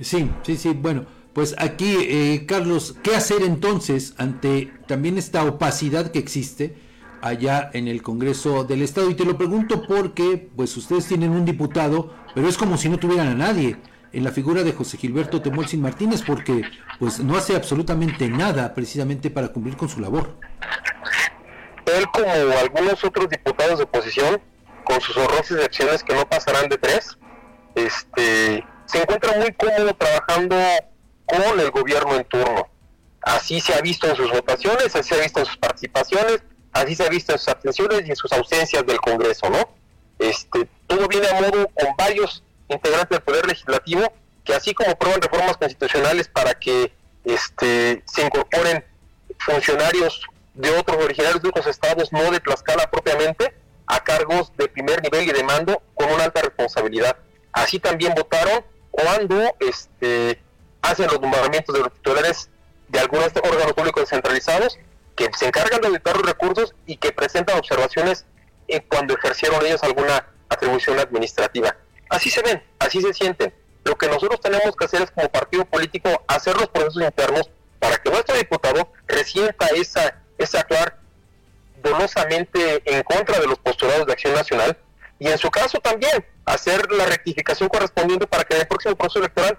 Sí, 0.00 0.28
sí, 0.42 0.56
sí, 0.56 0.70
bueno, 0.70 1.06
pues 1.32 1.54
aquí, 1.56 1.98
eh, 2.00 2.46
Carlos, 2.46 2.96
¿qué 3.04 3.14
hacer 3.14 3.42
entonces 3.42 4.14
ante 4.18 4.72
también 4.88 5.18
esta 5.18 5.44
opacidad 5.44 6.10
que 6.10 6.18
existe 6.18 6.74
allá 7.22 7.70
en 7.72 7.88
el 7.88 8.02
Congreso 8.02 8.64
del 8.64 8.82
Estado? 8.82 9.10
Y 9.10 9.14
te 9.14 9.24
lo 9.24 9.38
pregunto 9.38 9.82
porque, 9.86 10.50
pues 10.54 10.76
ustedes 10.76 11.06
tienen 11.06 11.30
un 11.30 11.44
diputado, 11.44 12.14
pero 12.34 12.48
es 12.48 12.58
como 12.58 12.76
si 12.76 12.88
no 12.88 12.98
tuvieran 12.98 13.28
a 13.28 13.34
nadie 13.34 13.78
en 14.12 14.24
la 14.24 14.30
figura 14.30 14.62
de 14.62 14.72
José 14.72 14.98
Gilberto 14.98 15.40
Temolsin 15.40 15.80
Martínez, 15.80 16.22
porque 16.22 16.62
pues 16.98 17.20
no 17.20 17.36
hace 17.36 17.56
absolutamente 17.56 18.28
nada 18.28 18.74
precisamente 18.74 19.30
para 19.30 19.48
cumplir 19.48 19.76
con 19.76 19.88
su 19.88 20.00
labor. 20.00 20.36
Él, 21.86 22.06
como 22.12 22.30
algunos 22.30 23.02
otros 23.02 23.28
diputados 23.28 23.78
de 23.78 23.84
oposición, 23.84 24.40
con 24.84 25.00
sus 25.00 25.16
horrores 25.16 25.48
de 25.48 25.64
acciones 25.64 26.02
que 26.02 26.14
no 26.14 26.28
pasarán 26.28 26.68
de 26.68 26.78
tres, 26.78 27.16
este, 27.74 28.64
se 28.84 29.00
encuentra 29.00 29.38
muy 29.38 29.52
cómodo 29.52 29.94
trabajando 29.94 30.56
con 31.26 31.60
el 31.60 31.70
gobierno 31.70 32.16
en 32.16 32.24
turno. 32.24 32.68
Así 33.22 33.60
se 33.60 33.74
ha 33.74 33.80
visto 33.80 34.08
en 34.08 34.16
sus 34.16 34.30
votaciones, 34.30 34.94
así 34.96 35.10
se 35.10 35.14
ha 35.14 35.22
visto 35.22 35.40
en 35.40 35.46
sus 35.46 35.56
participaciones, 35.56 36.42
así 36.72 36.94
se 36.94 37.04
ha 37.04 37.08
visto 37.08 37.32
en 37.32 37.38
sus 37.38 37.48
atenciones 37.48 38.02
y 38.06 38.10
en 38.10 38.16
sus 38.16 38.32
ausencias 38.32 38.86
del 38.86 39.00
Congreso, 39.00 39.48
¿no? 39.50 39.68
Este, 40.18 40.68
todo 40.86 41.08
viene 41.08 41.28
a 41.28 41.40
modo 41.40 41.68
con 41.68 41.96
varios 41.96 42.42
integrantes 42.68 43.10
del 43.10 43.22
Poder 43.22 43.46
Legislativo 43.46 44.12
que 44.44 44.54
así 44.54 44.74
como 44.74 44.96
prueban 44.96 45.20
reformas 45.20 45.56
constitucionales 45.56 46.28
para 46.28 46.54
que 46.54 46.92
este, 47.24 48.02
se 48.06 48.22
incorporen 48.22 48.84
funcionarios 49.38 50.22
de 50.54 50.70
otros 50.70 51.02
originarios 51.02 51.42
de 51.42 51.48
otros 51.48 51.66
estados, 51.66 52.12
no 52.12 52.30
de 52.30 52.40
Tlaxcala 52.40 52.90
propiamente, 52.90 53.54
a 53.86 54.02
cargos 54.02 54.52
de 54.56 54.68
primer 54.68 55.02
nivel 55.02 55.28
y 55.28 55.32
de 55.32 55.42
mando 55.44 55.82
con 55.94 56.10
una 56.10 56.24
alta 56.24 56.42
responsabilidad. 56.42 57.16
Así 57.52 57.78
también 57.78 58.14
votaron 58.14 58.64
cuando 58.90 59.54
este, 59.60 60.40
hacen 60.82 61.06
los 61.06 61.20
nombramientos 61.20 61.74
de 61.74 61.80
los 61.80 61.92
titulares 61.92 62.50
de 62.88 63.00
algunos 63.00 63.28
órganos 63.36 63.72
públicos 63.72 64.02
descentralizados 64.02 64.78
se 65.36 65.46
encargan 65.46 65.80
de 65.80 65.88
auditar 65.88 66.16
los 66.16 66.26
recursos 66.26 66.74
y 66.86 66.96
que 66.96 67.12
presentan 67.12 67.58
observaciones 67.58 68.26
cuando 68.88 69.14
ejercieron 69.14 69.64
ellos 69.66 69.82
alguna 69.82 70.26
atribución 70.48 70.98
administrativa. 70.98 71.76
Así 72.08 72.30
se 72.30 72.42
ven, 72.42 72.62
así 72.78 73.00
se 73.00 73.12
sienten. 73.12 73.52
Lo 73.84 73.96
que 73.96 74.06
nosotros 74.06 74.40
tenemos 74.40 74.76
que 74.76 74.84
hacer 74.84 75.02
es 75.02 75.10
como 75.10 75.28
partido 75.28 75.64
político 75.64 76.08
hacer 76.28 76.56
los 76.56 76.68
procesos 76.68 77.02
internos 77.02 77.50
para 77.78 77.96
que 77.98 78.10
nuestro 78.10 78.36
diputado 78.36 78.92
resienta 79.06 79.66
esa, 79.74 80.22
esa 80.38 80.62
clara 80.64 80.98
dolosamente 81.82 82.82
en 82.84 83.02
contra 83.02 83.40
de 83.40 83.46
los 83.46 83.58
postulados 83.58 84.06
de 84.06 84.12
Acción 84.12 84.34
Nacional 84.34 84.78
y 85.18 85.28
en 85.28 85.36
su 85.36 85.50
caso 85.50 85.78
también 85.80 86.24
hacer 86.44 86.90
la 86.92 87.06
rectificación 87.06 87.68
correspondiente 87.68 88.26
para 88.26 88.44
que 88.44 88.54
en 88.54 88.60
el 88.60 88.68
próximo 88.68 88.94
proceso 88.94 89.18
electoral 89.18 89.58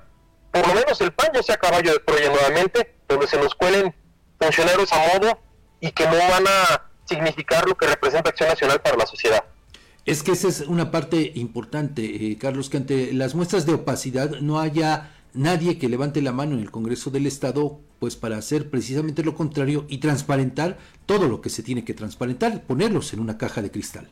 por 0.52 0.68
lo 0.68 0.74
menos 0.76 1.02
el 1.02 1.12
PAN 1.12 1.32
no 1.34 1.42
sea 1.42 1.58
caballo 1.58 1.94
de 1.94 2.00
Troya 2.00 2.30
nuevamente, 2.30 2.96
donde 3.08 3.28
se 3.28 3.38
nos 3.38 3.56
cuelen 3.56 3.94
funcionarios 4.40 4.94
a 4.94 4.98
modo 4.98 5.40
y 5.84 5.92
que 5.92 6.06
no 6.06 6.18
van 6.18 6.48
a 6.48 6.82
significar 7.04 7.68
lo 7.68 7.76
que 7.76 7.86
representa 7.86 8.30
Acción 8.30 8.48
Nacional 8.48 8.82
para 8.82 8.96
la 8.96 9.06
sociedad. 9.06 9.44
Es 10.06 10.24
que 10.24 10.32
esa 10.32 10.48
es 10.48 10.62
una 10.62 10.92
parte 10.92 11.34
importante, 11.36 12.04
eh, 12.06 12.38
Carlos, 12.38 12.70
que 12.70 12.78
ante 12.78 13.12
las 13.12 13.36
muestras 13.36 13.66
de 13.66 13.74
opacidad 13.74 14.30
no 14.40 14.62
haya 14.62 15.12
nadie 15.34 15.78
que 15.78 15.90
levante 15.90 16.22
la 16.22 16.32
mano 16.32 16.54
en 16.54 16.62
el 16.62 16.72
Congreso 16.72 17.10
del 17.10 17.28
Estado 17.28 17.82
pues 18.00 18.16
para 18.16 18.38
hacer 18.38 18.70
precisamente 18.70 19.24
lo 19.24 19.36
contrario 19.36 19.86
y 19.90 19.98
transparentar 19.98 20.78
todo 21.06 21.28
lo 21.28 21.42
que 21.42 21.50
se 21.50 21.64
tiene 21.64 21.84
que 21.84 21.94
transparentar, 21.94 22.62
ponerlos 22.64 23.12
en 23.12 23.20
una 23.20 23.38
caja 23.38 23.62
de 23.62 23.70
cristal. 23.70 24.10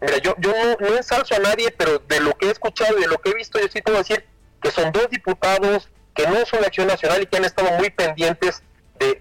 Mira, 0.00 0.18
yo, 0.18 0.34
yo 0.38 0.50
no, 0.50 0.88
no 0.88 0.96
ensalzo 0.96 1.36
a 1.36 1.38
nadie, 1.38 1.70
pero 1.70 2.00
de 2.08 2.20
lo 2.20 2.36
que 2.36 2.46
he 2.46 2.50
escuchado 2.50 2.98
y 2.98 3.02
de 3.02 3.08
lo 3.08 3.20
que 3.20 3.30
he 3.30 3.34
visto, 3.34 3.60
yo 3.60 3.68
sí 3.72 3.80
puedo 3.82 3.98
decir 3.98 4.24
que 4.60 4.72
son 4.72 4.90
dos 4.90 5.08
diputados 5.10 5.88
que 6.12 6.26
no 6.26 6.44
son 6.44 6.60
de 6.60 6.66
Acción 6.66 6.88
Nacional 6.88 7.22
y 7.22 7.26
que 7.26 7.36
han 7.36 7.44
estado 7.44 7.70
muy 7.78 7.90
pendientes 7.90 8.64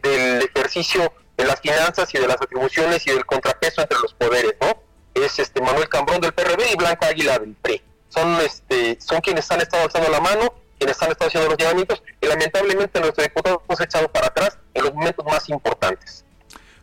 del 0.02 0.50
ejercicio 0.54 1.14
de 1.38 1.46
las 1.46 1.60
finanzas 1.62 2.14
y 2.14 2.18
de 2.18 2.28
las 2.28 2.42
atribuciones 2.42 3.06
y 3.08 3.12
del 3.12 3.26
contrapeso 3.26 3.82
entre 3.82 3.98
los 4.00 4.14
poderes, 4.14 4.54
¿no? 4.62 4.82
Es 5.14 5.40
este 5.40 5.62
Manuel 5.62 5.90
Cambrón 5.90 6.22
del 6.22 6.34
PRB 6.34 6.74
y 6.74 6.76
Blanca 6.76 7.08
Águila 7.08 7.40
del 7.40 7.56
PRI. 7.56 7.82
Son, 8.10 8.40
este, 8.42 9.00
son 9.02 9.22
quienes 9.22 9.50
han 9.52 9.62
estado 9.62 9.84
alzando 9.84 10.10
la 10.10 10.20
mano 10.20 10.54
quienes 10.84 11.02
han 11.02 11.12
estado 11.12 11.30
haciendo 11.30 11.50
los 11.50 11.58
llamamientos 11.58 12.04
y 12.22 12.28
lamentablemente 12.28 13.00
nuestro 13.00 13.24
diputado 13.24 13.62
hemos 13.68 13.82
echado 13.82 14.12
para 14.12 14.28
atrás 14.28 14.58
en 14.74 14.84
los 14.84 14.94
momentos 14.94 15.26
más 15.26 15.48
importantes. 15.50 16.26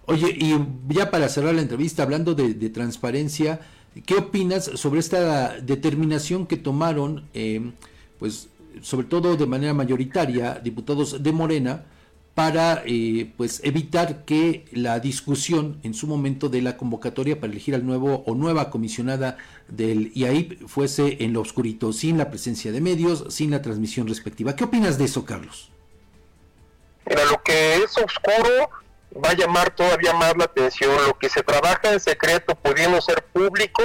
Oye, 0.06 0.28
y 0.30 0.58
ya 0.88 1.10
para 1.10 1.28
cerrar 1.28 1.54
la 1.54 1.60
entrevista, 1.60 2.02
hablando 2.02 2.34
de, 2.34 2.70
transparencia, 2.70 3.60
¿qué 4.06 4.14
opinas 4.14 4.64
sobre 4.74 5.00
esta 5.00 5.60
determinación 5.60 6.46
que 6.46 6.56
tomaron, 6.56 7.28
eh, 7.34 7.72
pues 8.18 8.48
sobre 8.82 9.06
todo 9.06 9.36
de 9.36 9.46
manera 9.46 9.74
mayoritaria, 9.74 10.54
diputados 10.54 11.22
de 11.22 11.32
Morena, 11.32 11.84
para 12.34 12.82
eh, 12.86 13.32
pues 13.36 13.60
evitar 13.64 14.24
que 14.24 14.64
la 14.72 15.00
discusión 15.00 15.80
en 15.82 15.94
su 15.94 16.06
momento 16.06 16.48
de 16.48 16.62
la 16.62 16.76
convocatoria 16.76 17.40
para 17.40 17.52
elegir 17.52 17.74
al 17.74 17.84
nuevo 17.84 18.22
o 18.26 18.34
nueva 18.34 18.70
comisionada 18.70 19.36
del 19.68 20.12
IAIP 20.14 20.66
fuese 20.66 21.18
en 21.20 21.32
lo 21.32 21.40
oscurito, 21.40 21.92
sin 21.92 22.18
la 22.18 22.30
presencia 22.30 22.72
de 22.72 22.80
medios, 22.80 23.24
sin 23.28 23.50
la 23.50 23.62
transmisión 23.62 24.06
respectiva. 24.06 24.56
¿Qué 24.56 24.64
opinas 24.64 24.96
de 24.96 25.04
eso, 25.04 25.24
Carlos? 25.24 25.70
Mira, 27.06 27.24
lo 27.24 27.42
que 27.42 27.76
es 27.76 27.96
oscuro 27.98 28.70
va 29.12 29.30
a 29.30 29.34
llamar 29.34 29.74
todavía 29.74 30.12
más 30.14 30.36
la 30.36 30.44
atención. 30.44 30.90
Lo 31.06 31.18
que 31.18 31.28
se 31.28 31.42
trabaja 31.42 31.92
en 31.92 32.00
secreto, 32.00 32.54
pudiendo 32.54 33.00
ser 33.00 33.24
público, 33.24 33.82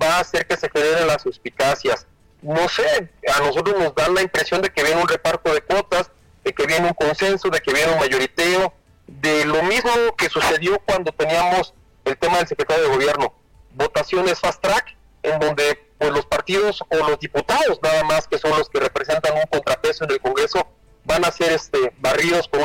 va 0.00 0.16
a 0.16 0.20
hacer 0.20 0.46
que 0.46 0.56
se 0.56 0.70
generen 0.70 1.06
las 1.06 1.22
suspicacias. 1.22 2.06
No 2.40 2.68
sé, 2.68 3.10
a 3.32 3.40
nosotros 3.40 3.78
nos 3.78 3.94
da 3.94 4.08
la 4.08 4.22
impresión 4.22 4.62
de 4.62 4.70
que 4.70 4.82
viene 4.82 5.00
un 5.00 5.08
reparto 5.08 5.52
de 5.54 5.60
cuotas, 5.60 6.10
de 6.44 6.52
que 6.52 6.66
viene 6.66 6.88
un 6.88 6.94
consenso, 6.94 7.48
de 7.50 7.60
que 7.60 7.72
viene 7.72 7.92
un 7.92 7.98
mayoriteo, 7.98 8.72
de 9.06 9.44
lo 9.44 9.62
mismo 9.64 9.90
que 10.16 10.28
sucedió 10.28 10.80
cuando 10.86 11.12
teníamos 11.12 11.74
el 12.04 12.16
tema 12.16 12.38
del 12.38 12.48
secretario 12.48 12.84
de 12.84 12.90
gobierno, 12.90 13.34
votaciones 13.74 14.40
fast 14.40 14.60
track, 14.62 14.96
en 15.22 15.38
donde 15.38 15.78
pues 15.98 16.10
los 16.10 16.26
partidos 16.26 16.82
o 16.88 16.96
los 16.96 17.18
diputados 17.20 17.78
nada 17.82 18.02
más 18.04 18.26
que 18.26 18.38
son 18.38 18.50
los 18.58 18.68
que 18.68 18.80
representan 18.80 19.36
un 19.36 19.44
contrapeso 19.44 20.04
en 20.04 20.10
el 20.10 20.20
Congreso 20.20 20.66
van 21.04 21.24
a 21.24 21.30
ser 21.30 21.52
este 21.52 21.92
barridos 21.98 22.48
con, 22.48 22.60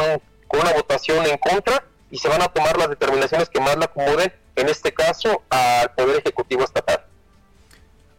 con 0.47 0.61
una 0.61 0.73
votación 0.73 1.25
en 1.25 1.37
contra 1.37 1.83
y 2.09 2.17
se 2.17 2.29
van 2.29 2.41
a 2.41 2.47
tomar 2.47 2.77
las 2.77 2.89
determinaciones 2.89 3.49
que 3.49 3.59
más 3.59 3.77
la 3.77 3.85
acomoden, 3.85 4.33
en 4.55 4.69
este 4.69 4.93
caso 4.93 5.43
al 5.49 5.93
Poder 5.93 6.19
Ejecutivo 6.19 6.63
Estatal. 6.63 7.05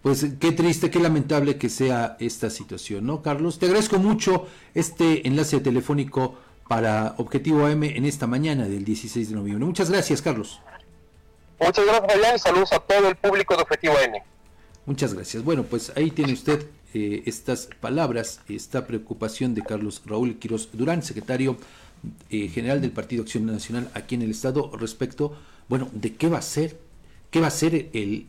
Pues 0.02 0.24
qué 0.38 0.52
triste, 0.52 0.90
qué 0.90 1.00
lamentable 1.00 1.58
que 1.58 1.68
sea 1.68 2.16
esta 2.20 2.50
situación, 2.50 3.04
¿no, 3.04 3.20
Carlos? 3.20 3.58
Te 3.58 3.66
agradezco 3.66 3.98
mucho 3.98 4.46
este 4.74 5.26
enlace 5.26 5.58
telefónico 5.60 6.36
para 6.68 7.14
Objetivo 7.18 7.66
AM 7.66 7.82
en 7.82 8.04
esta 8.04 8.26
mañana 8.26 8.68
del 8.68 8.84
16 8.84 9.30
de 9.30 9.34
noviembre. 9.34 9.66
Muchas 9.66 9.90
gracias, 9.90 10.22
Carlos. 10.22 10.60
Muchas 11.58 11.84
gracias, 11.84 12.12
Fabián, 12.12 12.36
y 12.36 12.38
saludos 12.38 12.72
a 12.72 12.78
todo 12.78 13.08
el 13.08 13.16
público 13.16 13.56
de 13.56 13.62
Objetivo 13.62 13.94
AM. 13.94 14.22
Muchas 14.86 15.14
gracias. 15.14 15.42
Bueno, 15.42 15.64
pues 15.64 15.92
ahí 15.96 16.10
tiene 16.12 16.32
usted 16.32 16.66
eh, 16.94 17.24
estas 17.26 17.68
palabras, 17.80 18.40
esta 18.48 18.86
preocupación 18.86 19.54
de 19.54 19.62
Carlos 19.62 20.02
Raúl 20.06 20.38
Quiroz 20.38 20.70
Durán, 20.72 21.02
secretario 21.02 21.56
eh, 22.30 22.48
general 22.48 22.80
del 22.80 22.92
Partido 22.92 23.22
Acción 23.22 23.46
Nacional 23.46 23.90
aquí 23.94 24.14
en 24.14 24.22
el 24.22 24.30
Estado, 24.30 24.70
respecto, 24.78 25.36
bueno, 25.68 25.90
de 25.92 26.14
qué 26.14 26.28
va 26.28 26.38
a 26.38 26.42
ser, 26.42 26.78
qué 27.30 27.40
va 27.40 27.48
a 27.48 27.50
ser 27.50 27.90
el, 27.92 28.28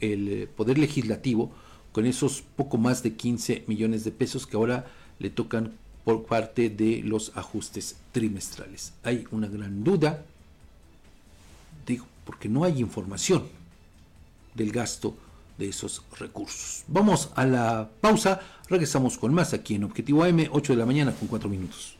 el 0.00 0.28
eh, 0.28 0.46
Poder 0.46 0.78
Legislativo 0.78 1.50
con 1.92 2.06
esos 2.06 2.42
poco 2.56 2.78
más 2.78 3.02
de 3.02 3.14
15 3.14 3.64
millones 3.66 4.04
de 4.04 4.12
pesos 4.12 4.46
que 4.46 4.56
ahora 4.56 4.86
le 5.18 5.30
tocan 5.30 5.72
por 6.04 6.24
parte 6.24 6.70
de 6.70 7.02
los 7.04 7.36
ajustes 7.36 7.96
trimestrales. 8.12 8.92
Hay 9.02 9.26
una 9.30 9.48
gran 9.48 9.84
duda, 9.84 10.24
digo, 11.86 12.06
porque 12.24 12.48
no 12.48 12.64
hay 12.64 12.80
información 12.80 13.48
del 14.54 14.72
gasto 14.72 15.14
de 15.58 15.68
esos 15.68 16.02
recursos. 16.18 16.84
Vamos 16.88 17.30
a 17.34 17.44
la 17.44 17.90
pausa, 18.00 18.40
regresamos 18.68 19.18
con 19.18 19.34
más 19.34 19.52
aquí 19.52 19.74
en 19.74 19.84
Objetivo 19.84 20.24
AM, 20.24 20.46
8 20.50 20.72
de 20.72 20.78
la 20.78 20.86
mañana 20.86 21.12
con 21.12 21.28
4 21.28 21.48
minutos. 21.48 21.99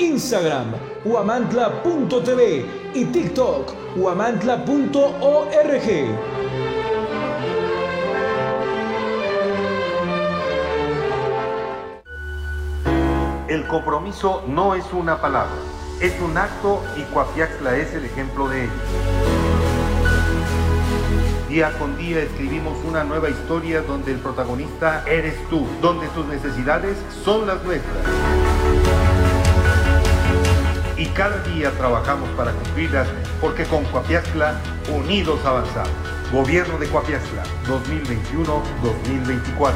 Instagram, 0.00 0.72
huamantla.tv 1.04 2.64
y 2.94 3.04
TikTok, 3.04 3.70
huamantla.org. 3.96 5.88
El 13.46 13.66
compromiso 13.66 14.42
no 14.48 14.74
es 14.74 14.90
una 14.94 15.20
palabra, 15.20 15.52
es 16.00 16.18
un 16.22 16.34
acto 16.38 16.82
y 16.96 17.02
Coafiaxla 17.12 17.76
es 17.76 17.92
el 17.92 18.06
ejemplo 18.06 18.48
de 18.48 18.64
ello. 18.64 18.72
Día 21.50 21.72
con 21.78 21.98
día 21.98 22.22
escribimos 22.22 22.78
una 22.88 23.04
nueva 23.04 23.28
historia 23.28 23.82
donde 23.82 24.12
el 24.12 24.18
protagonista 24.18 25.04
eres 25.06 25.34
tú, 25.50 25.66
donde 25.82 26.08
tus 26.08 26.24
necesidades 26.26 26.96
son 27.22 27.46
las 27.46 27.62
nuestras. 27.64 28.39
Cada 31.14 31.42
día 31.42 31.70
trabajamos 31.72 32.28
para 32.30 32.52
cumplirlas 32.52 33.06
porque 33.40 33.64
con 33.64 33.84
Coapiazcla 33.86 34.60
unidos 34.94 35.44
avanzamos. 35.44 35.90
Gobierno 36.32 36.78
de 36.78 36.88
Coapiazcla 36.88 37.42
2021-2024. 37.66 39.72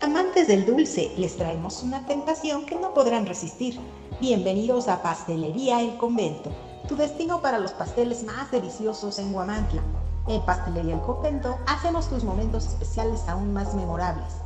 Amantes 0.00 0.46
del 0.46 0.64
dulce, 0.64 1.10
les 1.16 1.36
traemos 1.36 1.82
una 1.82 2.06
tentación 2.06 2.66
que 2.66 2.76
no 2.76 2.94
podrán 2.94 3.26
resistir. 3.26 3.80
Bienvenidos 4.20 4.86
a 4.86 5.02
Pastelería 5.02 5.80
El 5.80 5.96
Convento, 5.96 6.52
tu 6.88 6.94
destino 6.94 7.42
para 7.42 7.58
los 7.58 7.72
pasteles 7.72 8.22
más 8.22 8.52
deliciosos 8.52 9.18
en 9.18 9.34
Huamantla. 9.34 9.82
En 10.28 10.40
Pastelería 10.42 10.94
El 10.94 11.00
Convento 11.00 11.58
hacemos 11.66 12.08
tus 12.08 12.22
momentos 12.22 12.66
especiales 12.66 13.28
aún 13.28 13.52
más 13.52 13.74
memorables. 13.74 14.45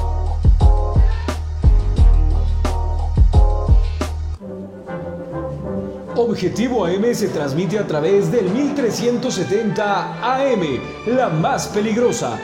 Objetivo 6.21 6.85
AM 6.85 7.15
se 7.15 7.29
transmite 7.29 7.79
a 7.79 7.87
través 7.87 8.31
del 8.31 8.47
1370 8.47 10.35
AM, 10.35 10.61
la 11.07 11.29
más 11.29 11.67
peligrosa. 11.69 12.39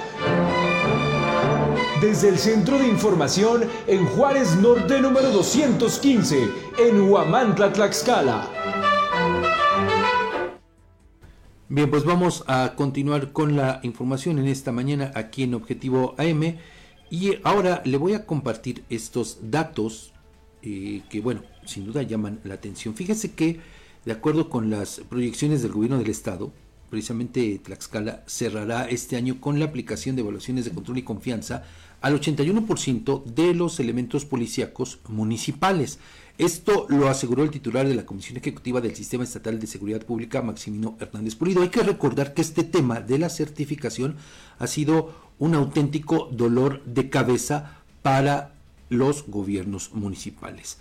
Desde 2.01 2.29
el 2.29 2.39
Centro 2.39 2.79
de 2.79 2.87
Información 2.87 3.65
en 3.85 4.07
Juárez 4.07 4.55
Norte 4.55 4.99
número 4.99 5.29
215, 5.29 6.49
en 6.79 7.07
Huamantla, 7.07 7.71
Tlaxcala. 7.71 8.49
Bien, 11.69 11.91
pues 11.91 12.03
vamos 12.03 12.45
a 12.47 12.73
continuar 12.75 13.31
con 13.31 13.55
la 13.55 13.79
información 13.83 14.39
en 14.39 14.47
esta 14.47 14.71
mañana 14.71 15.11
aquí 15.13 15.43
en 15.43 15.53
Objetivo 15.53 16.15
AM. 16.17 16.57
Y 17.11 17.35
ahora 17.43 17.83
le 17.85 17.97
voy 17.97 18.15
a 18.15 18.25
compartir 18.25 18.85
estos 18.89 19.51
datos 19.51 20.13
eh, 20.63 21.03
que, 21.11 21.21
bueno, 21.21 21.43
sin 21.67 21.85
duda 21.85 22.03
llaman 22.03 22.39
la 22.43 22.55
atención. 22.55 22.95
Fíjese 22.95 23.33
que, 23.33 23.59
de 24.05 24.11
acuerdo 24.11 24.49
con 24.49 24.69
las 24.69 25.01
proyecciones 25.09 25.61
del 25.61 25.71
gobierno 25.71 25.99
del 25.99 26.09
Estado, 26.09 26.51
precisamente 26.89 27.59
Tlaxcala 27.63 28.23
cerrará 28.27 28.87
este 28.89 29.17
año 29.17 29.41
con 29.41 29.59
la 29.59 29.65
aplicación 29.65 30.15
de 30.15 30.21
evaluaciones 30.21 30.65
de 30.65 30.71
control 30.71 30.97
y 30.97 31.03
confianza 31.03 31.63
al 32.01 32.19
81% 32.19 33.23
de 33.23 33.53
los 33.53 33.79
elementos 33.79 34.25
policíacos 34.25 34.99
municipales. 35.07 35.99
Esto 36.37 36.85
lo 36.89 37.07
aseguró 37.09 37.43
el 37.43 37.49
titular 37.49 37.87
de 37.87 37.95
la 37.95 38.05
Comisión 38.05 38.37
Ejecutiva 38.37 38.79
del 38.79 38.95
Sistema 38.95 39.23
Estatal 39.23 39.59
de 39.59 39.65
Seguridad 39.65 40.05
Pública, 40.05 40.43
Maximino 40.43 40.95
Hernández 40.99 41.35
Pulido. 41.35 41.63
Hay 41.63 41.69
que 41.69 41.81
recordar 41.81 42.35
que 42.35 42.43
este 42.43 42.63
tema 42.63 43.01
de 43.01 43.17
la 43.17 43.29
certificación 43.29 44.17
ha 44.59 44.67
sido 44.67 45.15
un 45.39 45.55
auténtico 45.55 46.29
dolor 46.31 46.83
de 46.85 47.09
cabeza 47.09 47.81
para 48.03 48.53
los 48.89 49.25
gobiernos 49.27 49.93
municipales. 49.93 50.77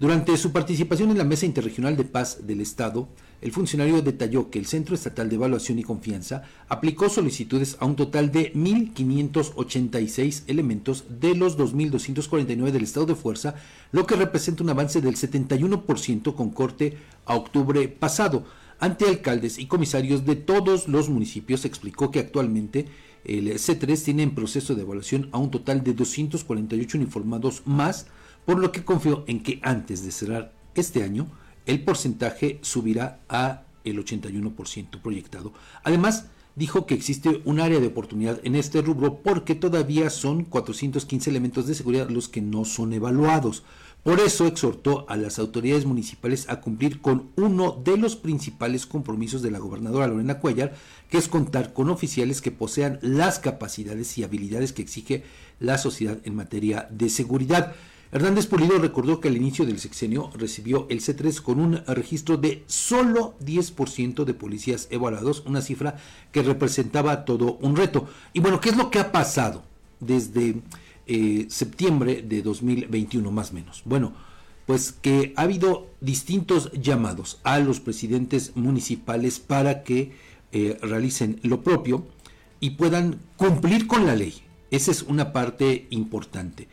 Durante 0.00 0.34
su 0.38 0.50
participación 0.50 1.10
en 1.10 1.18
la 1.18 1.24
Mesa 1.24 1.44
Interregional 1.44 1.94
de 1.94 2.04
Paz 2.04 2.46
del 2.46 2.62
Estado, 2.62 3.10
el 3.42 3.52
funcionario 3.52 4.00
detalló 4.00 4.48
que 4.48 4.58
el 4.58 4.64
Centro 4.64 4.94
Estatal 4.94 5.28
de 5.28 5.34
Evaluación 5.34 5.78
y 5.78 5.82
Confianza 5.82 6.42
aplicó 6.70 7.10
solicitudes 7.10 7.76
a 7.80 7.84
un 7.84 7.96
total 7.96 8.32
de 8.32 8.50
1.586 8.54 10.44
elementos 10.46 11.04
de 11.20 11.34
los 11.34 11.58
2.249 11.58 12.70
del 12.70 12.84
estado 12.84 13.04
de 13.04 13.14
fuerza, 13.14 13.56
lo 13.92 14.06
que 14.06 14.16
representa 14.16 14.62
un 14.62 14.70
avance 14.70 15.02
del 15.02 15.16
71% 15.16 16.34
con 16.34 16.48
corte 16.48 16.96
a 17.26 17.34
octubre 17.34 17.86
pasado. 17.88 18.46
Ante 18.78 19.06
alcaldes 19.06 19.58
y 19.58 19.66
comisarios 19.66 20.24
de 20.24 20.36
todos 20.36 20.88
los 20.88 21.10
municipios 21.10 21.66
explicó 21.66 22.10
que 22.10 22.20
actualmente 22.20 22.86
el 23.26 23.52
C3 23.52 24.02
tiene 24.02 24.22
en 24.22 24.34
proceso 24.34 24.74
de 24.74 24.80
evaluación 24.80 25.28
a 25.32 25.36
un 25.36 25.50
total 25.50 25.84
de 25.84 25.92
248 25.92 26.96
uniformados 26.96 27.60
más, 27.66 28.06
por 28.44 28.58
lo 28.58 28.72
que 28.72 28.84
confió 28.84 29.24
en 29.26 29.42
que 29.42 29.60
antes 29.62 30.04
de 30.04 30.12
cerrar 30.12 30.52
este 30.74 31.02
año 31.02 31.28
el 31.66 31.84
porcentaje 31.84 32.58
subirá 32.62 33.20
a 33.28 33.62
el 33.84 34.04
81% 34.04 35.00
proyectado. 35.00 35.52
Además, 35.84 36.26
dijo 36.56 36.86
que 36.86 36.94
existe 36.94 37.40
un 37.44 37.60
área 37.60 37.80
de 37.80 37.86
oportunidad 37.86 38.40
en 38.44 38.54
este 38.54 38.82
rubro 38.82 39.22
porque 39.22 39.54
todavía 39.54 40.10
son 40.10 40.44
415 40.44 41.30
elementos 41.30 41.66
de 41.66 41.74
seguridad 41.74 42.10
los 42.10 42.28
que 42.28 42.42
no 42.42 42.64
son 42.64 42.92
evaluados. 42.92 43.62
Por 44.02 44.18
eso 44.18 44.46
exhortó 44.46 45.04
a 45.10 45.16
las 45.16 45.38
autoridades 45.38 45.84
municipales 45.84 46.48
a 46.48 46.62
cumplir 46.62 47.02
con 47.02 47.30
uno 47.36 47.72
de 47.84 47.98
los 47.98 48.16
principales 48.16 48.86
compromisos 48.86 49.42
de 49.42 49.50
la 49.50 49.58
gobernadora 49.58 50.06
Lorena 50.06 50.38
Cuellar, 50.38 50.74
que 51.10 51.18
es 51.18 51.28
contar 51.28 51.74
con 51.74 51.90
oficiales 51.90 52.40
que 52.40 52.50
posean 52.50 52.98
las 53.02 53.38
capacidades 53.38 54.16
y 54.16 54.24
habilidades 54.24 54.72
que 54.72 54.80
exige 54.80 55.24
la 55.58 55.76
sociedad 55.76 56.18
en 56.24 56.34
materia 56.34 56.88
de 56.90 57.10
seguridad. 57.10 57.74
Hernández 58.12 58.46
Pulido 58.46 58.76
recordó 58.78 59.20
que 59.20 59.28
al 59.28 59.36
inicio 59.36 59.64
del 59.64 59.78
sexenio 59.78 60.30
recibió 60.34 60.86
el 60.90 61.00
C3 61.00 61.40
con 61.40 61.60
un 61.60 61.76
registro 61.86 62.36
de 62.36 62.64
solo 62.66 63.36
10% 63.44 64.24
de 64.24 64.34
policías 64.34 64.88
evaluados, 64.90 65.44
una 65.46 65.62
cifra 65.62 65.96
que 66.32 66.42
representaba 66.42 67.24
todo 67.24 67.56
un 67.60 67.76
reto. 67.76 68.08
Y 68.32 68.40
bueno, 68.40 68.60
¿qué 68.60 68.70
es 68.70 68.76
lo 68.76 68.90
que 68.90 68.98
ha 68.98 69.12
pasado 69.12 69.62
desde 70.00 70.56
eh, 71.06 71.46
septiembre 71.48 72.22
de 72.22 72.42
2021 72.42 73.30
más 73.30 73.52
o 73.52 73.54
menos? 73.54 73.82
Bueno, 73.84 74.12
pues 74.66 74.90
que 74.90 75.32
ha 75.36 75.42
habido 75.42 75.86
distintos 76.00 76.72
llamados 76.72 77.38
a 77.44 77.60
los 77.60 77.78
presidentes 77.78 78.56
municipales 78.56 79.38
para 79.38 79.84
que 79.84 80.12
eh, 80.50 80.76
realicen 80.82 81.38
lo 81.44 81.62
propio 81.62 82.04
y 82.58 82.70
puedan 82.70 83.20
cumplir 83.36 83.86
con 83.86 84.04
la 84.04 84.16
ley. 84.16 84.42
Esa 84.72 84.90
es 84.90 85.02
una 85.02 85.32
parte 85.32 85.86
importante, 85.90 86.66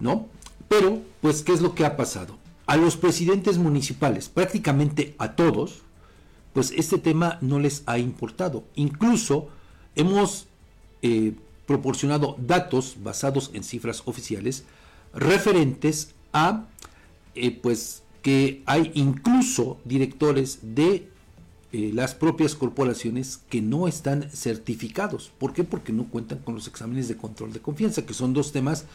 ¿no? 0.00 0.28
Pero, 0.78 1.02
pues, 1.20 1.42
¿qué 1.42 1.52
es 1.52 1.60
lo 1.60 1.74
que 1.74 1.84
ha 1.84 1.96
pasado? 1.96 2.36
A 2.66 2.76
los 2.76 2.96
presidentes 2.96 3.58
municipales, 3.58 4.28
prácticamente 4.28 5.14
a 5.18 5.36
todos, 5.36 5.82
pues 6.52 6.72
este 6.76 6.98
tema 6.98 7.38
no 7.40 7.60
les 7.60 7.84
ha 7.86 7.98
importado. 7.98 8.64
Incluso 8.74 9.48
hemos 9.94 10.48
eh, 11.02 11.34
proporcionado 11.66 12.36
datos 12.38 12.96
basados 13.04 13.52
en 13.54 13.62
cifras 13.62 14.02
oficiales 14.06 14.64
referentes 15.12 16.12
a, 16.32 16.64
eh, 17.36 17.52
pues, 17.52 18.02
que 18.22 18.62
hay 18.66 18.90
incluso 18.94 19.78
directores 19.84 20.58
de 20.74 21.08
eh, 21.72 21.90
las 21.92 22.14
propias 22.14 22.56
corporaciones 22.56 23.40
que 23.48 23.60
no 23.60 23.86
están 23.86 24.28
certificados. 24.30 25.30
¿Por 25.38 25.52
qué? 25.52 25.62
Porque 25.62 25.92
no 25.92 26.06
cuentan 26.06 26.38
con 26.38 26.56
los 26.56 26.66
exámenes 26.66 27.06
de 27.06 27.16
control 27.16 27.52
de 27.52 27.60
confianza, 27.60 28.06
que 28.06 28.14
son 28.14 28.32
dos 28.32 28.50
temas 28.50 28.86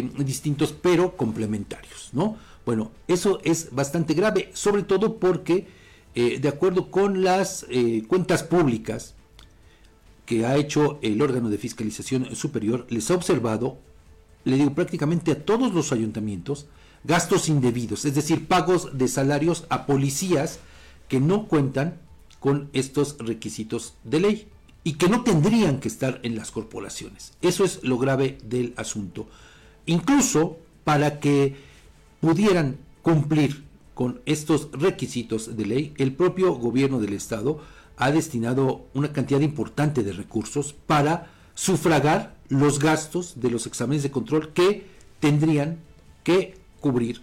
distintos 0.00 0.72
pero 0.72 1.16
complementarios, 1.16 2.10
¿no? 2.12 2.36
Bueno, 2.64 2.92
eso 3.08 3.40
es 3.44 3.68
bastante 3.72 4.14
grave, 4.14 4.50
sobre 4.54 4.84
todo 4.84 5.16
porque, 5.16 5.66
eh, 6.14 6.38
de 6.40 6.48
acuerdo 6.48 6.90
con 6.90 7.22
las 7.22 7.66
eh, 7.68 8.04
cuentas 8.06 8.42
públicas 8.42 9.14
que 10.26 10.46
ha 10.46 10.56
hecho 10.56 10.98
el 11.02 11.20
órgano 11.20 11.50
de 11.50 11.58
fiscalización 11.58 12.34
superior, 12.36 12.86
les 12.88 13.10
ha 13.10 13.14
observado, 13.14 13.78
le 14.44 14.56
digo 14.56 14.74
prácticamente 14.74 15.32
a 15.32 15.44
todos 15.44 15.74
los 15.74 15.92
ayuntamientos, 15.92 16.66
gastos 17.04 17.48
indebidos, 17.48 18.04
es 18.04 18.14
decir, 18.14 18.46
pagos 18.46 18.96
de 18.96 19.08
salarios 19.08 19.66
a 19.68 19.86
policías 19.86 20.60
que 21.08 21.20
no 21.20 21.48
cuentan 21.48 21.98
con 22.38 22.70
estos 22.72 23.16
requisitos 23.18 23.94
de 24.04 24.20
ley 24.20 24.48
y 24.84 24.94
que 24.94 25.08
no 25.08 25.22
tendrían 25.22 25.80
que 25.80 25.88
estar 25.88 26.20
en 26.22 26.36
las 26.36 26.50
corporaciones. 26.50 27.32
Eso 27.40 27.64
es 27.64 27.82
lo 27.82 27.98
grave 27.98 28.38
del 28.44 28.74
asunto. 28.76 29.28
Incluso 29.86 30.58
para 30.84 31.20
que 31.20 31.56
pudieran 32.20 32.76
cumplir 33.02 33.64
con 33.94 34.20
estos 34.26 34.68
requisitos 34.72 35.56
de 35.56 35.66
ley, 35.66 35.94
el 35.98 36.12
propio 36.12 36.54
gobierno 36.54 36.98
del 37.00 37.12
Estado 37.12 37.60
ha 37.96 38.10
destinado 38.10 38.86
una 38.94 39.12
cantidad 39.12 39.40
importante 39.40 40.02
de 40.02 40.12
recursos 40.12 40.72
para 40.72 41.30
sufragar 41.54 42.36
los 42.48 42.78
gastos 42.78 43.40
de 43.40 43.50
los 43.50 43.66
exámenes 43.66 44.02
de 44.02 44.10
control 44.10 44.52
que 44.52 44.86
tendrían 45.20 45.78
que 46.24 46.54
cubrir 46.80 47.22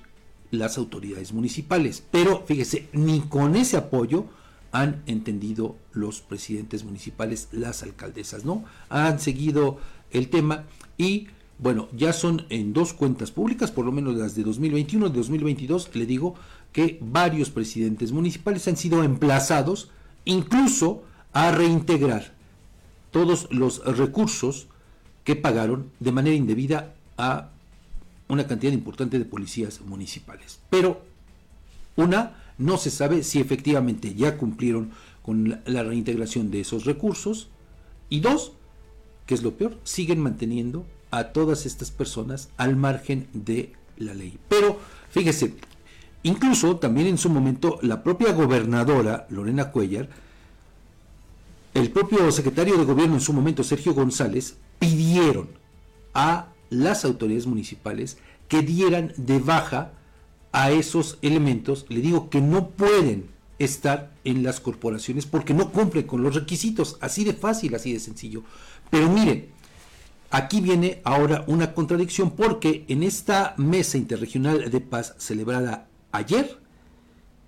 las 0.51 0.77
autoridades 0.77 1.33
municipales. 1.33 2.03
Pero 2.11 2.43
fíjese, 2.45 2.87
ni 2.93 3.21
con 3.21 3.55
ese 3.55 3.77
apoyo 3.77 4.25
han 4.71 5.01
entendido 5.07 5.75
los 5.93 6.21
presidentes 6.21 6.83
municipales, 6.83 7.49
las 7.51 7.83
alcaldesas, 7.83 8.45
¿no? 8.45 8.63
Han 8.89 9.19
seguido 9.19 9.79
el 10.11 10.29
tema 10.29 10.65
y 10.97 11.27
bueno, 11.59 11.89
ya 11.95 12.13
son 12.13 12.45
en 12.49 12.73
dos 12.73 12.93
cuentas 12.93 13.31
públicas, 13.31 13.71
por 13.71 13.85
lo 13.85 13.91
menos 13.91 14.15
las 14.15 14.33
de 14.35 14.43
2021 14.43 15.07
y 15.07 15.11
2022, 15.11 15.93
le 15.93 16.05
digo 16.05 16.35
que 16.71 16.97
varios 17.01 17.49
presidentes 17.49 18.11
municipales 18.11 18.67
han 18.67 18.77
sido 18.77 19.03
emplazados 19.03 19.91
incluso 20.25 21.03
a 21.33 21.51
reintegrar 21.51 22.33
todos 23.11 23.47
los 23.51 23.83
recursos 23.97 24.67
que 25.23 25.35
pagaron 25.35 25.91
de 25.99 26.11
manera 26.11 26.35
indebida 26.35 26.95
a 27.17 27.49
una 28.29 28.47
cantidad 28.47 28.71
importante 28.71 29.19
de 29.19 29.25
policías 29.25 29.81
municipales. 29.81 30.59
Pero 30.69 31.01
una, 31.95 32.37
no 32.57 32.77
se 32.77 32.91
sabe 32.91 33.23
si 33.23 33.39
efectivamente 33.39 34.15
ya 34.15 34.37
cumplieron 34.37 34.91
con 35.21 35.61
la, 35.65 35.83
reintegración 35.83 36.51
de 36.51 36.61
esos 36.61 36.85
recursos. 36.85 37.49
Y 38.09 38.21
dos, 38.21 38.53
que 39.25 39.33
es 39.33 39.43
lo 39.43 39.55
peor, 39.55 39.77
siguen 39.83 40.19
manteniendo 40.19 40.85
a 41.11 41.25
todas 41.25 41.65
estas 41.65 41.91
personas 41.91 42.49
al 42.57 42.75
margen 42.75 43.27
de 43.33 43.73
la 43.97 44.13
ley. 44.13 44.37
Pero 44.47 44.79
fíjese, 45.09 45.55
incluso 46.23 46.77
también 46.77 47.07
en 47.07 47.17
su 47.17 47.29
momento 47.29 47.79
la 47.81 48.03
propia 48.03 48.33
gobernadora 48.33 49.27
Lorena 49.29 49.71
Cuellar, 49.71 50.09
el 51.73 51.91
propio 51.91 52.31
secretario 52.31 52.77
de 52.77 52.85
gobierno 52.85 53.15
en 53.15 53.21
su 53.21 53.33
momento 53.33 53.63
Sergio 53.63 53.93
González, 53.93 54.57
pidieron 54.79 55.49
a 56.13 56.47
las 56.69 57.05
autoridades 57.05 57.47
municipales 57.47 58.17
que 58.47 58.61
dieran 58.61 59.13
de 59.17 59.39
baja 59.39 59.91
a 60.51 60.71
esos 60.71 61.19
elementos, 61.21 61.85
le 61.89 62.01
digo 62.01 62.29
que 62.29 62.41
no 62.41 62.69
pueden 62.69 63.29
estar 63.59 64.11
en 64.23 64.41
las 64.41 64.59
corporaciones 64.59 65.25
porque 65.25 65.53
no 65.53 65.71
cumplen 65.71 66.07
con 66.07 66.23
los 66.23 66.33
requisitos, 66.33 66.97
así 67.01 67.23
de 67.23 67.33
fácil, 67.33 67.75
así 67.75 67.93
de 67.93 67.99
sencillo. 67.99 68.43
Pero 68.89 69.09
miren, 69.09 69.49
Aquí 70.31 70.61
viene 70.61 71.01
ahora 71.05 71.43
una 71.47 71.73
contradicción 71.73 72.31
porque 72.31 72.85
en 72.87 73.01
esta 73.01 73.55
mesa 73.57 73.97
interregional 73.97 74.69
de 74.69 74.79
paz 74.79 75.15
celebrada 75.17 75.87
ayer, 76.11 76.59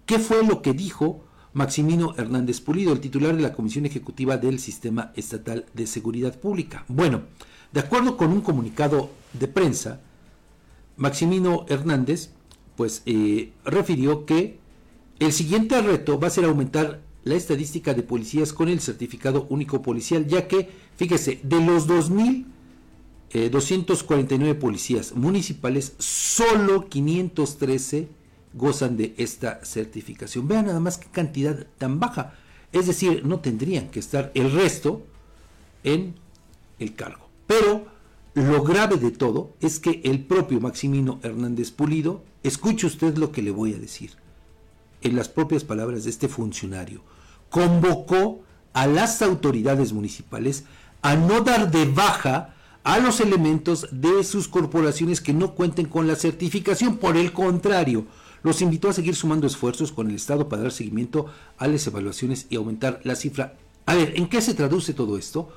¿qué 0.08 0.18
fue 0.18 0.44
lo 0.44 0.64
que 0.64 0.74
dijo 0.74 1.24
Maximino 1.54 2.16
Hernández 2.18 2.60
Pulido, 2.60 2.94
el 2.94 3.00
titular 3.00 3.36
de 3.36 3.44
la 3.44 3.54
Comisión 3.54 3.86
Ejecutiva 3.86 4.38
del 4.38 4.60
Sistema 4.60 5.12
Estatal 5.16 5.68
de 5.76 5.86
Seguridad 5.86 6.40
Pública? 6.40 6.84
Bueno, 6.88 7.22
de 7.72 7.82
acuerdo 7.82 8.18
con 8.18 8.32
un 8.32 8.42
comunicado 8.42 9.12
de 9.34 9.48
prensa, 9.48 10.02
Maximino 10.98 11.66
Hernández 11.70 12.32
pues 12.76 13.04
eh, 13.06 13.52
refirió 13.64 14.26
que 14.26 14.58
el 15.20 15.32
siguiente 15.34 15.80
reto 15.84 16.20
va 16.20 16.28
a 16.28 16.32
ser 16.32 16.46
aumentar 16.46 17.02
la 17.24 17.36
estadística 17.36 17.94
de 17.94 18.02
policías 18.02 18.54
con 18.54 18.70
el 18.70 18.80
certificado 18.80 19.46
único 19.52 19.84
policial, 19.84 20.26
ya 20.26 20.48
que, 20.48 20.68
fíjese, 20.96 21.40
de 21.44 21.64
los 21.64 21.88
2.000 21.88 22.46
249 23.34 24.50
eh, 24.50 24.56
policías 24.56 25.14
municipales, 25.14 25.94
solo 26.00 26.90
513 26.90 28.10
gozan 28.54 28.98
de 28.98 29.14
esta 29.18 29.64
certificación. 29.64 30.48
Vean 30.48 30.66
nada 30.66 30.80
más 30.80 30.98
qué 30.98 31.08
cantidad 31.10 31.66
tan 31.78 32.00
baja. 32.00 32.34
Es 32.72 32.88
decir, 32.88 33.26
no 33.26 33.40
tendrían 33.40 33.90
que 33.90 34.00
estar 34.00 34.32
el 34.34 34.52
resto 34.52 35.04
en 35.84 36.16
el 36.80 36.96
cargo. 36.96 37.30
Pero 37.48 37.86
lo 38.34 38.64
grave 38.64 38.98
de 38.98 39.12
todo 39.12 39.54
es 39.60 39.80
que 39.80 40.02
el 40.04 40.26
propio 40.26 40.60
Maximino 40.60 41.20
Hernández 41.24 41.72
Pulido, 41.72 42.24
escuche 42.44 42.88
usted 42.88 43.18
lo 43.18 43.32
que 43.32 43.42
le 43.42 43.52
voy 43.52 43.74
a 43.74 43.80
decir, 43.80 44.12
en 45.02 45.16
las 45.16 45.30
propias 45.30 45.64
palabras 45.64 46.04
de 46.04 46.10
este 46.10 46.28
funcionario, 46.28 47.02
convocó 47.50 48.42
a 48.74 48.88
las 48.88 49.22
autoridades 49.22 49.92
municipales 49.92 50.64
a 51.02 51.16
no 51.16 51.42
dar 51.42 51.72
de 51.72 51.86
baja 51.86 52.56
a 52.84 53.00
los 53.00 53.20
elementos 53.20 53.88
de 53.92 54.24
sus 54.24 54.48
corporaciones 54.48 55.22
que 55.22 55.34
no 55.34 55.54
cuenten 55.54 55.86
con 55.86 56.08
la 56.08 56.16
certificación. 56.16 56.98
Por 56.98 57.18
el 57.18 57.32
contrario, 57.32 58.06
los 58.44 58.62
invitó 58.62 58.90
a 58.90 58.94
seguir 58.94 59.16
sumando 59.16 59.48
esfuerzos 59.48 59.92
con 59.92 60.10
el 60.10 60.16
Estado 60.16 60.50
para 60.50 60.64
dar 60.64 60.72
seguimiento 60.72 61.28
a 61.58 61.68
las 61.68 61.86
evaluaciones 61.88 62.48
y 62.50 62.56
aumentar 62.56 63.00
la 63.04 63.16
cifra. 63.16 63.58
A 63.86 63.96
ver, 63.96 64.14
¿en 64.16 64.28
qué 64.28 64.42
se 64.42 64.54
traduce 64.54 64.94
todo 64.94 65.18
esto? 65.18 65.50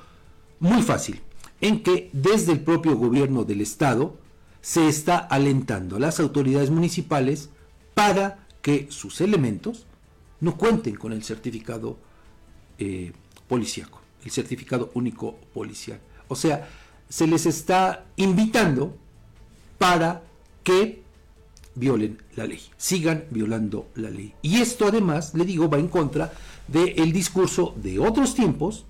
Muy 0.59 0.81
fácil, 0.83 1.21
en 1.61 1.83
que 1.83 2.09
desde 2.13 2.51
el 2.51 2.59
propio 2.59 2.95
gobierno 2.95 3.43
del 3.43 3.61
Estado 3.61 4.17
se 4.61 4.87
está 4.87 5.17
alentando 5.17 5.95
a 5.95 5.99
las 5.99 6.19
autoridades 6.19 6.69
municipales 6.69 7.49
para 7.93 8.47
que 8.61 8.87
sus 8.89 9.21
elementos 9.21 9.85
no 10.41 10.57
cuenten 10.57 10.95
con 10.95 11.13
el 11.13 11.23
certificado 11.23 11.97
eh, 12.77 13.13
policíaco, 13.47 14.01
el 14.23 14.31
certificado 14.31 14.91
único 14.93 15.35
policial. 15.53 15.99
O 16.27 16.35
sea, 16.35 16.67
se 17.09 17.27
les 17.27 17.45
está 17.45 18.05
invitando 18.15 18.95
para 19.77 20.23
que 20.63 21.03
violen 21.75 22.21
la 22.35 22.45
ley, 22.45 22.61
sigan 22.77 23.25
violando 23.29 23.87
la 23.95 24.09
ley. 24.09 24.33
Y 24.41 24.57
esto 24.61 24.87
además, 24.87 25.33
le 25.33 25.45
digo, 25.45 25.69
va 25.69 25.77
en 25.77 25.87
contra 25.87 26.33
del 26.67 27.11
discurso 27.11 27.73
de 27.75 27.99
otros 27.99 28.33
tiempos, 28.33 28.85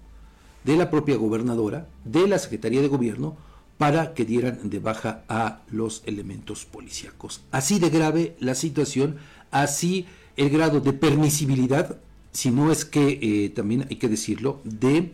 de 0.63 0.77
la 0.77 0.89
propia 0.89 1.17
gobernadora, 1.17 1.87
de 2.03 2.27
la 2.27 2.39
Secretaría 2.39 2.81
de 2.81 2.87
Gobierno, 2.87 3.37
para 3.77 4.13
que 4.13 4.25
dieran 4.25 4.69
de 4.69 4.79
baja 4.79 5.23
a 5.27 5.61
los 5.69 6.01
elementos 6.05 6.65
policíacos. 6.65 7.41
Así 7.51 7.79
de 7.79 7.89
grave 7.89 8.35
la 8.39 8.55
situación, 8.55 9.17
así 9.51 10.05
el 10.37 10.49
grado 10.49 10.79
de 10.79 10.93
permisibilidad, 10.93 11.97
si 12.31 12.51
no 12.51 12.71
es 12.71 12.85
que 12.85 13.19
eh, 13.21 13.49
también 13.49 13.85
hay 13.89 13.97
que 13.97 14.09
decirlo, 14.09 14.61
de 14.63 15.13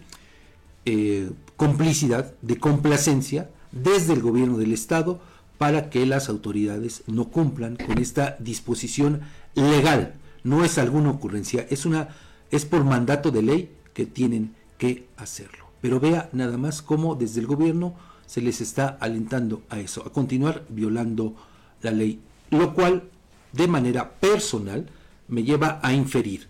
eh, 0.86 1.30
complicidad, 1.58 2.34
de 2.42 2.58
complacencia 2.58 3.50
desde 3.72 4.14
el 4.14 4.22
gobierno 4.22 4.58
del 4.58 4.74
Estado 4.74 5.20
para 5.58 5.90
que 5.90 6.06
las 6.06 6.28
autoridades 6.28 7.04
no 7.08 7.30
cumplan 7.30 7.76
con 7.76 8.00
esta 8.00 8.36
disposición 8.40 9.22
legal. 9.54 10.16
No 10.44 10.64
es 10.66 10.78
alguna 10.78 11.12
ocurrencia, 11.12 11.68
es 11.70 11.86
una 11.86 12.10
es 12.50 12.66
por 12.66 12.84
mandato 12.84 13.32
de 13.32 13.42
ley 13.42 13.72
que 13.94 14.06
tienen 14.06 14.56
que 14.78 15.08
hacerlo. 15.18 15.66
Pero 15.82 16.00
vea 16.00 16.30
nada 16.34 16.58
más 16.58 16.82
cómo 16.82 17.16
desde 17.16 17.40
el 17.40 17.48
gobierno 17.48 17.96
se 18.26 18.42
les 18.42 18.62
está 18.62 18.98
alentando 19.00 19.62
a 19.70 19.80
eso, 19.80 20.06
a 20.06 20.12
continuar 20.12 20.64
violando 20.70 21.36
la 21.82 21.92
ley, 21.92 22.20
lo 22.50 22.74
cual 22.74 23.10
de 23.54 23.68
manera 23.68 24.14
personal 24.14 24.90
me 25.28 25.44
lleva 25.44 25.80
a 25.82 25.94
inferir 25.94 26.48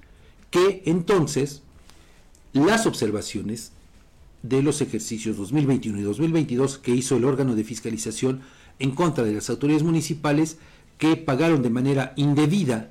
que 0.50 0.84
entonces 0.86 1.64
las 2.54 2.86
observaciones 2.86 3.72
de 4.44 4.62
los 4.62 4.82
ejercicios 4.82 5.38
2021 5.38 6.00
y 6.00 6.04
2022 6.04 6.78
que 6.78 6.92
hizo 6.92 7.18
el 7.18 7.26
órgano 7.26 7.56
de 7.56 7.64
fiscalización 7.64 8.42
en 8.80 8.92
contra 8.92 9.24
de 9.24 9.34
las 9.34 9.50
autoridades 9.50 9.84
municipales 9.84 10.58
que 10.98 11.18
pagaron 11.18 11.62
de 11.62 11.70
manera 11.70 12.14
indebida 12.16 12.90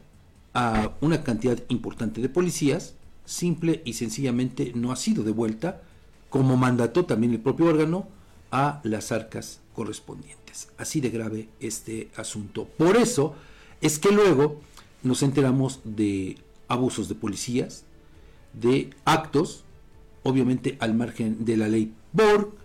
a 0.54 0.92
una 1.00 1.22
cantidad 1.22 1.58
importante 1.68 2.20
de 2.20 2.28
policías, 2.28 2.94
simple 3.24 3.82
y 3.84 3.94
sencillamente 3.94 4.72
no 4.74 4.92
ha 4.92 4.96
sido 4.96 5.22
devuelta, 5.22 5.82
como 6.28 6.56
mandató 6.56 7.04
también 7.04 7.32
el 7.32 7.40
propio 7.40 7.66
órgano, 7.66 8.08
a 8.50 8.80
las 8.82 9.12
arcas 9.12 9.60
correspondientes. 9.74 10.68
Así 10.76 11.00
de 11.00 11.10
grave 11.10 11.48
este 11.60 12.10
asunto. 12.16 12.66
Por 12.76 12.96
eso 12.96 13.34
es 13.80 13.98
que 13.98 14.10
luego 14.10 14.60
nos 15.02 15.22
enteramos 15.22 15.80
de 15.84 16.38
abusos 16.68 17.08
de 17.08 17.14
policías, 17.14 17.84
de 18.52 18.90
actos, 19.04 19.64
obviamente 20.22 20.76
al 20.80 20.94
margen 20.94 21.44
de 21.44 21.56
la 21.56 21.68
ley, 21.68 21.92
por 22.14 22.56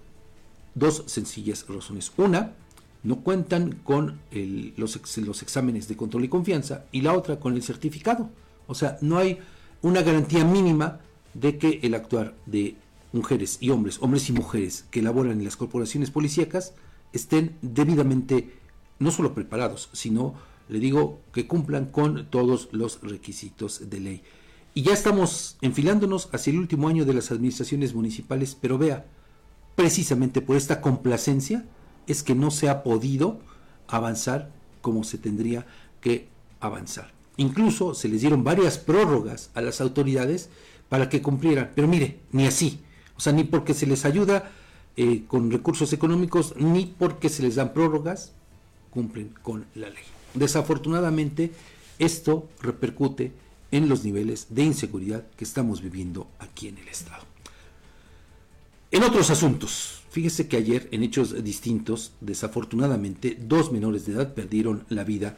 dos 0.74 1.04
sencillas 1.08 1.66
razones. 1.68 2.12
Una, 2.18 2.54
no 3.04 3.22
cuentan 3.22 3.80
con 3.84 4.20
los, 4.78 5.18
los 5.18 5.42
exámenes 5.42 5.88
de 5.88 5.96
control 5.96 6.26
y 6.26 6.30
confianza, 6.30 6.86
y 6.92 7.02
la 7.02 7.14
otra 7.14 7.40
con 7.40 7.54
el 7.54 7.64
certificado. 7.64 8.30
O 8.68 8.76
sea, 8.76 8.98
no 9.02 9.18
hay 9.18 9.40
una 9.82 10.02
garantía 10.02 10.44
mínima 10.44 11.00
de 11.34 11.58
que 11.58 11.80
el 11.84 11.94
actuar 11.94 12.34
de 12.46 12.76
mujeres 13.14 13.58
y 13.62 13.70
hombres, 13.70 14.00
hombres 14.02 14.30
y 14.30 14.34
mujeres 14.34 14.86
que 14.92 15.02
laboran 15.02 15.40
en 15.40 15.46
las 15.46 15.56
corporaciones 15.56 16.12
policíacas 16.12 16.74
estén 17.14 17.56
debidamente 17.62 18.52
no 19.00 19.12
solo 19.12 19.34
preparados, 19.34 19.90
sino, 19.94 20.36
le 20.70 20.80
digo, 20.80 21.22
que 21.34 21.48
cumplan 21.48 21.86
con 21.86 22.30
todos 22.30 22.70
los 22.72 23.02
requisitos 23.02 23.90
de 23.90 24.00
ley. 24.00 24.22
Y 24.78 24.82
ya 24.82 24.92
estamos 24.92 25.56
enfilándonos 25.62 26.28
hacia 26.34 26.52
el 26.52 26.60
último 26.60 26.90
año 26.90 27.06
de 27.06 27.14
las 27.14 27.32
administraciones 27.32 27.96
municipales, 27.96 28.58
pero 28.60 28.78
vea, 28.78 29.06
precisamente 29.74 30.42
por 30.42 30.58
esta 30.58 30.82
complacencia 30.82 31.64
es 32.08 32.24
que 32.24 32.36
no 32.36 32.52
se 32.52 32.68
ha 32.68 32.84
podido 32.84 33.40
avanzar 33.88 34.52
como 34.82 35.06
se 35.06 35.18
tendría 35.18 35.66
que 36.02 36.28
avanzar. 36.60 37.14
Incluso 37.38 37.94
se 37.94 38.10
les 38.10 38.20
dieron 38.20 38.44
varias 38.44 38.78
prórrogas 38.78 39.50
a 39.54 39.62
las 39.62 39.80
autoridades 39.80 40.50
para 40.90 41.08
que 41.08 41.22
cumplieran, 41.22 41.72
pero 41.74 41.88
mire, 41.88 42.20
ni 42.34 42.46
así. 42.46 42.82
O 43.16 43.22
sea, 43.22 43.32
ni 43.32 43.46
porque 43.46 43.74
se 43.74 43.88
les 43.88 44.04
ayuda 44.04 44.52
eh, 44.98 45.24
con 45.26 45.52
recursos 45.52 45.94
económicos, 45.94 46.54
ni 46.58 46.86
porque 46.86 47.30
se 47.30 47.44
les 47.44 47.56
dan 47.56 47.72
prórrogas, 47.72 48.34
cumplen 48.90 49.34
con 49.42 49.68
la 49.74 49.88
ley. 49.88 50.04
Desafortunadamente, 50.34 51.54
esto 51.98 52.50
repercute 52.62 53.32
en 53.76 53.90
los 53.90 54.06
niveles 54.06 54.48
de 54.52 54.64
inseguridad 54.64 55.26
que 55.36 55.44
estamos 55.44 55.82
viviendo 55.82 56.28
aquí 56.40 56.70
en 56.70 56.78
el 56.78 56.88
Estado. 56.88 57.24
En 58.90 59.04
otros 59.04 59.30
asuntos, 59.30 60.04
fíjese 60.12 60.48
que 60.48 60.56
ayer, 60.56 60.88
en 60.94 61.04
hechos 61.04 61.44
distintos, 61.44 62.14
desafortunadamente, 62.22 63.38
dos 63.38 63.74
menores 63.74 64.06
de 64.06 64.14
edad 64.14 64.34
perdieron 64.34 64.86
la 64.88 65.04
vida 65.04 65.36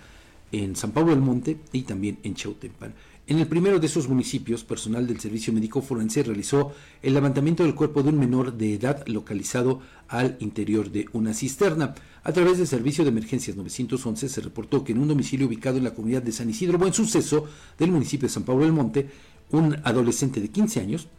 en 0.52 0.76
San 0.76 0.92
Pablo 0.92 1.12
del 1.12 1.22
Monte 1.22 1.58
y 1.72 1.82
también 1.82 2.20
en 2.22 2.36
Chautempan. 2.36 2.94
En 3.30 3.40
el 3.40 3.48
primero 3.48 3.78
de 3.78 3.88
esos 3.88 4.08
municipios, 4.08 4.64
personal 4.64 5.06
del 5.06 5.20
Servicio 5.20 5.52
Médico 5.52 5.82
Forense 5.82 6.24
realizó 6.24 6.72
el 7.02 7.14
levantamiento 7.14 7.64
del 7.64 7.76
cuerpo 7.76 8.02
de 8.02 8.08
un 8.08 8.18
menor 8.18 8.54
de 8.54 8.76
edad 8.76 9.06
localizado 9.06 9.82
al 10.08 10.38
interior 10.40 10.90
de 10.92 11.08
una 11.12 11.34
cisterna. 11.34 11.94
A 12.24 12.32
través 12.32 12.58
del 12.58 12.68
Servicio 12.68 13.04
de 13.04 13.10
Emergencias 13.10 13.58
911 13.58 14.30
se 14.30 14.40
reportó 14.40 14.86
que 14.86 14.94
en 14.94 15.00
un 15.00 15.10
domicilio 15.10 15.48
ubicado 15.48 15.78
en 15.78 15.84
la 15.84 15.94
comunidad 15.94 16.22
de 16.22 16.32
San 16.32 16.50
Isidro, 16.50 16.78
buen 16.78 16.94
suceso 16.94 17.44
del 17.78 17.92
municipio 17.92 18.30
de 18.30 18.34
San 18.34 18.44
Pablo 18.44 18.64
del 18.64 18.72
Monte, 18.72 19.10
un 19.52 19.76
adolescente 19.84 20.40
de 20.40 20.48
15 20.48 20.80
años 20.80 21.10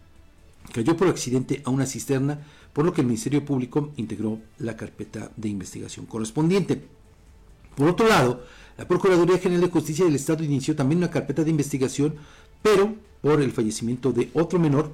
cayó 0.73 0.97
por 0.97 1.09
accidente 1.09 1.61
a 1.67 1.71
una 1.71 1.85
cisterna, 1.85 2.41
por 2.73 2.87
lo 2.87 2.95
que 2.95 3.03
el 3.03 3.07
Ministerio 3.07 3.45
Público 3.45 3.93
integró 3.97 4.39
la 4.61 4.79
carpeta 4.79 5.31
de 5.37 5.51
investigación 5.51 6.07
correspondiente. 6.07 6.85
Por 7.77 7.89
otro 7.89 8.09
lado, 8.09 8.45
la 8.79 8.87
Procuraduría 8.87 9.39
General 9.39 9.62
de 9.62 9.72
Justicia 9.72 10.05
del 10.05 10.14
Estado 10.14 10.45
inició 10.45 10.76
también 10.76 10.99
una 10.99 11.11
carpeta 11.11 11.43
de 11.43 11.51
investigación, 11.51 12.14
pero 12.62 12.95
por 13.20 13.43
el 13.43 13.51
fallecimiento 13.51 14.12
de 14.12 14.31
otro 14.35 14.61
menor 14.61 14.93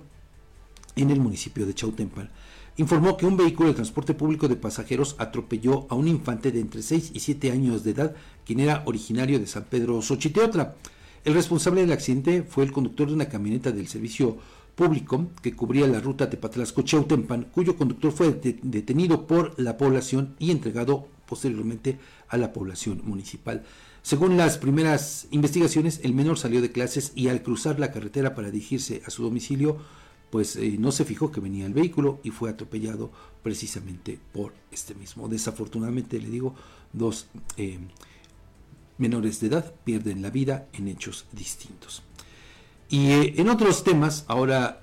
en 0.96 1.10
el 1.10 1.20
municipio 1.20 1.66
de 1.66 1.74
Chautempan. 1.74 2.30
Informó 2.78 3.18
que 3.18 3.26
un 3.26 3.36
vehículo 3.36 3.68
de 3.68 3.74
transporte 3.74 4.14
público 4.14 4.48
de 4.48 4.56
pasajeros 4.56 5.16
atropelló 5.18 5.86
a 5.90 5.96
un 5.96 6.08
infante 6.08 6.50
de 6.50 6.60
entre 6.60 6.80
6 6.80 7.10
y 7.12 7.20
7 7.20 7.52
años 7.52 7.84
de 7.84 7.90
edad, 7.90 8.16
quien 8.46 8.60
era 8.60 8.82
originario 8.86 9.38
de 9.38 9.46
San 9.46 9.64
Pedro 9.64 10.00
Xochiteotla. 10.00 10.76
El 11.22 11.34
responsable 11.34 11.82
del 11.82 11.92
accidente 11.92 12.42
fue 12.42 12.64
el 12.64 12.72
conductor 12.72 13.08
de 13.08 13.14
una 13.14 13.28
camioneta 13.28 13.70
del 13.70 13.88
servicio 13.88 14.38
público 14.74 15.26
que 15.42 15.54
cubría 15.54 15.86
la 15.86 16.00
ruta 16.00 16.24
de 16.24 16.38
Patlasco-Chautempan, 16.38 17.48
cuyo 17.52 17.76
conductor 17.76 18.12
fue 18.12 18.32
detenido 18.62 19.26
por 19.26 19.60
la 19.60 19.76
población 19.76 20.36
y 20.38 20.50
entregado 20.52 21.06
posteriormente 21.26 21.98
a 22.34 22.38
la 22.38 22.52
población 22.52 23.00
municipal. 23.04 23.64
Según 24.02 24.36
las 24.36 24.58
primeras 24.58 25.26
investigaciones, 25.30 26.00
el 26.02 26.12
menor 26.12 26.38
salió 26.38 26.60
de 26.60 26.72
clases 26.72 27.12
y 27.14 27.28
al 27.28 27.42
cruzar 27.42 27.80
la 27.80 27.90
carretera 27.90 28.34
para 28.34 28.50
dirigirse 28.50 29.02
a 29.06 29.10
su 29.10 29.22
domicilio, 29.22 29.78
pues 30.30 30.56
eh, 30.56 30.76
no 30.78 30.92
se 30.92 31.04
fijó 31.04 31.30
que 31.30 31.40
venía 31.40 31.64
el 31.64 31.72
vehículo 31.72 32.20
y 32.22 32.30
fue 32.30 32.50
atropellado 32.50 33.10
precisamente 33.42 34.18
por 34.32 34.52
este 34.70 34.94
mismo. 34.94 35.28
Desafortunadamente, 35.28 36.20
le 36.20 36.28
digo, 36.28 36.54
dos 36.92 37.28
eh, 37.56 37.78
menores 38.98 39.40
de 39.40 39.46
edad 39.46 39.74
pierden 39.84 40.20
la 40.20 40.30
vida 40.30 40.66
en 40.72 40.88
hechos 40.88 41.26
distintos. 41.32 42.02
Y 42.90 43.10
eh, 43.10 43.34
en 43.36 43.48
otros 43.48 43.84
temas, 43.84 44.24
ahora 44.28 44.82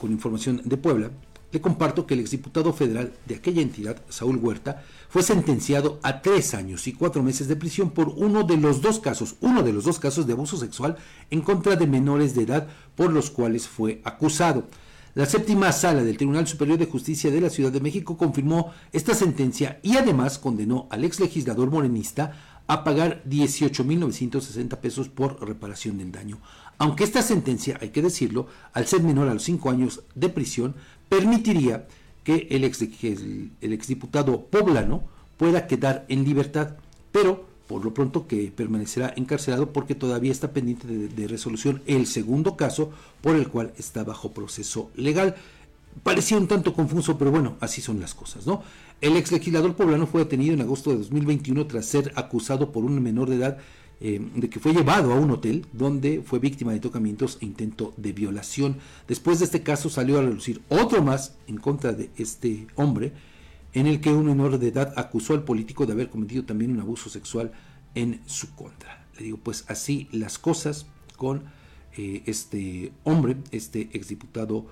con 0.00 0.10
información 0.10 0.62
de 0.64 0.76
Puebla, 0.78 1.10
le 1.52 1.60
comparto 1.60 2.06
que 2.06 2.14
el 2.14 2.20
exdiputado 2.20 2.72
federal 2.72 3.12
de 3.26 3.34
aquella 3.34 3.60
entidad, 3.62 4.00
Saúl 4.08 4.36
Huerta, 4.36 4.84
fue 5.10 5.24
sentenciado 5.24 5.98
a 6.04 6.22
tres 6.22 6.54
años 6.54 6.86
y 6.86 6.92
cuatro 6.92 7.24
meses 7.24 7.48
de 7.48 7.56
prisión 7.56 7.90
por 7.90 8.10
uno 8.10 8.44
de 8.44 8.56
los 8.56 8.80
dos 8.80 9.00
casos, 9.00 9.34
uno 9.40 9.64
de 9.64 9.72
los 9.72 9.84
dos 9.84 9.98
casos 9.98 10.24
de 10.26 10.34
abuso 10.34 10.56
sexual 10.56 10.96
en 11.30 11.40
contra 11.42 11.74
de 11.74 11.88
menores 11.88 12.34
de 12.34 12.44
edad 12.44 12.68
por 12.94 13.12
los 13.12 13.28
cuales 13.30 13.66
fue 13.66 14.00
acusado. 14.04 14.68
La 15.16 15.26
séptima 15.26 15.72
sala 15.72 16.04
del 16.04 16.16
Tribunal 16.16 16.46
Superior 16.46 16.78
de 16.78 16.86
Justicia 16.86 17.32
de 17.32 17.40
la 17.40 17.50
Ciudad 17.50 17.72
de 17.72 17.80
México 17.80 18.16
confirmó 18.16 18.72
esta 18.92 19.12
sentencia 19.12 19.80
y 19.82 19.96
además 19.96 20.38
condenó 20.38 20.86
al 20.90 21.04
ex 21.04 21.18
legislador 21.18 21.72
morenista 21.72 22.60
a 22.68 22.84
pagar 22.84 23.24
18.960 23.28 24.76
pesos 24.76 25.08
por 25.08 25.44
reparación 25.44 25.98
del 25.98 26.12
daño. 26.12 26.38
Aunque 26.78 27.02
esta 27.02 27.20
sentencia, 27.20 27.76
hay 27.80 27.88
que 27.88 28.00
decirlo, 28.00 28.46
al 28.72 28.86
ser 28.86 29.02
menor 29.02 29.28
a 29.28 29.34
los 29.34 29.42
cinco 29.42 29.70
años 29.70 30.04
de 30.14 30.28
prisión, 30.28 30.76
permitiría 31.08 31.88
que 32.30 32.46
el, 32.54 32.62
ex, 32.62 32.80
el, 32.82 33.72
exdiputado 33.72 34.42
poblano 34.42 35.02
pueda 35.36 35.66
quedar 35.66 36.04
en 36.08 36.24
libertad, 36.24 36.76
pero 37.10 37.44
por 37.66 37.84
lo 37.84 37.92
pronto 37.92 38.28
que 38.28 38.52
permanecerá 38.54 39.12
encarcelado 39.16 39.72
porque 39.72 39.96
todavía 39.96 40.30
está 40.30 40.52
pendiente 40.52 40.86
de, 40.86 41.08
de 41.08 41.26
resolución 41.26 41.82
el 41.86 42.06
segundo 42.06 42.56
caso 42.56 42.92
por 43.20 43.34
el 43.34 43.48
cual 43.48 43.72
está 43.78 44.04
bajo 44.04 44.32
proceso 44.32 44.90
legal. 44.94 45.34
Parecía 46.04 46.36
un 46.36 46.46
tanto 46.46 46.72
confuso, 46.72 47.18
pero 47.18 47.32
bueno, 47.32 47.56
así 47.58 47.80
son 47.80 47.98
las 47.98 48.14
cosas, 48.14 48.46
¿no? 48.46 48.62
El 49.00 49.16
ex 49.16 49.32
legislador 49.32 49.74
poblano 49.74 50.06
fue 50.06 50.22
detenido 50.22 50.54
en 50.54 50.60
agosto 50.60 50.90
de 50.90 50.98
2021 50.98 51.66
tras 51.66 51.86
ser 51.86 52.12
acusado 52.14 52.70
por 52.70 52.84
un 52.84 53.02
menor 53.02 53.28
de 53.28 53.36
edad 53.36 53.58
eh, 54.00 54.18
de 54.34 54.48
que 54.48 54.60
fue 54.60 54.72
llevado 54.72 55.12
a 55.12 55.16
un 55.16 55.30
hotel 55.30 55.66
donde 55.72 56.22
fue 56.24 56.38
víctima 56.38 56.72
de 56.72 56.80
tocamientos 56.80 57.36
e 57.40 57.44
intento 57.44 57.92
de 57.98 58.12
violación. 58.12 58.78
Después 59.06 59.38
de 59.38 59.44
este 59.44 59.62
caso 59.62 59.90
salió 59.90 60.18
a 60.18 60.22
relucir 60.22 60.62
otro 60.70 61.02
más 61.02 61.36
en 61.46 61.58
contra 61.58 61.92
de 61.92 62.10
este 62.16 62.66
hombre, 62.76 63.12
en 63.74 63.86
el 63.86 64.00
que 64.00 64.10
un 64.10 64.26
menor 64.26 64.58
de 64.58 64.68
edad 64.68 64.94
acusó 64.96 65.34
al 65.34 65.44
político 65.44 65.84
de 65.84 65.92
haber 65.92 66.08
cometido 66.08 66.44
también 66.44 66.72
un 66.72 66.80
abuso 66.80 67.10
sexual 67.10 67.52
en 67.94 68.22
su 68.24 68.54
contra. 68.54 69.06
Le 69.18 69.24
digo, 69.24 69.38
pues 69.42 69.64
así 69.68 70.08
las 70.12 70.38
cosas 70.38 70.86
con 71.16 71.42
eh, 71.96 72.22
este 72.24 72.92
hombre, 73.04 73.36
este 73.50 73.90
exdiputado 73.92 74.66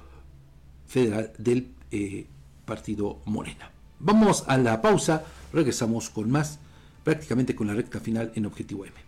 federal 0.87 1.33
del 1.37 1.69
eh, 1.91 2.27
partido 2.65 3.21
Morena. 3.27 3.71
Vamos 3.99 4.45
a 4.47 4.57
la 4.57 4.81
pausa, 4.81 5.25
regresamos 5.53 6.09
con 6.09 6.31
más, 6.31 6.61
prácticamente 7.05 7.55
con 7.55 7.67
la 7.67 7.75
recta 7.75 8.01
final 8.01 8.33
en 8.35 8.47
Objetivo 8.47 8.87
M. 8.87 9.08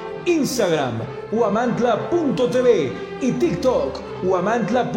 Instagram, 0.25 1.01
huamantla.tv 1.31 2.91
y 3.21 3.31
TikTok, 3.33 4.23
huamantla.org. 4.23 4.91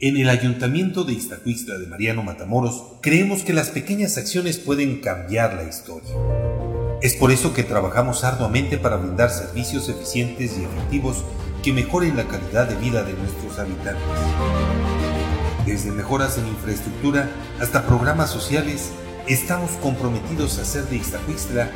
En 0.00 0.16
el 0.16 0.28
Ayuntamiento 0.28 1.02
de 1.02 1.12
Iztacuistla 1.14 1.76
de 1.76 1.88
Mariano 1.88 2.22
Matamoros 2.22 2.84
creemos 3.00 3.42
que 3.42 3.52
las 3.52 3.70
pequeñas 3.70 4.16
acciones 4.16 4.58
pueden 4.58 5.00
cambiar 5.00 5.54
la 5.54 5.64
historia. 5.64 6.14
Es 7.02 7.16
por 7.16 7.32
eso 7.32 7.52
que 7.52 7.64
trabajamos 7.64 8.22
arduamente 8.22 8.78
para 8.78 8.96
brindar 8.96 9.30
servicios 9.30 9.88
eficientes 9.88 10.56
y 10.56 10.64
efectivos 10.64 11.24
que 11.62 11.72
mejoren 11.72 12.16
la 12.16 12.28
calidad 12.28 12.68
de 12.68 12.76
vida 12.76 13.02
de 13.02 13.14
nuestros 13.14 13.58
habitantes. 13.58 14.87
Desde 15.68 15.90
mejoras 15.90 16.38
en 16.38 16.48
infraestructura 16.48 17.28
hasta 17.60 17.86
programas 17.86 18.30
sociales, 18.30 18.90
estamos 19.26 19.72
comprometidos 19.82 20.58
a 20.58 20.62
hacer 20.62 20.84
de 20.84 20.96
Iztacuistla 20.96 21.70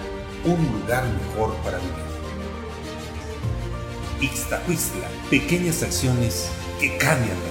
un 0.46 0.80
lugar 0.80 1.04
mejor 1.04 1.54
para 1.56 1.76
vivir. 1.76 1.92
Ixtacuistla, 4.22 5.06
pequeñas 5.28 5.82
acciones 5.82 6.48
que 6.80 6.96
cambian 6.96 7.36
la 7.36 7.50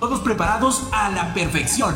Todos 0.00 0.20
preparados 0.20 0.82
a 0.92 1.10
la 1.10 1.32
perfección. 1.32 1.94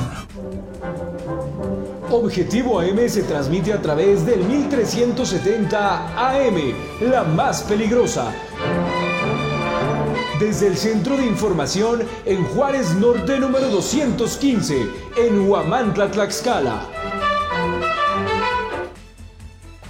Objetivo 2.11 2.81
AM 2.81 3.07
se 3.07 3.23
transmite 3.25 3.75
a 3.75 3.83
través 3.83 4.25
del 4.25 4.43
1370 4.45 6.31
AM, 6.31 6.75
la 7.03 7.25
más 7.25 7.63
peligrosa. 7.65 8.33
Desde 10.39 10.69
el 10.69 10.77
Centro 10.79 11.19
de 11.19 11.27
Información 11.27 12.01
en 12.25 12.43
Juárez 12.47 12.95
Norte 12.95 13.39
número 13.39 13.69
215, 13.69 14.89
en 15.19 15.47
Huamantla, 15.47 16.11
Tlaxcala. 16.11 17.00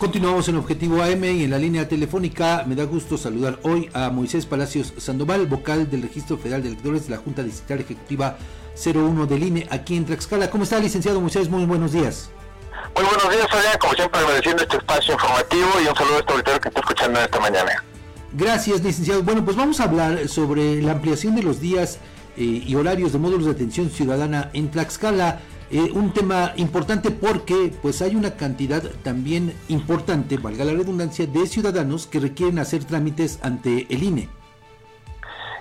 Continuamos 0.01 0.49
en 0.49 0.57
Objetivo 0.57 1.03
AM 1.03 1.25
y 1.25 1.45
en 1.45 1.51
la 1.51 1.59
línea 1.59 1.87
telefónica 1.87 2.65
me 2.67 2.75
da 2.75 2.85
gusto 2.85 3.19
saludar 3.19 3.59
hoy 3.65 3.91
a 3.93 4.09
Moisés 4.09 4.47
Palacios 4.47 4.95
Sandoval, 4.97 5.47
vocal 5.47 5.91
del 5.91 6.01
Registro 6.01 6.39
Federal 6.39 6.63
de 6.63 6.69
Electores 6.69 7.05
de 7.05 7.11
la 7.11 7.19
Junta 7.19 7.43
Distrital 7.43 7.81
Ejecutiva 7.81 8.39
01 8.83 9.27
del 9.27 9.43
INE 9.43 9.69
aquí 9.71 9.99
en 9.99 10.07
Tlaxcala. 10.07 10.49
¿Cómo 10.49 10.65
está, 10.65 10.79
licenciado 10.79 11.21
Moisés? 11.21 11.51
Muy 11.51 11.67
buenos 11.67 11.93
días. 11.93 12.31
Muy 12.97 13.05
buenos 13.05 13.31
días, 13.31 13.47
Fabián. 13.51 13.77
Como 13.79 13.93
siempre, 13.93 14.21
agradeciendo 14.21 14.63
este 14.63 14.79
espacio 14.79 15.13
informativo 15.13 15.69
y 15.85 15.89
un 15.89 15.95
saludo 15.95 16.15
a 16.15 16.21
este 16.21 16.33
auditorio 16.33 16.61
que 16.63 16.69
está 16.69 16.81
escuchando 16.81 17.21
esta 17.21 17.41
mañana. 17.41 17.85
Gracias, 18.33 18.83
licenciado. 18.83 19.23
Bueno, 19.23 19.45
pues 19.45 19.59
vamos 19.59 19.81
a 19.81 19.85
hablar 19.85 20.29
sobre 20.29 20.81
la 20.81 20.93
ampliación 20.93 21.37
de 21.37 21.43
los 21.43 21.61
días 21.61 21.99
eh, 22.39 22.43
y 22.43 22.75
horarios 22.75 23.13
de 23.13 23.19
módulos 23.19 23.45
de 23.45 23.53
atención 23.53 23.91
ciudadana 23.91 24.49
en 24.55 24.71
Tlaxcala. 24.71 25.41
Eh, 25.73 25.93
un 25.93 26.13
tema 26.13 26.53
importante 26.57 27.13
porque 27.13 27.73
pues 27.81 28.03
hay 28.03 28.17
una 28.17 28.35
cantidad 28.35 28.83
también 29.05 29.57
importante, 29.69 30.37
valga 30.37 30.65
la 30.65 30.73
redundancia, 30.73 31.29
de 31.29 31.47
ciudadanos 31.47 32.09
que 32.09 32.19
requieren 32.19 32.59
hacer 32.59 32.85
trámites 32.85 33.39
ante 33.43 33.87
el 33.89 34.03
INE. 34.03 34.29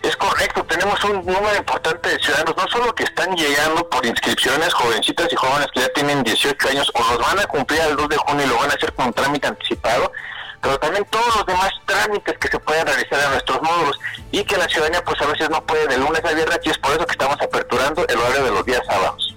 Es 0.01 0.17
correcto, 0.17 0.63
tenemos 0.63 1.03
un 1.03 1.17
número 1.17 1.55
importante 1.55 2.09
de 2.09 2.17
ciudadanos, 2.17 2.55
no 2.57 2.67
solo 2.69 2.95
que 2.95 3.03
están 3.03 3.35
llegando 3.35 3.87
por 3.87 4.03
inscripciones, 4.03 4.73
jovencitas 4.73 5.31
y 5.31 5.35
jóvenes 5.35 5.67
que 5.75 5.81
ya 5.81 5.89
tienen 5.89 6.23
18 6.23 6.69
años 6.69 6.91
o 6.95 6.99
los 6.99 7.19
van 7.19 7.37
a 7.37 7.45
cumplir 7.45 7.79
al 7.81 7.95
2 7.95 8.09
de 8.09 8.17
junio 8.17 8.45
y 8.45 8.49
lo 8.49 8.57
van 8.57 8.71
a 8.71 8.73
hacer 8.73 8.91
con 8.93 9.13
trámite 9.13 9.45
anticipado, 9.45 10.11
pero 10.59 10.79
también 10.79 11.05
todos 11.11 11.35
los 11.35 11.45
demás 11.45 11.69
trámites 11.85 12.35
que 12.39 12.47
se 12.47 12.59
pueden 12.59 12.87
realizar 12.87 13.19
en 13.25 13.31
nuestros 13.31 13.61
módulos 13.61 13.99
y 14.31 14.43
que 14.43 14.57
la 14.57 14.67
ciudadanía 14.67 15.03
pues 15.03 15.21
a 15.21 15.27
veces 15.27 15.51
no 15.51 15.63
puede 15.67 15.87
de 15.87 15.99
lunes 15.99 16.25
a 16.25 16.33
viernes 16.33 16.59
y 16.63 16.69
es 16.69 16.77
por 16.79 16.93
eso 16.93 17.05
que 17.05 17.11
estamos 17.11 17.37
aperturando 17.39 18.07
el 18.07 18.17
horario 18.17 18.45
de 18.45 18.51
los 18.51 18.65
días 18.65 18.81
sábados. 18.87 19.28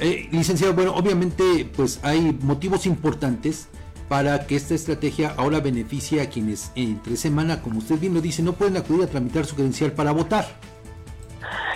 Eh, 0.00 0.28
licenciado, 0.32 0.72
bueno, 0.72 0.94
obviamente 0.94 1.68
pues 1.76 2.00
hay 2.02 2.36
motivos 2.40 2.86
importantes 2.86 3.68
para 4.08 4.46
que 4.46 4.56
esta 4.56 4.74
estrategia 4.74 5.34
ahora 5.36 5.60
beneficie 5.60 6.22
a 6.22 6.30
quienes 6.30 6.72
entre 6.74 7.16
semana, 7.16 7.60
como 7.60 7.80
usted 7.80 7.98
bien 7.98 8.14
lo 8.14 8.22
dice, 8.22 8.42
no 8.42 8.54
pueden 8.54 8.78
acudir 8.78 9.04
a 9.04 9.06
tramitar 9.06 9.44
su 9.44 9.54
credencial 9.54 9.92
para 9.92 10.12
votar. 10.12 10.56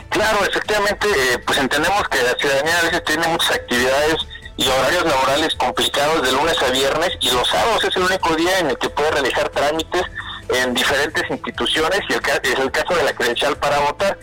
Claro, 0.09 0.39
efectivamente, 0.45 1.07
eh, 1.07 1.39
pues 1.47 1.59
entendemos 1.59 2.09
que 2.09 2.23
la 2.23 2.33
ciudadanía 2.39 2.79
a 2.79 2.83
veces 2.85 3.05
tiene 3.05 3.29
muchas 3.29 3.51
actividades 3.57 4.17
y 4.57 4.67
horarios 4.69 5.05
laborales 5.05 5.55
complicados 5.57 6.23
de 6.23 6.33
lunes 6.33 6.57
a 6.63 6.71
viernes 6.71 7.11
y 7.21 7.31
los 7.31 7.47
sábados 7.47 7.85
es 7.85 7.95
el 7.97 8.05
único 8.05 8.35
día 8.37 8.59
en 8.61 8.71
el 8.71 8.79
que 8.79 8.89
puede 8.89 9.11
realizar 9.11 9.51
trámites 9.51 10.03
en 10.49 10.73
diferentes 10.73 11.23
instituciones 11.29 12.01
y 12.09 12.15
el, 12.15 12.21
es 12.43 12.59
el 12.59 12.71
caso 12.71 12.97
de 12.97 13.03
la 13.03 13.13
credencial 13.13 13.57
para 13.59 13.81
votar 13.81 14.19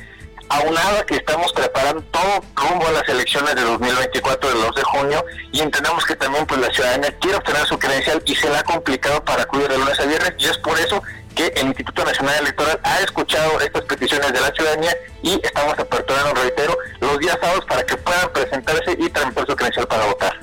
aunado 0.52 1.06
que 1.06 1.16
estamos 1.16 1.54
preparando 1.54 2.02
todo 2.12 2.44
rumbo 2.56 2.86
a 2.88 2.92
las 2.92 3.08
elecciones 3.08 3.56
de 3.56 3.62
2024 3.62 4.50
del 4.50 4.62
2 4.62 4.76
de 4.76 4.84
junio 4.84 5.26
y 5.54 5.62
entendemos 5.62 6.06
que 6.06 6.16
también 6.16 6.46
pues 6.46 6.60
la 6.60 6.72
ciudadanía 6.74 7.18
quiere 7.20 7.38
obtener 7.38 7.66
su 7.66 7.80
credencial 7.80 8.22
y 8.26 8.36
se 8.36 8.50
le 8.50 8.58
ha 8.58 8.64
complicado 8.64 9.24
para 9.24 9.44
acudir 9.44 9.70
de 9.70 9.78
lunes 9.78 9.98
a 10.00 10.06
viernes 10.06 10.34
y 10.38 10.46
es 10.46 10.58
por 10.58 10.78
eso 10.78 11.02
que 11.36 11.48
el 11.56 11.68
Instituto 11.68 12.04
Nacional 12.04 12.36
Electoral 12.42 12.80
ha 12.84 13.00
escuchado 13.00 13.62
estas 13.62 13.84
peticiones 13.86 14.34
de 14.34 14.42
la 14.42 14.52
ciudadanía 14.52 14.94
y 15.24 15.40
estamos 15.42 15.80
aperturando, 15.80 16.34
reitero, 16.34 16.78
los 17.00 17.18
días 17.20 17.38
sábados 17.40 17.64
para 17.66 17.84
que 17.86 17.96
puedan 17.96 18.34
presentarse 18.34 18.98
y 19.00 19.10
tramitar 19.10 19.48
su 19.48 19.56
credencial 19.56 19.88
para 19.88 20.06
votar. 20.08 20.34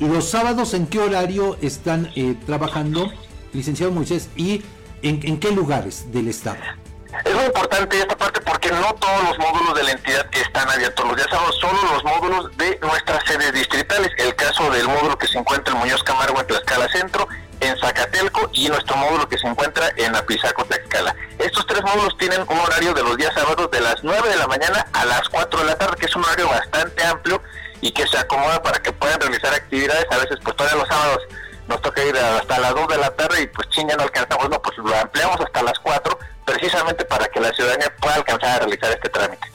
los 0.00 0.28
sábados 0.28 0.74
en 0.74 0.88
qué 0.88 0.98
horario 0.98 1.56
están 1.62 2.10
eh, 2.16 2.34
trabajando, 2.46 3.12
licenciado 3.52 3.92
Moisés, 3.92 4.28
y 4.34 4.64
en 5.02 5.38
qué 5.38 5.52
lugares 5.52 6.10
del 6.10 6.26
estado. 6.26 6.81
Es 7.24 7.34
muy 7.34 7.44
importante 7.44 8.00
esta 8.00 8.16
parte 8.16 8.40
porque 8.40 8.70
no 8.72 8.94
todos 8.94 9.22
los 9.24 9.38
módulos 9.38 9.74
de 9.74 9.82
la 9.84 9.90
entidad 9.92 10.26
están 10.32 10.68
abiertos 10.68 11.06
los 11.06 11.14
días 11.14 11.28
sábados, 11.30 11.56
solo 11.60 11.78
los 11.92 12.02
módulos 12.04 12.56
de 12.56 12.78
nuestras 12.80 13.22
sedes 13.26 13.52
distritales. 13.52 14.10
El 14.16 14.34
caso 14.34 14.70
del 14.70 14.88
módulo 14.88 15.18
que 15.18 15.28
se 15.28 15.38
encuentra 15.38 15.74
en 15.74 15.80
Muñoz 15.80 16.02
Camargo 16.02 16.40
en 16.40 16.46
Tlaxcala 16.46 16.88
Centro, 16.88 17.28
en 17.60 17.78
Zacatelco 17.78 18.48
y 18.54 18.68
nuestro 18.68 18.96
módulo 18.96 19.28
que 19.28 19.36
se 19.36 19.46
encuentra 19.46 19.92
en 19.96 20.16
Apizaco, 20.16 20.64
Tlaxcala. 20.64 21.14
Estos 21.38 21.66
tres 21.66 21.82
módulos 21.82 22.16
tienen 22.16 22.40
un 22.48 22.58
horario 22.58 22.94
de 22.94 23.02
los 23.02 23.16
días 23.18 23.34
sábados 23.34 23.70
de 23.70 23.80
las 23.80 24.02
9 24.02 24.28
de 24.30 24.36
la 24.36 24.46
mañana 24.46 24.86
a 24.94 25.04
las 25.04 25.28
4 25.28 25.60
de 25.60 25.66
la 25.66 25.76
tarde, 25.76 25.96
que 25.98 26.06
es 26.06 26.16
un 26.16 26.24
horario 26.24 26.48
bastante 26.48 27.04
amplio 27.04 27.42
y 27.82 27.92
que 27.92 28.06
se 28.06 28.16
acomoda 28.16 28.62
para 28.62 28.80
que 28.80 28.90
puedan 28.90 29.20
realizar 29.20 29.52
actividades. 29.52 30.06
A 30.10 30.16
veces, 30.16 30.38
pues 30.42 30.56
todavía 30.56 30.78
los 30.78 30.88
sábados 30.88 31.22
nos 31.68 31.80
toca 31.82 32.02
ir 32.02 32.16
hasta 32.16 32.58
las 32.58 32.74
2 32.74 32.88
de 32.88 32.96
la 32.96 33.10
tarde 33.10 33.42
y 33.42 33.46
pues 33.48 33.68
chinga 33.68 33.96
no 33.96 34.04
alcanzamos, 34.04 34.48
no, 34.48 34.62
pues 34.62 34.78
lo 34.78 34.96
ampliamos 34.96 35.38
hasta 35.40 35.62
las 35.62 35.78
4 35.78 36.18
precisamente 36.44 37.04
para 37.04 37.26
que 37.28 37.40
la 37.40 37.52
ciudadanía 37.52 37.94
pueda 38.00 38.16
alcanzar 38.16 38.50
a 38.50 38.58
realizar 38.66 38.92
este 38.92 39.08
trámite. 39.08 39.46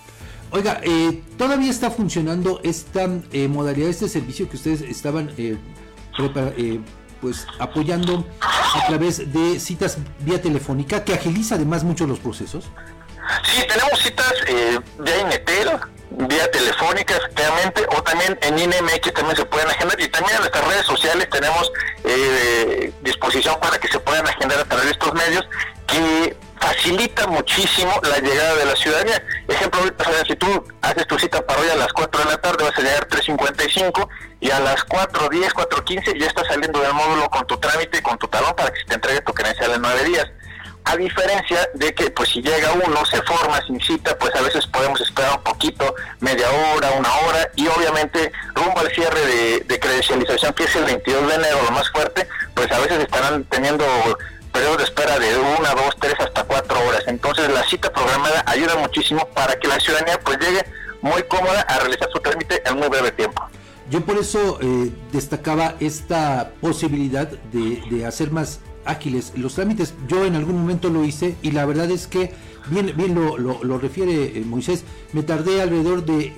Oiga, 0.52 0.80
eh, 0.84 1.24
¿todavía 1.38 1.70
está 1.70 1.92
funcionando 1.92 2.62
esta 2.64 3.08
eh, 3.32 3.48
modalidad, 3.48 3.90
este 3.90 4.08
servicio 4.08 4.50
que 4.50 4.56
ustedes 4.56 4.82
estaban 4.82 5.34
eh, 5.38 5.58
eh, 6.58 6.80
pues 7.22 7.46
apoyando 7.60 8.26
a 8.42 8.88
través 8.88 9.32
de 9.34 9.60
citas 9.60 9.98
vía 10.20 10.42
telefónica, 10.42 11.04
que 11.04 11.14
agiliza 11.14 11.56
además 11.56 11.84
mucho 11.84 12.08
los 12.08 12.20
procesos? 12.20 12.70
Sí, 13.44 13.62
tenemos 13.68 14.00
citas 14.00 14.34
eh, 14.48 14.80
vía 15.00 15.20
Inetel, 15.20 15.70
vía 16.12 16.50
telefónica, 16.52 17.18
efectivamente, 17.18 17.86
o 17.96 18.02
también 18.02 18.40
en 18.42 18.58
INMX 18.58 19.14
también 19.14 19.36
se 19.36 19.46
pueden 19.46 19.68
agendar, 19.68 20.00
y 20.00 20.08
también 20.08 20.36
en 20.36 20.42
nuestras 20.42 20.68
redes 20.68 20.86
sociales 20.86 21.28
tenemos 21.30 21.72
eh, 22.06 22.94
disposición 23.02 23.60
para 23.60 23.78
que 23.78 23.90
se 23.90 24.00
puedan 24.00 24.26
agendar 24.28 24.60
a 24.60 24.66
través 24.66 24.86
de 24.86 24.92
estos 24.92 25.14
medios, 25.14 25.46
que 25.88 26.38
facilita 26.60 27.28
muchísimo 27.28 27.92
la 28.04 28.20
llegada 28.20 28.56
de 28.56 28.66
la 28.66 28.76
ciudadanía. 28.76 29.24
Ejemplo, 29.48 29.82
si 30.28 30.36
tú 30.36 30.64
haces 30.82 31.08
tu 31.08 31.18
cita 31.20 31.46
para 31.46 31.62
hoy 31.62 31.70
a 31.70 31.76
las 31.76 31.94
4 31.94 32.24
de 32.24 32.30
la 32.30 32.38
tarde, 32.38 32.64
vas 32.64 32.78
a 32.78 32.82
llegar 32.82 33.08
3.55 33.08 34.08
y 34.40 34.52
a 34.52 34.60
las 34.60 34.86
4.10, 34.86 35.52
4.15 35.54 36.20
ya 36.20 36.28
estás 36.28 36.48
saliendo 36.48 36.80
del 36.80 36.94
módulo 36.94 37.30
con 37.30 37.46
tu 37.48 37.58
trámite 37.58 38.00
y 38.00 38.02
con 38.02 38.18
tu 38.18 38.28
talón 38.28 38.54
para 38.56 38.72
que 38.72 38.80
se 38.80 38.86
te 38.86 38.96
entregue 38.96 39.22
tu 39.22 39.34
credencial 39.34 39.74
en 39.74 39.82
9 39.82 40.04
días. 40.06 40.28
A 40.86 40.96
diferencia 40.96 41.70
de 41.74 41.94
que, 41.94 42.10
pues 42.12 42.30
si 42.30 42.42
llega 42.42 42.72
uno, 42.72 43.06
se 43.06 43.22
forma 43.24 43.62
sin 43.68 43.78
cita, 43.82 44.18
pues 44.18 44.34
a 44.36 44.42
veces 44.42 44.66
podemos 44.68 45.02
esperar 45.02 45.34
un 45.36 45.44
poquito, 45.44 45.94
media 46.22 46.50
hora, 46.50 46.92
una 46.92 47.14
hora, 47.14 47.50
y 47.58 47.68
obviamente 47.68 48.32
rumbo 48.56 48.80
al 48.80 48.90
cierre 48.92 49.20
de, 49.20 49.60
de 49.66 49.80
credencialización, 49.82 50.54
que 50.54 50.64
es 50.64 50.74
el 50.78 50.86
22 50.86 51.28
de 51.28 51.36
enero, 51.36 51.58
lo 51.66 51.72
más 51.72 51.90
fuerte, 51.90 52.26
pues 52.54 52.72
a 52.72 52.80
veces 52.80 53.00
estarán 53.00 53.44
teniendo 53.46 53.84
periodo 54.58 54.78
de 54.78 54.84
espera 54.86 55.20
de 55.20 55.38
una, 55.38 55.74
dos, 55.76 55.96
tres, 56.00 56.16
hasta. 56.20 56.37
Entonces 57.08 57.50
la 57.52 57.64
cita 57.64 57.92
programada 57.92 58.44
ayuda 58.46 58.76
muchísimo 58.76 59.26
para 59.34 59.58
que 59.58 59.68
la 59.68 59.80
ciudadanía 59.80 60.20
pues 60.20 60.38
llegue 60.40 60.64
muy 61.02 61.24
cómoda 61.24 61.62
a 61.62 61.80
realizar 61.80 62.10
su 62.12 62.20
trámite 62.20 62.62
en 62.66 62.78
muy 62.78 62.90
breve 62.90 63.12
tiempo. 63.14 63.42
Yo 63.90 64.02
por 64.02 64.18
eso 64.18 64.60
eh, 64.62 64.92
destacaba 65.14 65.76
esta 65.80 66.52
posibilidad 66.60 67.28
de, 67.30 68.06
hacer 68.06 68.32
más 68.32 68.60
ágiles 68.84 69.32
los 69.38 69.56
trámites. 69.56 69.94
Yo 70.10 70.26
en 70.26 70.36
algún 70.36 70.60
momento 70.60 70.90
lo 70.90 71.06
hice 71.06 71.38
y 71.42 71.52
la 71.52 71.66
verdad 71.66 71.90
es 71.90 72.08
que, 72.08 72.34
bien, 72.68 72.94
bien 72.98 73.16
lo, 73.16 73.38
lo, 73.38 73.64
lo 73.64 73.80
refiere 73.80 74.38
eh, 74.38 74.44
Moisés, 74.46 74.84
me 75.14 75.24
tardé 75.24 75.62
alrededor 75.62 76.04
de 76.04 76.34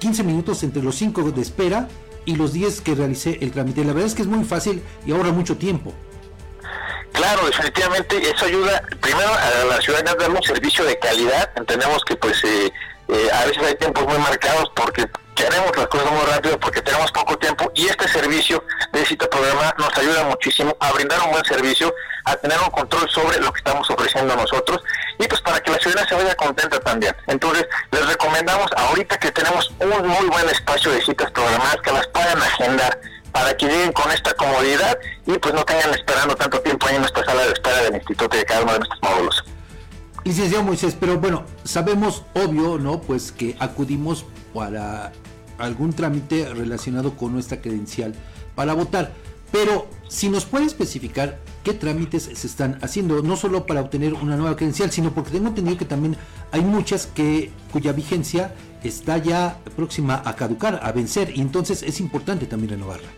15 0.00 0.24
minutos 0.24 0.64
entre 0.64 0.82
los 0.82 0.96
5 0.96 1.30
de 1.30 1.40
espera 1.40 1.88
y 2.24 2.34
los 2.34 2.52
10 2.52 2.80
que 2.80 2.96
realicé 2.96 3.38
el 3.40 3.52
trámite. 3.52 3.84
La 3.84 3.92
verdad 3.92 4.08
es 4.08 4.16
que 4.16 4.22
es 4.22 4.28
muy 4.28 4.44
fácil 4.44 4.82
y 5.06 5.12
ahorra 5.12 5.30
mucho 5.30 5.56
tiempo. 5.56 5.94
Claro, 7.12 7.46
definitivamente 7.46 8.16
eso 8.30 8.44
ayuda 8.44 8.82
primero 9.00 9.30
a 9.32 9.64
la 9.64 9.80
ciudadanía 9.80 10.12
a 10.12 10.16
darle 10.16 10.36
un 10.36 10.42
servicio 10.42 10.84
de 10.84 10.98
calidad. 10.98 11.50
Entendemos 11.56 12.04
que 12.04 12.16
pues 12.16 12.42
eh, 12.44 12.72
eh, 13.08 13.28
a 13.32 13.44
veces 13.46 13.62
hay 13.62 13.74
tiempos 13.74 14.06
muy 14.06 14.18
marcados 14.18 14.70
porque 14.74 15.08
queremos 15.34 15.76
las 15.76 15.86
cosas 15.88 16.10
muy 16.12 16.24
rápido 16.26 16.58
porque 16.60 16.82
tenemos 16.82 17.10
poco 17.12 17.36
tiempo 17.38 17.70
y 17.74 17.86
este 17.86 18.06
servicio 18.08 18.62
de 18.92 19.04
cita 19.06 19.28
programa 19.28 19.74
nos 19.78 19.96
ayuda 19.96 20.24
muchísimo 20.24 20.76
a 20.80 20.92
brindar 20.92 21.20
un 21.22 21.32
buen 21.32 21.44
servicio, 21.44 21.94
a 22.24 22.36
tener 22.36 22.58
un 22.58 22.70
control 22.70 23.08
sobre 23.10 23.40
lo 23.40 23.52
que 23.52 23.58
estamos 23.58 23.88
ofreciendo 23.90 24.36
nosotros 24.36 24.82
y 25.18 25.26
pues 25.26 25.40
para 25.40 25.60
que 25.60 25.70
la 25.70 25.78
ciudadanía 25.78 26.08
se 26.08 26.14
vaya 26.14 26.34
contenta 26.36 26.78
también. 26.80 27.16
Entonces 27.26 27.66
les 27.90 28.06
recomendamos 28.06 28.70
ahorita 28.76 29.18
que 29.18 29.32
tenemos 29.32 29.70
un 29.80 30.06
muy 30.06 30.26
buen 30.26 30.48
espacio 30.48 30.92
de 30.92 31.00
citas 31.00 31.30
programadas 31.30 31.78
que 31.82 31.92
las 31.92 32.06
puedan 32.08 32.40
agendar 32.40 33.00
para 33.32 33.56
que 33.56 33.66
lleguen 33.66 33.92
con 33.92 34.10
esta 34.10 34.34
comodidad 34.34 34.98
y 35.26 35.38
pues 35.38 35.54
no 35.54 35.64
tengan 35.64 35.90
esperando 35.90 36.34
tanto 36.34 36.60
tiempo 36.60 36.86
ahí 36.86 36.96
en 36.96 37.02
nuestra 37.02 37.24
sala 37.24 37.42
de 37.42 37.52
espera 37.52 37.82
del 37.82 37.94
instituto 37.94 38.36
de 38.36 38.44
cada 38.44 38.62
uno 38.62 38.72
de 38.72 38.78
nuestros 38.80 39.02
módulos. 39.02 39.44
Licenciado 40.24 40.64
Moisés, 40.64 40.96
pero 40.98 41.18
bueno, 41.18 41.44
sabemos, 41.64 42.24
obvio, 42.34 42.78
¿no? 42.78 43.00
Pues 43.00 43.32
que 43.32 43.56
acudimos 43.58 44.26
para 44.52 45.12
algún 45.58 45.92
trámite 45.92 46.48
relacionado 46.52 47.16
con 47.16 47.32
nuestra 47.32 47.60
credencial 47.60 48.14
para 48.54 48.74
votar. 48.74 49.12
Pero 49.52 49.88
si 50.08 50.28
nos 50.28 50.44
puede 50.44 50.66
especificar 50.66 51.38
qué 51.64 51.74
trámites 51.74 52.24
se 52.32 52.46
están 52.46 52.78
haciendo, 52.82 53.22
no 53.22 53.36
solo 53.36 53.66
para 53.66 53.80
obtener 53.80 54.14
una 54.14 54.36
nueva 54.36 54.56
credencial, 54.56 54.92
sino 54.92 55.12
porque 55.12 55.32
tengo 55.32 55.48
entendido 55.48 55.76
que 55.76 55.84
también 55.84 56.16
hay 56.52 56.60
muchas 56.60 57.06
que 57.06 57.50
cuya 57.72 57.92
vigencia 57.92 58.54
está 58.84 59.18
ya 59.18 59.58
próxima 59.76 60.22
a 60.24 60.36
caducar, 60.36 60.80
a 60.82 60.92
vencer, 60.92 61.36
y 61.36 61.40
entonces 61.40 61.82
es 61.82 62.00
importante 62.00 62.46
también 62.46 62.70
renovarla. 62.70 63.08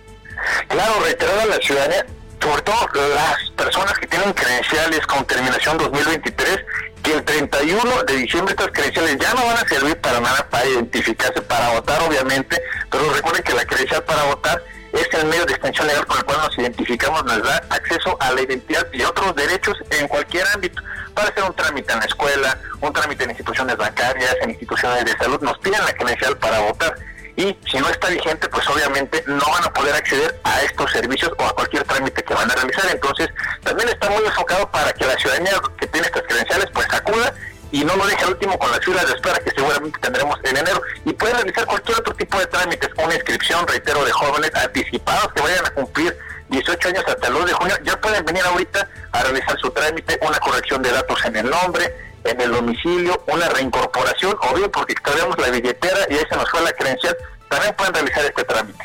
Claro, 0.69 1.01
reiterar 1.02 1.40
a 1.40 1.47
la 1.47 1.56
ciudadanía, 1.56 2.06
sobre 2.40 2.62
todo 2.62 2.89
las 3.14 3.51
personas 3.51 3.98
que 3.98 4.06
tienen 4.06 4.32
credenciales 4.32 5.06
con 5.06 5.24
terminación 5.24 5.78
2023, 5.78 6.64
que 7.02 7.12
el 7.14 7.24
31 7.24 8.05
de 8.05 8.16
diciembre 8.16 8.55
estas 8.55 8.73
credenciales 8.73 9.19
ya 9.19 9.35
no 9.35 9.44
van 9.44 9.56
a 9.56 9.69
servir 9.69 9.97
para 9.98 10.20
nada 10.20 10.48
para 10.48 10.66
identificarse, 10.66 11.40
para 11.43 11.70
votar 11.70 12.01
obviamente, 12.02 12.60
pero 12.90 13.12
recuerden 13.12 13.43
que 13.43 13.55
la 13.55 13.64
credencial 13.64 14.02
para 14.05 14.24
votar 14.24 14.62
es 14.93 15.09
el 15.14 15.27
medio 15.27 15.47
de 15.47 15.55
extensión 15.55 15.86
legal 15.86 16.06
con 16.06 16.19
el 16.19 16.24
cual 16.24 16.39
nos 16.39 16.59
identificamos, 16.59 17.24
nos 17.24 17.43
da 17.43 17.62
acceso 17.70 18.16
a 18.20 18.32
la 18.32 18.43
identidad 18.43 18.86
y 18.93 19.02
otros 19.02 19.35
derechos 19.35 19.77
en 19.90 20.06
cualquier 20.06 20.47
ámbito. 20.48 20.82
Para 21.14 21.28
hacer 21.28 21.44
un 21.44 21.55
trámite 21.55 21.93
en 21.93 21.98
la 21.98 22.05
escuela, 22.05 22.59
un 22.81 22.93
trámite 22.93 23.24
en 23.24 23.31
instituciones 23.31 23.77
bancarias, 23.77 24.36
en 24.43 24.51
instituciones 24.51 25.05
de 25.05 25.12
salud, 25.12 25.40
nos 25.40 25.59
piden 25.59 25.85
la 25.85 25.93
credencial 25.94 26.36
para 26.39 26.60
votar. 26.60 26.94
Y 27.36 27.56
si 27.70 27.78
no 27.78 27.88
está 27.88 28.09
vigente, 28.09 28.48
pues 28.48 28.68
obviamente 28.68 29.24
no 29.26 29.44
van 29.50 29.64
a 29.64 29.72
poder 29.72 29.94
acceder 29.94 30.38
a 30.44 30.62
estos 30.62 30.90
servicios 30.90 31.32
o 31.38 31.44
a 31.44 31.54
cualquier 31.54 31.84
trámite 31.84 32.22
que 32.22 32.34
van 32.34 32.50
a 32.50 32.54
realizar. 32.54 32.90
Entonces, 32.90 33.28
también 33.62 33.88
está 33.88 34.10
muy 34.10 34.24
enfocado 34.24 34.70
para 34.70 34.92
que 34.92 35.06
la 35.06 35.16
ciudadanía 35.16 35.52
que 35.78 35.86
tiene 35.86 36.06
estas 36.06 36.22
credenciales, 36.24 36.66
pues 36.72 36.86
acuda 36.92 37.34
y 37.72 37.84
no 37.84 37.96
lo 37.96 38.06
deje 38.06 38.22
al 38.24 38.32
último 38.32 38.59
con 38.59 38.70
las 38.70 38.80
filas 38.84 39.06
de 39.06 39.14
espera 39.14 39.38
que 39.38 39.50
seguramente 39.50 39.98
tendremos 39.98 40.38
en 40.44 40.59
enero 40.59 40.82
y 41.06 41.12
puede 41.14 41.32
realizar 41.32 41.64
cualquier 41.66 41.98
otro 41.98 42.14
tipo 42.14 42.38
de 42.38 42.46
trámites, 42.46 42.90
una 43.02 43.14
inscripción, 43.14 43.66
reitero, 43.66 44.04
de 44.04 44.12
jóvenes 44.12 44.54
anticipados 44.54 45.32
que 45.32 45.40
vayan 45.40 45.64
a 45.64 45.70
cumplir 45.70 46.16
18 46.50 46.88
años 46.88 47.04
hasta 47.06 47.28
el 47.28 47.32
2 47.32 47.46
de 47.46 47.52
junio, 47.54 47.74
ya 47.82 47.98
pueden 47.98 48.24
venir 48.26 48.44
ahorita 48.44 48.86
a 49.12 49.22
realizar 49.22 49.59
su 49.59 49.70
trámite, 49.70 50.18
una 50.20 50.38
corrección 50.38 50.82
de 50.82 50.92
datos 50.92 51.24
en 51.24 51.36
el 51.36 51.48
nombre, 51.48 52.11
en 52.24 52.40
el 52.40 52.53
domicilio, 52.53 53.23
una 53.27 53.49
reincorporación, 53.49 54.36
o 54.40 54.55
bien 54.55 54.70
porque 54.70 54.93
extraviamos 54.93 55.39
la 55.39 55.51
billetera 55.51 55.99
y 56.09 56.15
ahí 56.15 56.24
se 56.28 56.36
nos 56.36 56.49
fue 56.51 56.62
la 56.62 56.73
credencial, 56.73 57.16
también 57.49 57.74
pueden 57.77 57.94
realizar 57.94 58.24
este 58.24 58.44
trámite. 58.44 58.85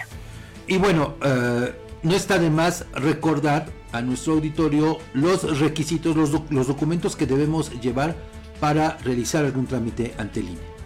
Y 0.68 0.77
bueno, 0.77 1.15
uh, 1.22 1.68
no 2.03 2.15
está 2.15 2.38
de 2.38 2.49
más 2.49 2.85
recordar 2.93 3.68
a 3.91 4.01
nuestro 4.01 4.34
auditorio 4.34 4.97
los 5.14 5.59
requisitos, 5.59 6.15
los, 6.15 6.31
doc 6.31 6.51
los 6.51 6.68
documentos 6.68 7.15
que 7.15 7.26
debemos 7.26 7.72
llevar 7.81 8.15
para 8.59 8.97
realizar 9.03 9.45
algún 9.45 9.68
trámite 9.68 10.14
ante 10.18 10.41
el 10.41 10.49
INE. 10.49 10.77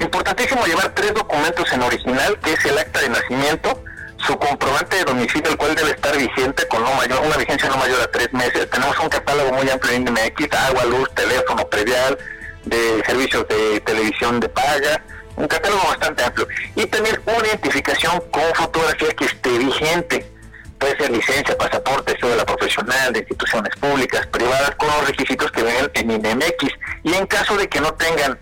Importantísimo 0.00 0.64
llevar 0.64 0.94
tres 0.94 1.14
documentos 1.14 1.70
en 1.72 1.82
original, 1.82 2.38
que 2.40 2.52
es 2.52 2.64
el 2.64 2.78
acta 2.78 3.00
de 3.00 3.08
nacimiento, 3.08 3.82
su 4.26 4.36
comprobante 4.38 4.96
de 4.96 5.04
domicilio, 5.04 5.50
el 5.50 5.56
cual 5.56 5.74
debe 5.74 5.90
estar 5.90 6.16
vigente 6.16 6.66
con 6.68 6.82
no 6.82 6.92
mayor, 6.94 7.20
una 7.24 7.36
vigencia 7.36 7.68
no 7.68 7.76
mayor 7.76 8.00
a 8.00 8.10
tres 8.10 8.32
meses. 8.32 8.68
Tenemos 8.70 8.98
un 8.98 9.08
catálogo 9.08 9.52
muy 9.52 9.68
amplio 9.70 9.94
en 9.94 10.04
MX, 10.04 10.52
agua, 10.52 10.84
luz, 10.84 11.10
teléfono, 11.14 11.66
predial, 11.68 12.18
de 12.64 13.02
servicios 13.06 13.46
de 13.48 13.80
televisión 13.80 14.40
de 14.40 14.48
paga, 14.48 15.02
un 15.36 15.48
catálogo 15.48 15.82
bastante 15.88 16.24
amplio. 16.24 16.46
Y 16.76 16.86
también 16.86 17.20
una 17.26 17.46
identificación 17.46 18.22
con 18.30 18.42
fotografía 18.54 19.12
que 19.14 19.24
esté 19.24 19.58
vigente. 19.58 20.30
Puede 20.78 20.96
ser 20.96 21.10
licencia, 21.10 21.56
pasaporte, 21.58 22.16
cédula 22.18 22.44
profesional, 22.44 23.12
de 23.12 23.20
instituciones 23.20 23.74
públicas, 23.76 24.26
privadas, 24.28 24.70
con 24.76 24.88
los 24.88 25.08
requisitos 25.08 25.50
que 25.52 25.62
ven 25.62 25.90
en 25.94 26.10
INMX. 26.10 26.72
Y 27.02 27.14
en 27.14 27.26
caso 27.26 27.56
de 27.56 27.68
que 27.68 27.80
no 27.80 27.92
tengan 27.94 28.38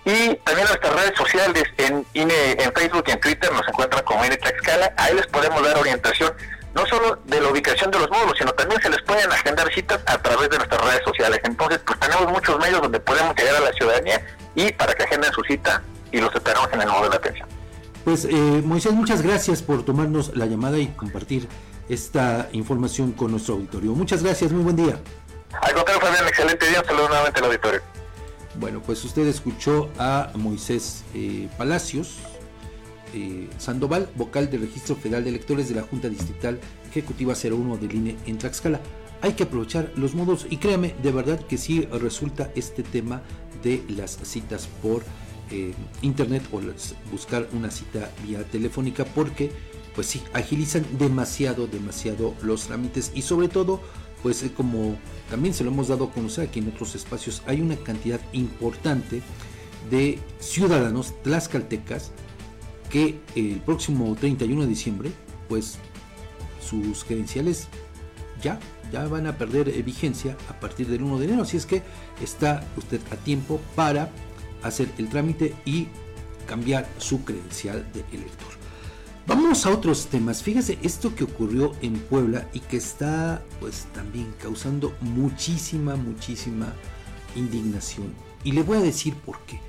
y 0.05 0.35
también 0.35 0.67
nuestras 0.67 0.95
redes 0.95 1.17
sociales 1.17 1.63
en, 1.77 2.05
INE, 2.13 2.51
en 2.51 2.71
Facebook 2.73 3.03
y 3.07 3.11
en 3.11 3.19
Twitter 3.19 3.51
nos 3.51 3.67
encuentran 3.67 4.03
como 4.03 4.23
INE 4.23 4.37
Tlaxcala, 4.37 4.93
ahí 4.97 5.15
les 5.15 5.25
podemos 5.27 5.61
dar 5.63 5.77
orientación 5.77 6.33
no 6.75 6.85
solo 6.85 7.17
de 7.25 7.41
la 7.41 7.47
ubicación 7.47 7.89
de 7.89 7.99
los 7.99 8.09
módulos, 8.09 8.37
sino 8.37 8.53
también 8.53 8.81
se 8.81 8.89
les 8.89 9.01
pueden 9.01 9.31
agendar 9.31 9.73
citas 9.73 10.01
a 10.05 10.17
través 10.17 10.49
de 10.49 10.57
nuestras 10.57 10.81
redes 10.81 11.01
sociales. 11.05 11.39
Entonces, 11.45 11.79
pues 11.85 11.97
tenemos 11.99 12.29
muchos 12.29 12.59
medios 12.59 12.81
donde 12.81 12.99
podemos 12.99 13.33
llegar 13.35 13.55
a 13.55 13.61
la 13.61 13.71
ciudadanía 13.71 14.21
y 14.55 14.73
para 14.73 14.93
que 14.93 15.03
agenden 15.03 15.31
su 15.31 15.41
cita 15.43 15.81
y 16.11 16.19
los 16.19 16.35
esperamos 16.35 16.67
en 16.73 16.81
el 16.81 16.89
módulo 16.89 17.11
de 17.11 17.15
atención. 17.15 17.54
Pues 18.05 18.25
eh, 18.25 18.61
Moisés, 18.63 18.93
muchas 18.93 19.23
gracias 19.23 19.63
por 19.63 19.83
tomarnos 19.83 20.37
la 20.37 20.45
llamada 20.45 20.77
y 20.77 20.89
compartir 20.89 21.47
esta 21.89 22.49
información 22.51 23.13
con 23.13 23.31
nuestro 23.31 23.55
auditorio. 23.55 23.93
Muchas 23.93 24.21
gracias, 24.21 24.51
muy 24.51 24.63
buen 24.63 24.75
día. 24.75 24.99
Al 25.59 25.73
contrario, 25.73 25.99
Fabián, 25.99 26.27
excelente 26.27 26.69
día. 26.69 26.83
Saludos 26.85 27.09
nuevamente 27.09 27.39
al 27.39 27.45
auditorio. 27.47 27.81
Bueno, 28.59 28.79
pues 28.85 29.03
usted 29.03 29.25
escuchó 29.25 29.89
a 29.97 30.29
Moisés 30.35 31.03
eh, 31.15 31.49
Palacios 31.57 32.19
eh, 33.15 33.49
Sandoval, 33.57 34.07
vocal 34.15 34.51
del 34.51 34.61
Registro 34.61 34.95
Federal 34.95 35.23
de 35.23 35.31
Electores 35.31 35.67
de 35.67 35.73
la 35.73 35.81
Junta 35.81 36.07
Distrital 36.07 36.59
Ejecutiva 36.91 37.33
01 37.33 37.77
del 37.77 37.95
INE 37.95 38.17
en 38.27 38.37
Tlaxcala. 38.37 38.81
Hay 39.21 39.33
que 39.33 39.43
aprovechar 39.43 39.91
los 39.95 40.13
modos 40.13 40.45
y 40.47 40.57
créame, 40.57 40.93
de 41.01 41.11
verdad 41.11 41.39
que 41.39 41.57
sí 41.57 41.87
resulta 41.91 42.51
este 42.53 42.83
tema 42.83 43.23
de 43.63 43.83
las 43.89 44.19
citas 44.21 44.69
por 44.83 45.01
eh, 45.51 45.73
internet 46.01 46.43
o 46.51 46.61
buscar 47.11 47.47
una 47.53 47.71
cita 47.71 48.11
vía 48.25 48.43
telefónica 48.43 49.05
porque 49.05 49.51
pues 49.95 50.07
sí, 50.07 50.21
agilizan 50.33 50.85
demasiado, 50.97 51.67
demasiado 51.67 52.33
los 52.41 52.67
trámites 52.67 53.11
y 53.15 53.21
sobre 53.21 53.47
todo 53.47 53.81
pues 54.21 54.43
eh, 54.43 54.51
como 54.55 54.97
también 55.29 55.53
se 55.53 55.63
lo 55.63 55.71
hemos 55.71 55.87
dado 55.87 56.05
a 56.05 56.11
conocer 56.11 56.47
aquí 56.47 56.59
en 56.59 56.69
otros 56.69 56.95
espacios, 56.95 57.43
hay 57.45 57.61
una 57.61 57.77
cantidad 57.77 58.19
importante 58.33 59.21
de 59.89 60.19
ciudadanos 60.39 61.13
tlaxcaltecas 61.23 62.11
que 62.89 63.19
el 63.35 63.61
próximo 63.61 64.15
31 64.19 64.61
de 64.63 64.67
diciembre 64.67 65.11
pues 65.47 65.77
sus 66.59 67.03
credenciales 67.03 67.67
ya 68.41 68.59
ya 68.91 69.07
van 69.07 69.27
a 69.27 69.37
perder 69.37 69.69
eh, 69.69 69.81
vigencia 69.81 70.37
a 70.49 70.59
partir 70.59 70.87
del 70.87 71.03
1 71.03 71.19
de 71.19 71.25
enero, 71.25 71.41
así 71.43 71.57
es 71.57 71.65
que 71.65 71.81
está 72.21 72.63
usted 72.77 73.01
a 73.11 73.15
tiempo 73.15 73.59
para 73.75 74.09
hacer 74.67 74.89
el 74.97 75.09
trámite 75.09 75.53
y 75.65 75.87
cambiar 76.47 76.87
su 76.97 77.23
credencial 77.23 77.85
de 77.93 78.01
elector. 78.15 78.49
Vamos 79.27 79.65
a 79.65 79.71
otros 79.71 80.05
temas. 80.07 80.43
Fíjese 80.43 80.77
esto 80.83 81.15
que 81.15 81.23
ocurrió 81.23 81.73
en 81.81 81.93
Puebla 81.93 82.47
y 82.53 82.59
que 82.59 82.77
está 82.77 83.43
pues 83.59 83.87
también 83.93 84.31
causando 84.39 84.93
muchísima, 85.01 85.95
muchísima 85.95 86.73
indignación. 87.35 88.13
Y 88.43 88.51
le 88.51 88.61
voy 88.61 88.77
a 88.77 88.81
decir 88.81 89.15
por 89.15 89.39
qué. 89.47 89.59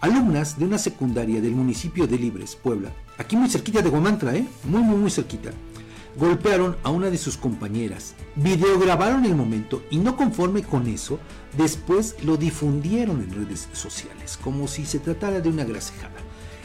Alumnas 0.00 0.58
de 0.58 0.64
una 0.64 0.78
secundaria 0.78 1.40
del 1.40 1.52
municipio 1.52 2.06
de 2.06 2.18
Libres, 2.18 2.56
Puebla, 2.56 2.92
aquí 3.18 3.36
muy 3.36 3.48
cerquita 3.48 3.82
de 3.82 3.90
Guamantra, 3.90 4.34
¿eh? 4.34 4.46
muy, 4.64 4.82
muy, 4.82 4.96
muy 4.96 5.10
cerquita, 5.10 5.50
golpearon 6.16 6.76
a 6.82 6.90
una 6.90 7.10
de 7.10 7.18
sus 7.18 7.36
compañeras, 7.36 8.14
videograbaron 8.36 9.24
el 9.24 9.34
momento 9.34 9.82
y 9.90 9.98
no 9.98 10.16
conforme 10.16 10.62
con 10.62 10.86
eso, 10.86 11.18
después 11.56 12.16
lo 12.24 12.36
difundieron 12.36 13.20
en 13.20 13.34
redes 13.34 13.68
sociales, 13.72 14.38
como 14.42 14.68
si 14.68 14.86
se 14.86 14.98
tratara 14.98 15.40
de 15.40 15.48
una 15.48 15.64
grasejada. 15.64 16.14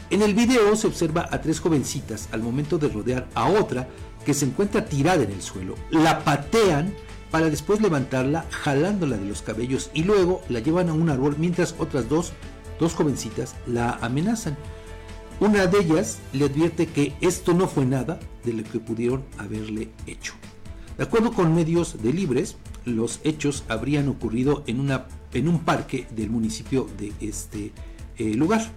En 0.09 0.21
el 0.21 0.33
video 0.33 0.75
se 0.75 0.87
observa 0.87 1.27
a 1.31 1.41
tres 1.41 1.59
jovencitas 1.59 2.29
al 2.31 2.41
momento 2.41 2.77
de 2.77 2.89
rodear 2.89 3.27
a 3.35 3.47
otra 3.47 3.87
que 4.25 4.33
se 4.33 4.45
encuentra 4.45 4.85
tirada 4.85 5.23
en 5.23 5.31
el 5.31 5.41
suelo, 5.41 5.75
la 5.91 6.23
patean 6.23 6.93
para 7.31 7.49
después 7.49 7.81
levantarla 7.81 8.45
jalándola 8.49 9.17
de 9.17 9.25
los 9.25 9.41
cabellos 9.41 9.91
y 9.93 10.03
luego 10.03 10.41
la 10.49 10.59
llevan 10.59 10.89
a 10.89 10.93
un 10.93 11.09
árbol 11.09 11.35
mientras 11.37 11.75
otras 11.77 12.09
dos, 12.09 12.33
dos 12.79 12.93
jovencitas 12.93 13.55
la 13.67 13.91
amenazan. 14.01 14.57
Una 15.39 15.67
de 15.67 15.79
ellas 15.79 16.19
le 16.33 16.45
advierte 16.45 16.87
que 16.87 17.13
esto 17.21 17.53
no 17.53 17.69
fue 17.69 17.85
nada 17.85 18.19
de 18.43 18.51
lo 18.51 18.63
que 18.63 18.79
pudieron 18.79 19.23
haberle 19.37 19.89
hecho. 20.05 20.33
De 20.97 21.05
acuerdo 21.05 21.31
con 21.31 21.55
medios 21.55 22.03
de 22.03 22.11
Libres, 22.11 22.57
los 22.83 23.21
hechos 23.23 23.63
habrían 23.69 24.09
ocurrido 24.09 24.65
en, 24.67 24.81
un 25.47 25.59
parque 25.59 26.07
del 26.13 26.29
municipio 26.29 26.89
de 26.97 27.13
este 27.21 27.71
eh, 28.17 28.33
lugar, 28.33 28.69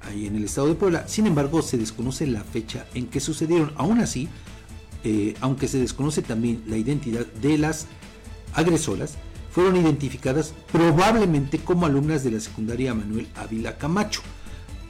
ahí 0.00 0.26
en 0.26 0.34
el 0.34 0.44
estado 0.44 0.66
de 0.66 0.74
Puebla. 0.74 1.06
Sin 1.06 1.28
embargo, 1.28 1.62
se 1.62 1.78
desconoce 1.78 2.26
la 2.26 2.42
fecha 2.42 2.86
en 2.94 3.06
que 3.06 3.20
sucedieron. 3.20 3.72
Aún 3.76 4.00
así, 4.00 4.28
eh, 5.04 5.34
aunque 5.40 5.68
se 5.68 5.78
desconoce 5.78 6.22
también 6.22 6.64
la 6.66 6.76
identidad 6.76 7.24
de 7.24 7.56
las 7.56 7.86
agresoras, 8.54 9.14
fueron 9.52 9.76
identificadas 9.76 10.54
probablemente 10.72 11.60
como 11.60 11.86
alumnas 11.86 12.24
de 12.24 12.32
la 12.32 12.40
secundaria 12.40 12.94
Manuel 12.94 13.28
Ávila 13.36 13.78
Camacho 13.78 14.22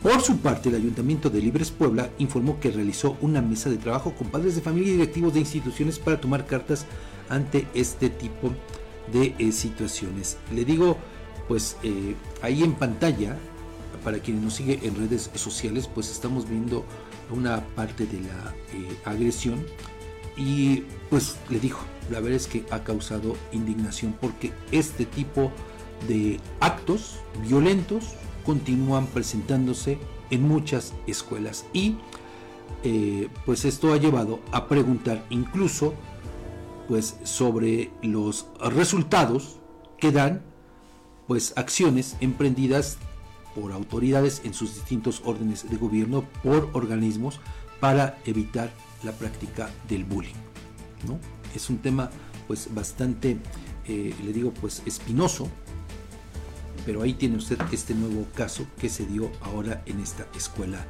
por 0.03 0.23
su 0.23 0.39
parte, 0.39 0.71
el 0.71 0.77
Ayuntamiento 0.77 1.29
de 1.29 1.43
Libres 1.43 1.71
Puebla 1.71 2.09
informó 2.19 2.59
que 2.59 2.71
realizó 2.71 3.19
una 3.21 3.43
mesa 3.43 3.69
de 3.69 3.77
trabajo 3.77 4.15
con 4.15 4.29
padres 4.29 4.55
de 4.55 4.63
familia 4.63 4.89
y 4.89 4.97
directivos 4.97 5.35
de 5.35 5.41
instituciones 5.41 5.99
para 5.99 6.19
tomar 6.19 6.47
cartas 6.47 6.87
ante 7.29 7.67
este 7.75 8.09
tipo 8.09 8.51
de 9.13 9.35
eh, 9.39 9.53
situaciones. 9.53 10.39
Le 10.55 10.65
digo, 10.65 10.97
pues 11.49 11.77
eh, 11.83 12.15
ahí 12.41 12.63
en 12.63 12.73
pantalla, 12.73 13.37
para 14.03 14.21
quien 14.21 14.43
nos 14.43 14.55
sigue 14.55 14.81
en 14.83 14.97
redes 14.97 15.31
sociales, 15.35 15.87
pues 15.93 16.11
estamos 16.11 16.49
viendo 16.49 16.87
una 17.31 17.61
parte 17.75 18.07
de 18.07 18.21
la 18.21 18.55
eh, 18.73 18.97
agresión 19.05 19.65
y 20.37 20.85
pues 21.11 21.37
le 21.51 21.61
digo, 21.61 21.79
la 22.11 22.21
verdad 22.21 22.37
es 22.37 22.47
que 22.47 22.65
ha 22.71 22.83
causado 22.83 23.37
indignación 23.53 24.17
porque 24.19 24.53
este 24.73 25.05
tipo 25.05 25.53
de 26.09 26.41
actos 26.61 27.17
violentos 27.47 28.15
continúan 28.51 29.07
presentándose 29.07 29.97
en 30.31 30.43
muchas 30.43 30.93
escuelas 31.07 31.67
y 31.73 31.95
eh, 32.83 33.29
pues 33.47 33.65
esto 33.65 33.93
ha 33.93 33.97
llevado 33.97 34.41
a 34.51 34.67
preguntar 34.67 35.25
incluso 35.31 35.95
pues 36.89 37.17
sobre 37.23 37.93
los 38.03 38.47
resultados 38.59 39.61
que 39.99 40.11
dan 40.11 40.43
pues 41.29 41.53
acciones 41.55 42.17
emprendidas 42.19 42.99
por 43.55 43.71
autoridades 43.71 44.43
en 44.43 44.53
sus 44.53 44.75
distintos 44.75 45.23
órdenes 45.25 45.71
de 45.71 45.77
gobierno 45.77 46.25
por 46.43 46.71
organismos 46.73 47.39
para 47.79 48.19
evitar 48.27 48.73
la 49.05 49.13
práctica 49.13 49.71
del 49.89 50.05
bullying 50.05 50.35
¿no? 51.07 51.21
es 51.55 51.71
un 51.71 51.79
tema 51.79 52.11
pues 52.49 52.75
bastante 52.75 53.39
eh, 53.87 54.13
le 54.25 54.33
digo 54.33 54.53
pues 54.61 54.83
espinoso 54.87 55.49
pero 56.85 57.02
ahí 57.02 57.15
tiene 57.15 57.36
usted 57.36 57.59
este 57.73 57.94
nuevo 57.94 58.27
caso 58.35 58.66
que 58.78 58.89
se 58.89 59.07
dio 59.07 59.31
ahora 59.40 59.82
en 59.86 60.01
esta 60.01 60.27
escuela 60.35 60.86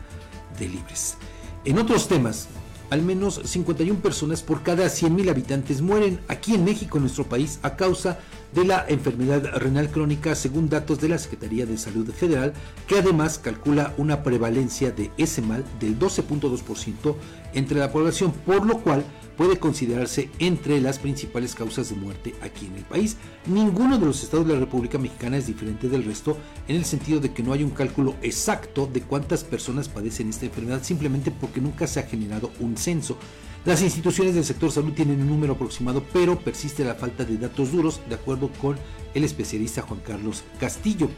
de 0.58 0.68
libres. 0.68 1.16
En 1.64 1.78
otros 1.78 2.08
temas, 2.08 2.48
al 2.90 3.02
menos 3.02 3.40
51 3.44 4.00
personas 4.00 4.42
por 4.42 4.62
cada 4.62 4.86
100.000 4.86 5.30
habitantes 5.30 5.80
mueren 5.80 6.20
aquí 6.26 6.54
en 6.54 6.64
México, 6.64 6.98
en 6.98 7.02
nuestro 7.02 7.24
país, 7.24 7.60
a 7.62 7.76
causa 7.76 8.18
de 8.52 8.64
la 8.64 8.84
enfermedad 8.88 9.44
renal 9.58 9.90
crónica, 9.90 10.34
según 10.34 10.68
datos 10.68 11.00
de 11.00 11.08
la 11.08 11.18
Secretaría 11.18 11.66
de 11.66 11.78
Salud 11.78 12.10
Federal, 12.10 12.52
que 12.88 12.98
además 12.98 13.38
calcula 13.38 13.94
una 13.96 14.24
prevalencia 14.24 14.90
de 14.90 15.12
ese 15.18 15.40
mal 15.40 15.64
del 15.78 15.98
12.2% 15.98 17.14
entre 17.54 17.78
la 17.78 17.92
población, 17.92 18.32
por 18.32 18.66
lo 18.66 18.78
cual 18.80 19.04
puede 19.40 19.58
considerarse 19.58 20.28
entre 20.38 20.82
las 20.82 20.98
principales 20.98 21.54
causas 21.54 21.88
de 21.88 21.96
muerte 21.96 22.34
aquí 22.42 22.66
en 22.66 22.76
el 22.76 22.84
país. 22.84 23.16
Ninguno 23.46 23.96
de 23.96 24.04
los 24.04 24.22
estados 24.22 24.46
de 24.46 24.52
la 24.52 24.60
República 24.60 24.98
Mexicana 24.98 25.38
es 25.38 25.46
diferente 25.46 25.88
del 25.88 26.04
resto 26.04 26.36
en 26.68 26.76
el 26.76 26.84
sentido 26.84 27.20
de 27.20 27.32
que 27.32 27.42
no 27.42 27.54
hay 27.54 27.64
un 27.64 27.70
cálculo 27.70 28.16
exacto 28.20 28.86
de 28.92 29.00
cuántas 29.00 29.42
personas 29.42 29.88
padecen 29.88 30.28
esta 30.28 30.44
enfermedad 30.44 30.82
simplemente 30.82 31.30
porque 31.30 31.62
nunca 31.62 31.86
se 31.86 32.00
ha 32.00 32.02
generado 32.02 32.50
un 32.60 32.76
censo. 32.76 33.16
Las 33.64 33.80
instituciones 33.80 34.34
del 34.34 34.44
sector 34.44 34.70
salud 34.70 34.92
tienen 34.92 35.22
un 35.22 35.28
número 35.28 35.54
aproximado, 35.54 36.04
pero 36.12 36.38
persiste 36.38 36.84
la 36.84 36.96
falta 36.96 37.24
de 37.24 37.38
datos 37.38 37.72
duros, 37.72 38.02
de 38.10 38.16
acuerdo 38.16 38.50
con 38.60 38.76
el 39.14 39.24
especialista 39.24 39.80
Juan 39.80 40.00
Carlos 40.06 40.44
Castillo. 40.58 41.08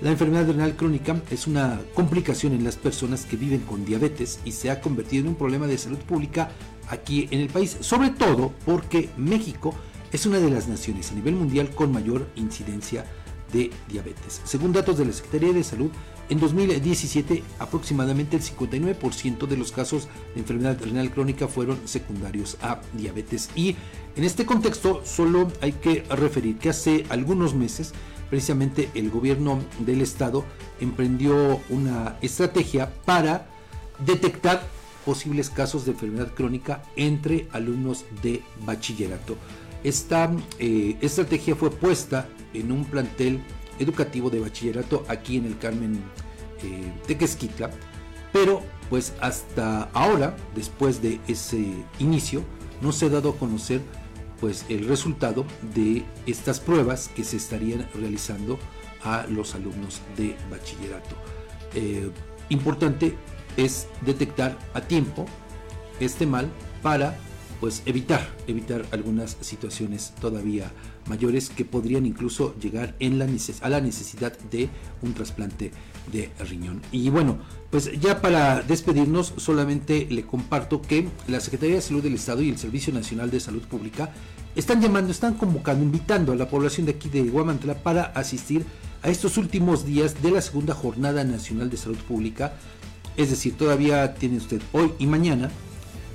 La 0.00 0.10
enfermedad 0.10 0.46
renal 0.46 0.76
crónica 0.76 1.20
es 1.28 1.48
una 1.48 1.80
complicación 1.92 2.52
en 2.52 2.62
las 2.62 2.76
personas 2.76 3.24
que 3.24 3.36
viven 3.36 3.60
con 3.62 3.84
diabetes 3.84 4.38
y 4.44 4.52
se 4.52 4.70
ha 4.70 4.80
convertido 4.80 5.22
en 5.22 5.30
un 5.30 5.34
problema 5.34 5.66
de 5.66 5.76
salud 5.76 5.98
pública 5.98 6.50
aquí 6.88 7.26
en 7.32 7.40
el 7.40 7.48
país, 7.48 7.76
sobre 7.80 8.10
todo 8.10 8.52
porque 8.64 9.08
México 9.16 9.74
es 10.12 10.24
una 10.24 10.38
de 10.38 10.50
las 10.50 10.68
naciones 10.68 11.10
a 11.10 11.16
nivel 11.16 11.34
mundial 11.34 11.70
con 11.70 11.90
mayor 11.90 12.28
incidencia 12.36 13.04
de 13.52 13.72
diabetes. 13.88 14.40
Según 14.44 14.72
datos 14.72 14.98
de 14.98 15.06
la 15.06 15.12
Secretaría 15.12 15.52
de 15.52 15.64
Salud, 15.64 15.90
en 16.28 16.38
2017 16.38 17.42
aproximadamente 17.58 18.36
el 18.36 18.42
59% 18.42 19.48
de 19.48 19.56
los 19.56 19.72
casos 19.72 20.06
de 20.34 20.42
enfermedad 20.42 20.78
renal 20.80 21.10
crónica 21.10 21.48
fueron 21.48 21.88
secundarios 21.88 22.56
a 22.62 22.80
diabetes. 22.92 23.50
Y 23.56 23.74
en 24.14 24.22
este 24.22 24.46
contexto 24.46 25.02
solo 25.04 25.50
hay 25.60 25.72
que 25.72 26.04
referir 26.10 26.58
que 26.58 26.68
hace 26.68 27.04
algunos 27.08 27.54
meses 27.54 27.94
precisamente 28.28 28.90
el 28.94 29.10
gobierno 29.10 29.60
del 29.80 30.02
estado 30.02 30.44
emprendió 30.80 31.60
una 31.68 32.16
estrategia 32.20 32.92
para 33.04 33.48
detectar 34.04 34.62
posibles 35.04 35.50
casos 35.50 35.84
de 35.84 35.92
enfermedad 35.92 36.34
crónica 36.34 36.82
entre 36.96 37.48
alumnos 37.52 38.04
de 38.22 38.42
bachillerato. 38.64 39.36
Esta 39.82 40.30
eh, 40.58 40.96
estrategia 41.00 41.54
fue 41.54 41.70
puesta 41.70 42.28
en 42.52 42.72
un 42.72 42.84
plantel 42.84 43.40
educativo 43.78 44.28
de 44.28 44.40
bachillerato 44.40 45.04
aquí 45.08 45.36
en 45.36 45.46
el 45.46 45.58
Carmen 45.58 46.00
eh, 46.62 46.92
de 47.06 47.70
pero 48.32 48.62
pues 48.90 49.14
hasta 49.20 49.84
ahora, 49.92 50.36
después 50.54 51.00
de 51.02 51.20
ese 51.28 51.64
inicio, 51.98 52.42
no 52.80 52.92
se 52.92 53.06
ha 53.06 53.08
dado 53.08 53.30
a 53.30 53.36
conocer 53.36 53.80
pues 54.40 54.64
el 54.68 54.86
resultado 54.86 55.44
de 55.74 56.04
estas 56.26 56.60
pruebas 56.60 57.08
que 57.14 57.24
se 57.24 57.36
estarían 57.36 57.88
realizando 57.94 58.58
a 59.02 59.26
los 59.28 59.54
alumnos 59.54 60.00
de 60.16 60.36
bachillerato. 60.50 61.16
Eh, 61.74 62.10
importante 62.48 63.16
es 63.56 63.88
detectar 64.02 64.58
a 64.74 64.80
tiempo 64.80 65.26
este 66.00 66.26
mal 66.26 66.48
para 66.82 67.16
pues 67.60 67.82
evitar 67.86 68.24
evitar 68.46 68.86
algunas 68.92 69.36
situaciones 69.40 70.14
todavía 70.20 70.70
mayores 71.08 71.50
que 71.50 71.64
podrían 71.64 72.06
incluso 72.06 72.54
llegar 72.60 72.94
en 73.00 73.18
la 73.18 73.26
a 73.62 73.68
la 73.68 73.80
necesidad 73.80 74.38
de 74.50 74.68
un 75.02 75.12
trasplante 75.14 75.72
de 76.10 76.30
riñón. 76.48 76.82
Y 76.92 77.10
bueno, 77.10 77.38
pues 77.70 77.90
ya 78.00 78.20
para 78.20 78.62
despedirnos 78.62 79.34
solamente 79.36 80.06
le 80.10 80.24
comparto 80.24 80.80
que 80.82 81.08
la 81.26 81.40
Secretaría 81.40 81.76
de 81.76 81.82
Salud 81.82 82.02
del 82.02 82.14
Estado 82.14 82.42
y 82.42 82.50
el 82.50 82.58
Servicio 82.58 82.92
Nacional 82.92 83.30
de 83.30 83.40
Salud 83.40 83.62
Pública 83.62 84.12
están 84.56 84.80
llamando, 84.80 85.10
están 85.10 85.34
convocando, 85.34 85.84
invitando 85.84 86.32
a 86.32 86.36
la 86.36 86.48
población 86.48 86.86
de 86.86 86.92
aquí 86.92 87.08
de 87.08 87.22
Guamantla 87.22 87.74
para 87.74 88.04
asistir 88.04 88.64
a 89.02 89.08
estos 89.10 89.36
últimos 89.36 89.84
días 89.86 90.22
de 90.22 90.30
la 90.30 90.40
segunda 90.40 90.74
jornada 90.74 91.22
nacional 91.24 91.70
de 91.70 91.76
salud 91.76 91.98
pública 91.98 92.54
es 93.18 93.30
decir, 93.30 93.54
todavía 93.58 94.14
tiene 94.14 94.36
usted 94.36 94.62
hoy 94.72 94.92
y 94.98 95.06
mañana. 95.06 95.50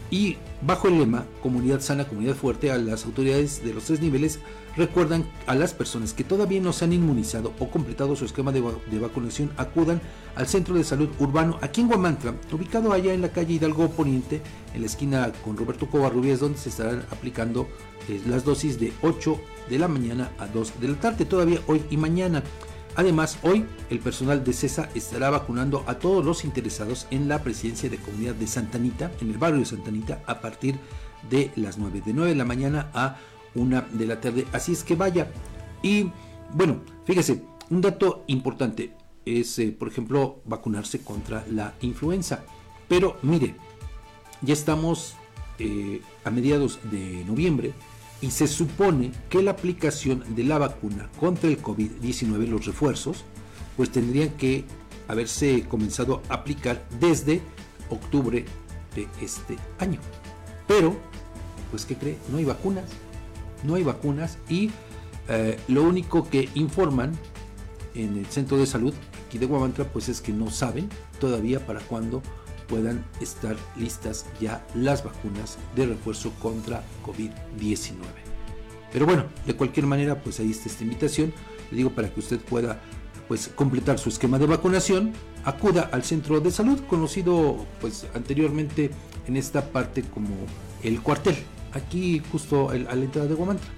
Y 0.10 0.38
bajo 0.61 0.88
el 0.88 0.99
lema 0.99 1.26
Comunidad 1.44 1.82
sana, 1.82 2.07
comunidad 2.07 2.36
fuerte, 2.36 2.72
a 2.72 2.78
las 2.78 3.06
autoridades 3.06 3.64
de 3.64 3.74
los 3.74 3.84
tres 3.84 3.99
niveles 3.99 4.40
recuerdan 4.76 5.26
a 5.45 5.56
las 5.56 5.74
personas 5.74 6.14
que 6.14 6.24
todavía 6.24 6.62
no 6.62 6.74
se 6.74 6.86
han 6.86 6.94
inmunizado 6.94 7.54
o 7.60 7.70
completado 7.70 8.16
su 8.16 8.26
esquema 8.26 8.52
de, 8.52 8.62
vacunación 9.00 9.52
acudan 9.58 10.02
al 10.36 10.48
centro 10.48 10.76
de 10.76 10.84
salud 10.84 11.10
urbano 11.20 11.60
aquí 11.62 11.82
en 11.82 11.88
Guamantra, 11.88 12.34
ubicado 12.52 12.91
allá 12.91 13.14
en 13.14 13.22
la 13.22 13.32
calle 13.32 13.54
Hidalgo 13.54 13.90
Poniente, 13.91 14.41
en 14.74 14.82
la 14.82 14.88
esquina 14.88 15.32
con 15.44 15.58
Roberto 15.58 15.88
Covarrubias, 15.88 16.40
donde 16.40 16.58
se 16.58 16.70
estarán 16.70 17.06
aplicando 17.12 17.68
eh, 18.10 18.22
las 18.28 18.44
dosis 18.44 18.80
de 18.80 18.94
8 19.02 19.40
de 19.70 19.80
la 19.80 19.88
mañana 19.88 20.32
a 20.40 20.48
2 20.48 20.80
de 20.82 20.88
la 20.88 20.95
tarde, 20.95 21.26
todavía 21.26 21.60
hoy 21.68 21.84
y 21.90 21.98
mañana. 21.98 22.44
Además, 22.95 23.40
hoy 23.41 23.66
el 23.90 24.00
personal 24.00 24.44
de 24.44 24.54
CESA 24.54 24.90
estará 24.94 25.32
vacunando 25.32 25.84
a 25.88 25.98
todos 25.98 26.24
los 26.24 26.45
interesados 26.45 27.08
en 27.10 27.28
la 27.28 27.41
presidencia 27.41 27.90
de 27.90 27.98
comunidad 27.98 28.36
de 28.36 28.45
Santanita, 28.45 29.12
en 29.20 29.32
el 29.32 29.38
barrio 29.38 29.60
de 29.60 29.66
Santanita, 29.66 30.22
a 30.28 30.41
partir 30.41 30.78
de 31.30 31.52
las 31.56 31.78
9, 31.78 32.04
de 32.06 32.14
9 32.14 32.30
de 32.32 32.36
la 32.36 32.45
mañana 32.45 32.91
a 32.94 33.18
1 33.55 33.84
de 33.91 34.05
la 34.05 34.19
tarde. 34.19 34.45
Así 34.51 34.73
es 34.73 34.84
que 34.84 34.95
vaya. 34.95 35.31
Y 35.81 36.11
bueno, 36.53 36.81
fíjese, 37.05 37.43
un 37.69 37.81
dato 37.81 38.23
importante 38.27 38.93
es, 39.25 39.57
eh, 39.59 39.71
por 39.77 39.88
ejemplo, 39.88 40.41
vacunarse 40.45 41.01
contra 41.01 41.45
la 41.49 41.73
influenza. 41.81 42.43
Pero 42.88 43.17
mire, 43.21 43.55
ya 44.41 44.53
estamos 44.53 45.15
eh, 45.59 46.01
a 46.23 46.30
mediados 46.30 46.80
de 46.91 47.23
noviembre 47.25 47.73
y 48.21 48.31
se 48.31 48.47
supone 48.47 49.11
que 49.30 49.41
la 49.41 49.51
aplicación 49.51 50.23
de 50.35 50.43
la 50.43 50.57
vacuna 50.57 51.09
contra 51.19 51.49
el 51.49 51.61
COVID-19, 51.61 52.47
los 52.47 52.65
refuerzos, 52.65 53.25
pues 53.75 53.91
tendrían 53.91 54.30
que 54.31 54.65
haberse 55.07 55.63
comenzado 55.67 56.21
a 56.30 56.35
aplicar 56.35 56.85
desde 56.99 57.41
octubre 57.89 58.45
de 58.95 59.07
este 59.21 59.57
año. 59.80 59.99
Pero, 60.67 60.95
pues 61.71 61.85
¿qué 61.85 61.95
cree? 61.95 62.17
No 62.30 62.38
hay 62.38 62.45
vacunas, 62.45 62.85
no 63.64 63.76
hay 63.76 63.84
vacunas 63.84 64.38
y 64.49 64.72
eh, 65.30 65.57
lo 65.68 65.84
único 65.84 66.30
que 66.30 66.49
informan 66.56 67.14
en 67.95 68.18
el 68.18 68.26
centro 68.26 68.57
de 68.57 68.65
salud 68.65 68.94
aquí 69.27 69.38
de 69.38 69.45
Guamantra 69.45 69.85
pues 69.85 70.10
es 70.10 70.22
que 70.22 70.31
no 70.31 70.52
saben 70.52 70.90
todavía 71.19 71.65
para 71.65 71.80
cuándo 71.80 72.22
puedan 72.68 73.06
estar 73.22 73.56
listas 73.77 74.26
ya 74.40 74.65
las 74.73 75.03
vacunas 75.03 75.57
de 75.76 75.85
refuerzo 75.88 76.31
contra 76.41 76.84
COVID-19. 77.06 77.94
Pero 78.91 79.06
bueno, 79.06 79.26
de 79.45 79.56
cualquier 79.56 79.88
manera, 79.88 80.22
pues 80.22 80.40
ahí 80.40 80.52
está 80.52 80.69
esta 80.69 80.84
invitación. 80.84 81.34
Le 81.72 81.77
digo 81.77 81.90
para 81.90 82.14
que 82.14 82.19
usted 82.19 82.40
pueda 82.40 82.80
pues 83.27 83.48
completar 83.48 83.98
su 83.98 84.10
esquema 84.10 84.38
de 84.38 84.45
vacunación, 84.45 85.14
acuda 85.44 85.90
al 85.91 86.03
centro 86.03 86.40
de 86.40 86.52
salud 86.52 86.80
conocido 86.90 87.65
pues 87.81 88.06
anteriormente 88.14 88.91
en 89.27 89.38
esta 89.38 89.72
parte 89.72 90.03
como 90.03 90.35
el 90.84 91.02
cuartel, 91.02 91.35
aquí 91.74 92.22
justo 92.32 92.70
a 92.70 92.76
la 92.76 92.94
entrada 92.94 93.28
de 93.28 93.36
Guamantra. 93.36 93.70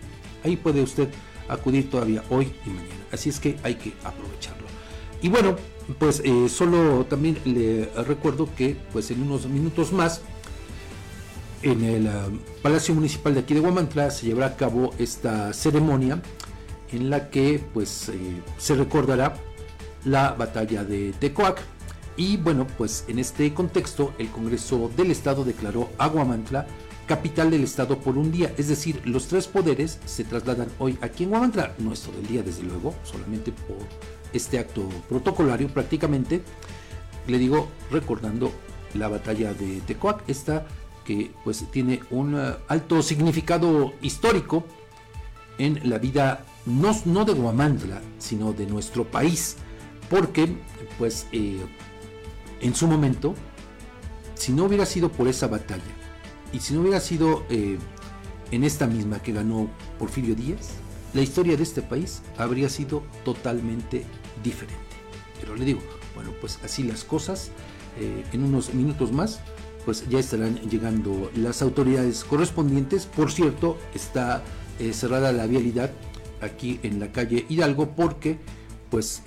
Ahí 0.43 0.55
puede 0.55 0.81
usted 0.81 1.09
acudir 1.47 1.89
todavía 1.89 2.23
hoy 2.29 2.53
y 2.65 2.69
mañana. 2.69 3.05
Así 3.11 3.29
es 3.29 3.39
que 3.39 3.57
hay 3.63 3.75
que 3.75 3.93
aprovecharlo. 4.03 4.65
Y 5.21 5.29
bueno, 5.29 5.55
pues 5.99 6.21
eh, 6.23 6.49
solo 6.49 7.05
también 7.05 7.37
le 7.45 7.89
recuerdo 8.03 8.49
que 8.55 8.75
pues 8.91 9.11
en 9.11 9.21
unos 9.21 9.47
minutos 9.47 9.91
más 9.91 10.21
en 11.61 11.83
el 11.83 12.07
um, 12.07 12.39
Palacio 12.61 12.93
Municipal 12.93 13.33
de 13.33 13.39
aquí 13.41 13.53
de 13.53 13.59
Guamantra 13.59 14.11
se 14.11 14.27
llevará 14.27 14.47
a 14.47 14.55
cabo 14.55 14.93
esta 14.99 15.53
ceremonia 15.53 16.21
en 16.91 17.09
la 17.09 17.29
que 17.29 17.63
pues 17.73 18.09
eh, 18.09 18.41
se 18.57 18.75
recordará 18.75 19.35
la 20.03 20.33
batalla 20.33 20.83
de 20.83 21.13
Tecoac 21.13 21.61
y 22.17 22.37
bueno 22.37 22.67
pues 22.77 23.05
en 23.07 23.19
este 23.19 23.53
contexto 23.53 24.13
el 24.17 24.29
Congreso 24.29 24.91
del 24.95 25.11
Estado 25.11 25.43
declaró 25.43 25.89
a 25.97 26.07
Guamantla 26.07 26.67
capital 27.05 27.51
del 27.51 27.63
Estado 27.63 27.99
por 27.99 28.17
un 28.17 28.31
día, 28.31 28.53
es 28.57 28.67
decir, 28.67 29.01
los 29.05 29.27
tres 29.27 29.47
poderes 29.47 29.99
se 30.05 30.23
trasladan 30.23 30.67
hoy 30.79 30.97
aquí 31.01 31.23
en 31.23 31.29
Guamantla, 31.29 31.73
no 31.79 31.93
es 31.93 32.01
todo 32.01 32.17
el 32.19 32.27
día 32.27 32.43
desde 32.43 32.63
luego, 32.63 32.95
solamente 33.03 33.51
por 33.51 33.77
este 34.33 34.59
acto 34.59 34.87
protocolario 35.07 35.67
prácticamente, 35.67 36.41
le 37.27 37.37
digo, 37.37 37.69
recordando 37.91 38.51
la 38.93 39.07
batalla 39.07 39.53
de 39.53 39.81
Tecoac, 39.81 40.23
esta 40.27 40.65
que 41.03 41.31
pues 41.43 41.63
tiene 41.71 42.01
un 42.09 42.35
eh, 42.35 42.55
alto 42.67 43.01
significado 43.01 43.93
histórico 44.01 44.65
en 45.57 45.87
la 45.89 45.99
vida 45.99 46.45
no, 46.65 46.95
no 47.05 47.25
de 47.25 47.33
Guamantla, 47.33 48.01
sino 48.17 48.53
de 48.53 48.65
nuestro 48.65 49.05
país, 49.05 49.57
porque 50.09 50.57
pues 50.97 51.27
eh, 51.31 51.59
en 52.61 52.75
su 52.75 52.87
momento, 52.87 53.35
si 54.33 54.51
no 54.51 54.65
hubiera 54.65 54.85
sido 54.85 55.09
por 55.11 55.27
esa 55.27 55.47
batalla, 55.47 55.83
y 56.55 56.61
si 56.61 56.73
no 56.73 56.81
hubiera 56.81 57.01
sido 57.01 57.43
eh, 57.49 57.77
en 58.51 58.63
esta 58.63 58.87
misma 58.87 59.21
que 59.21 59.33
ganó 59.33 59.69
Porfirio 59.99 60.35
Díaz, 60.35 60.69
la 61.13 61.21
historia 61.21 61.57
de 61.57 61.63
este 61.63 61.81
país 61.81 62.21
habría 62.37 62.69
sido 62.69 63.03
totalmente 63.25 64.05
diferente. 64.41 64.79
Pero 65.41 65.57
le 65.57 65.65
digo, 65.65 65.81
bueno, 66.15 66.31
pues 66.39 66.59
así 66.63 66.83
las 66.83 67.03
cosas, 67.03 67.51
eh, 67.99 68.23
en 68.31 68.45
unos 68.45 68.73
minutos 68.73 69.11
más, 69.11 69.41
pues 69.83 70.07
ya 70.07 70.17
estarán 70.17 70.55
llegando 70.69 71.29
las 71.35 71.61
autoridades 71.61 72.23
correspondientes. 72.23 73.05
Por 73.05 73.33
cierto, 73.33 73.77
está 73.93 74.41
eh, 74.79 74.93
cerrada 74.93 75.33
la 75.33 75.47
vialidad 75.47 75.91
aquí 76.39 76.79
en 76.83 77.01
la 77.01 77.11
calle 77.11 77.45
Hidalgo 77.49 77.95
porque 77.97 78.39
pues 78.89 79.23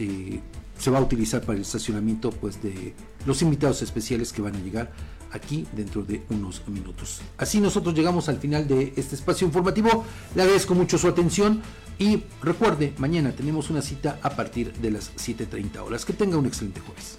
se 0.78 0.90
va 0.90 0.98
a 0.98 1.02
utilizar 1.02 1.42
para 1.42 1.56
el 1.56 1.62
estacionamiento 1.62 2.30
pues 2.30 2.62
de 2.62 2.94
los 3.26 3.42
invitados 3.42 3.82
especiales 3.82 4.32
que 4.32 4.40
van 4.40 4.56
a 4.56 4.60
llegar 4.60 4.92
aquí 5.32 5.66
dentro 5.72 6.02
de 6.02 6.22
unos 6.30 6.62
minutos. 6.68 7.20
Así 7.36 7.60
nosotros 7.60 7.94
llegamos 7.94 8.28
al 8.28 8.38
final 8.38 8.66
de 8.66 8.92
este 8.96 9.14
espacio 9.14 9.46
informativo. 9.46 10.04
Le 10.34 10.42
agradezco 10.42 10.74
mucho 10.74 10.98
su 10.98 11.08
atención 11.08 11.62
y 11.98 12.22
recuerde, 12.42 12.94
mañana 12.98 13.32
tenemos 13.32 13.70
una 13.70 13.82
cita 13.82 14.18
a 14.22 14.30
partir 14.30 14.72
de 14.74 14.90
las 14.90 15.14
7.30 15.16 15.78
horas. 15.78 16.04
Que 16.04 16.12
tenga 16.12 16.36
un 16.36 16.46
excelente 16.46 16.80
jueves. 16.80 17.18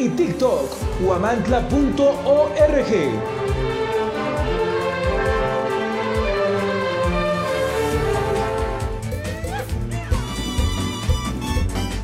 y 0.00 0.08
TikTok, 0.08 0.70
huamantla.org. 1.02 1.70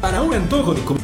Para 0.00 0.22
un 0.22 0.34
antojo. 0.34 0.95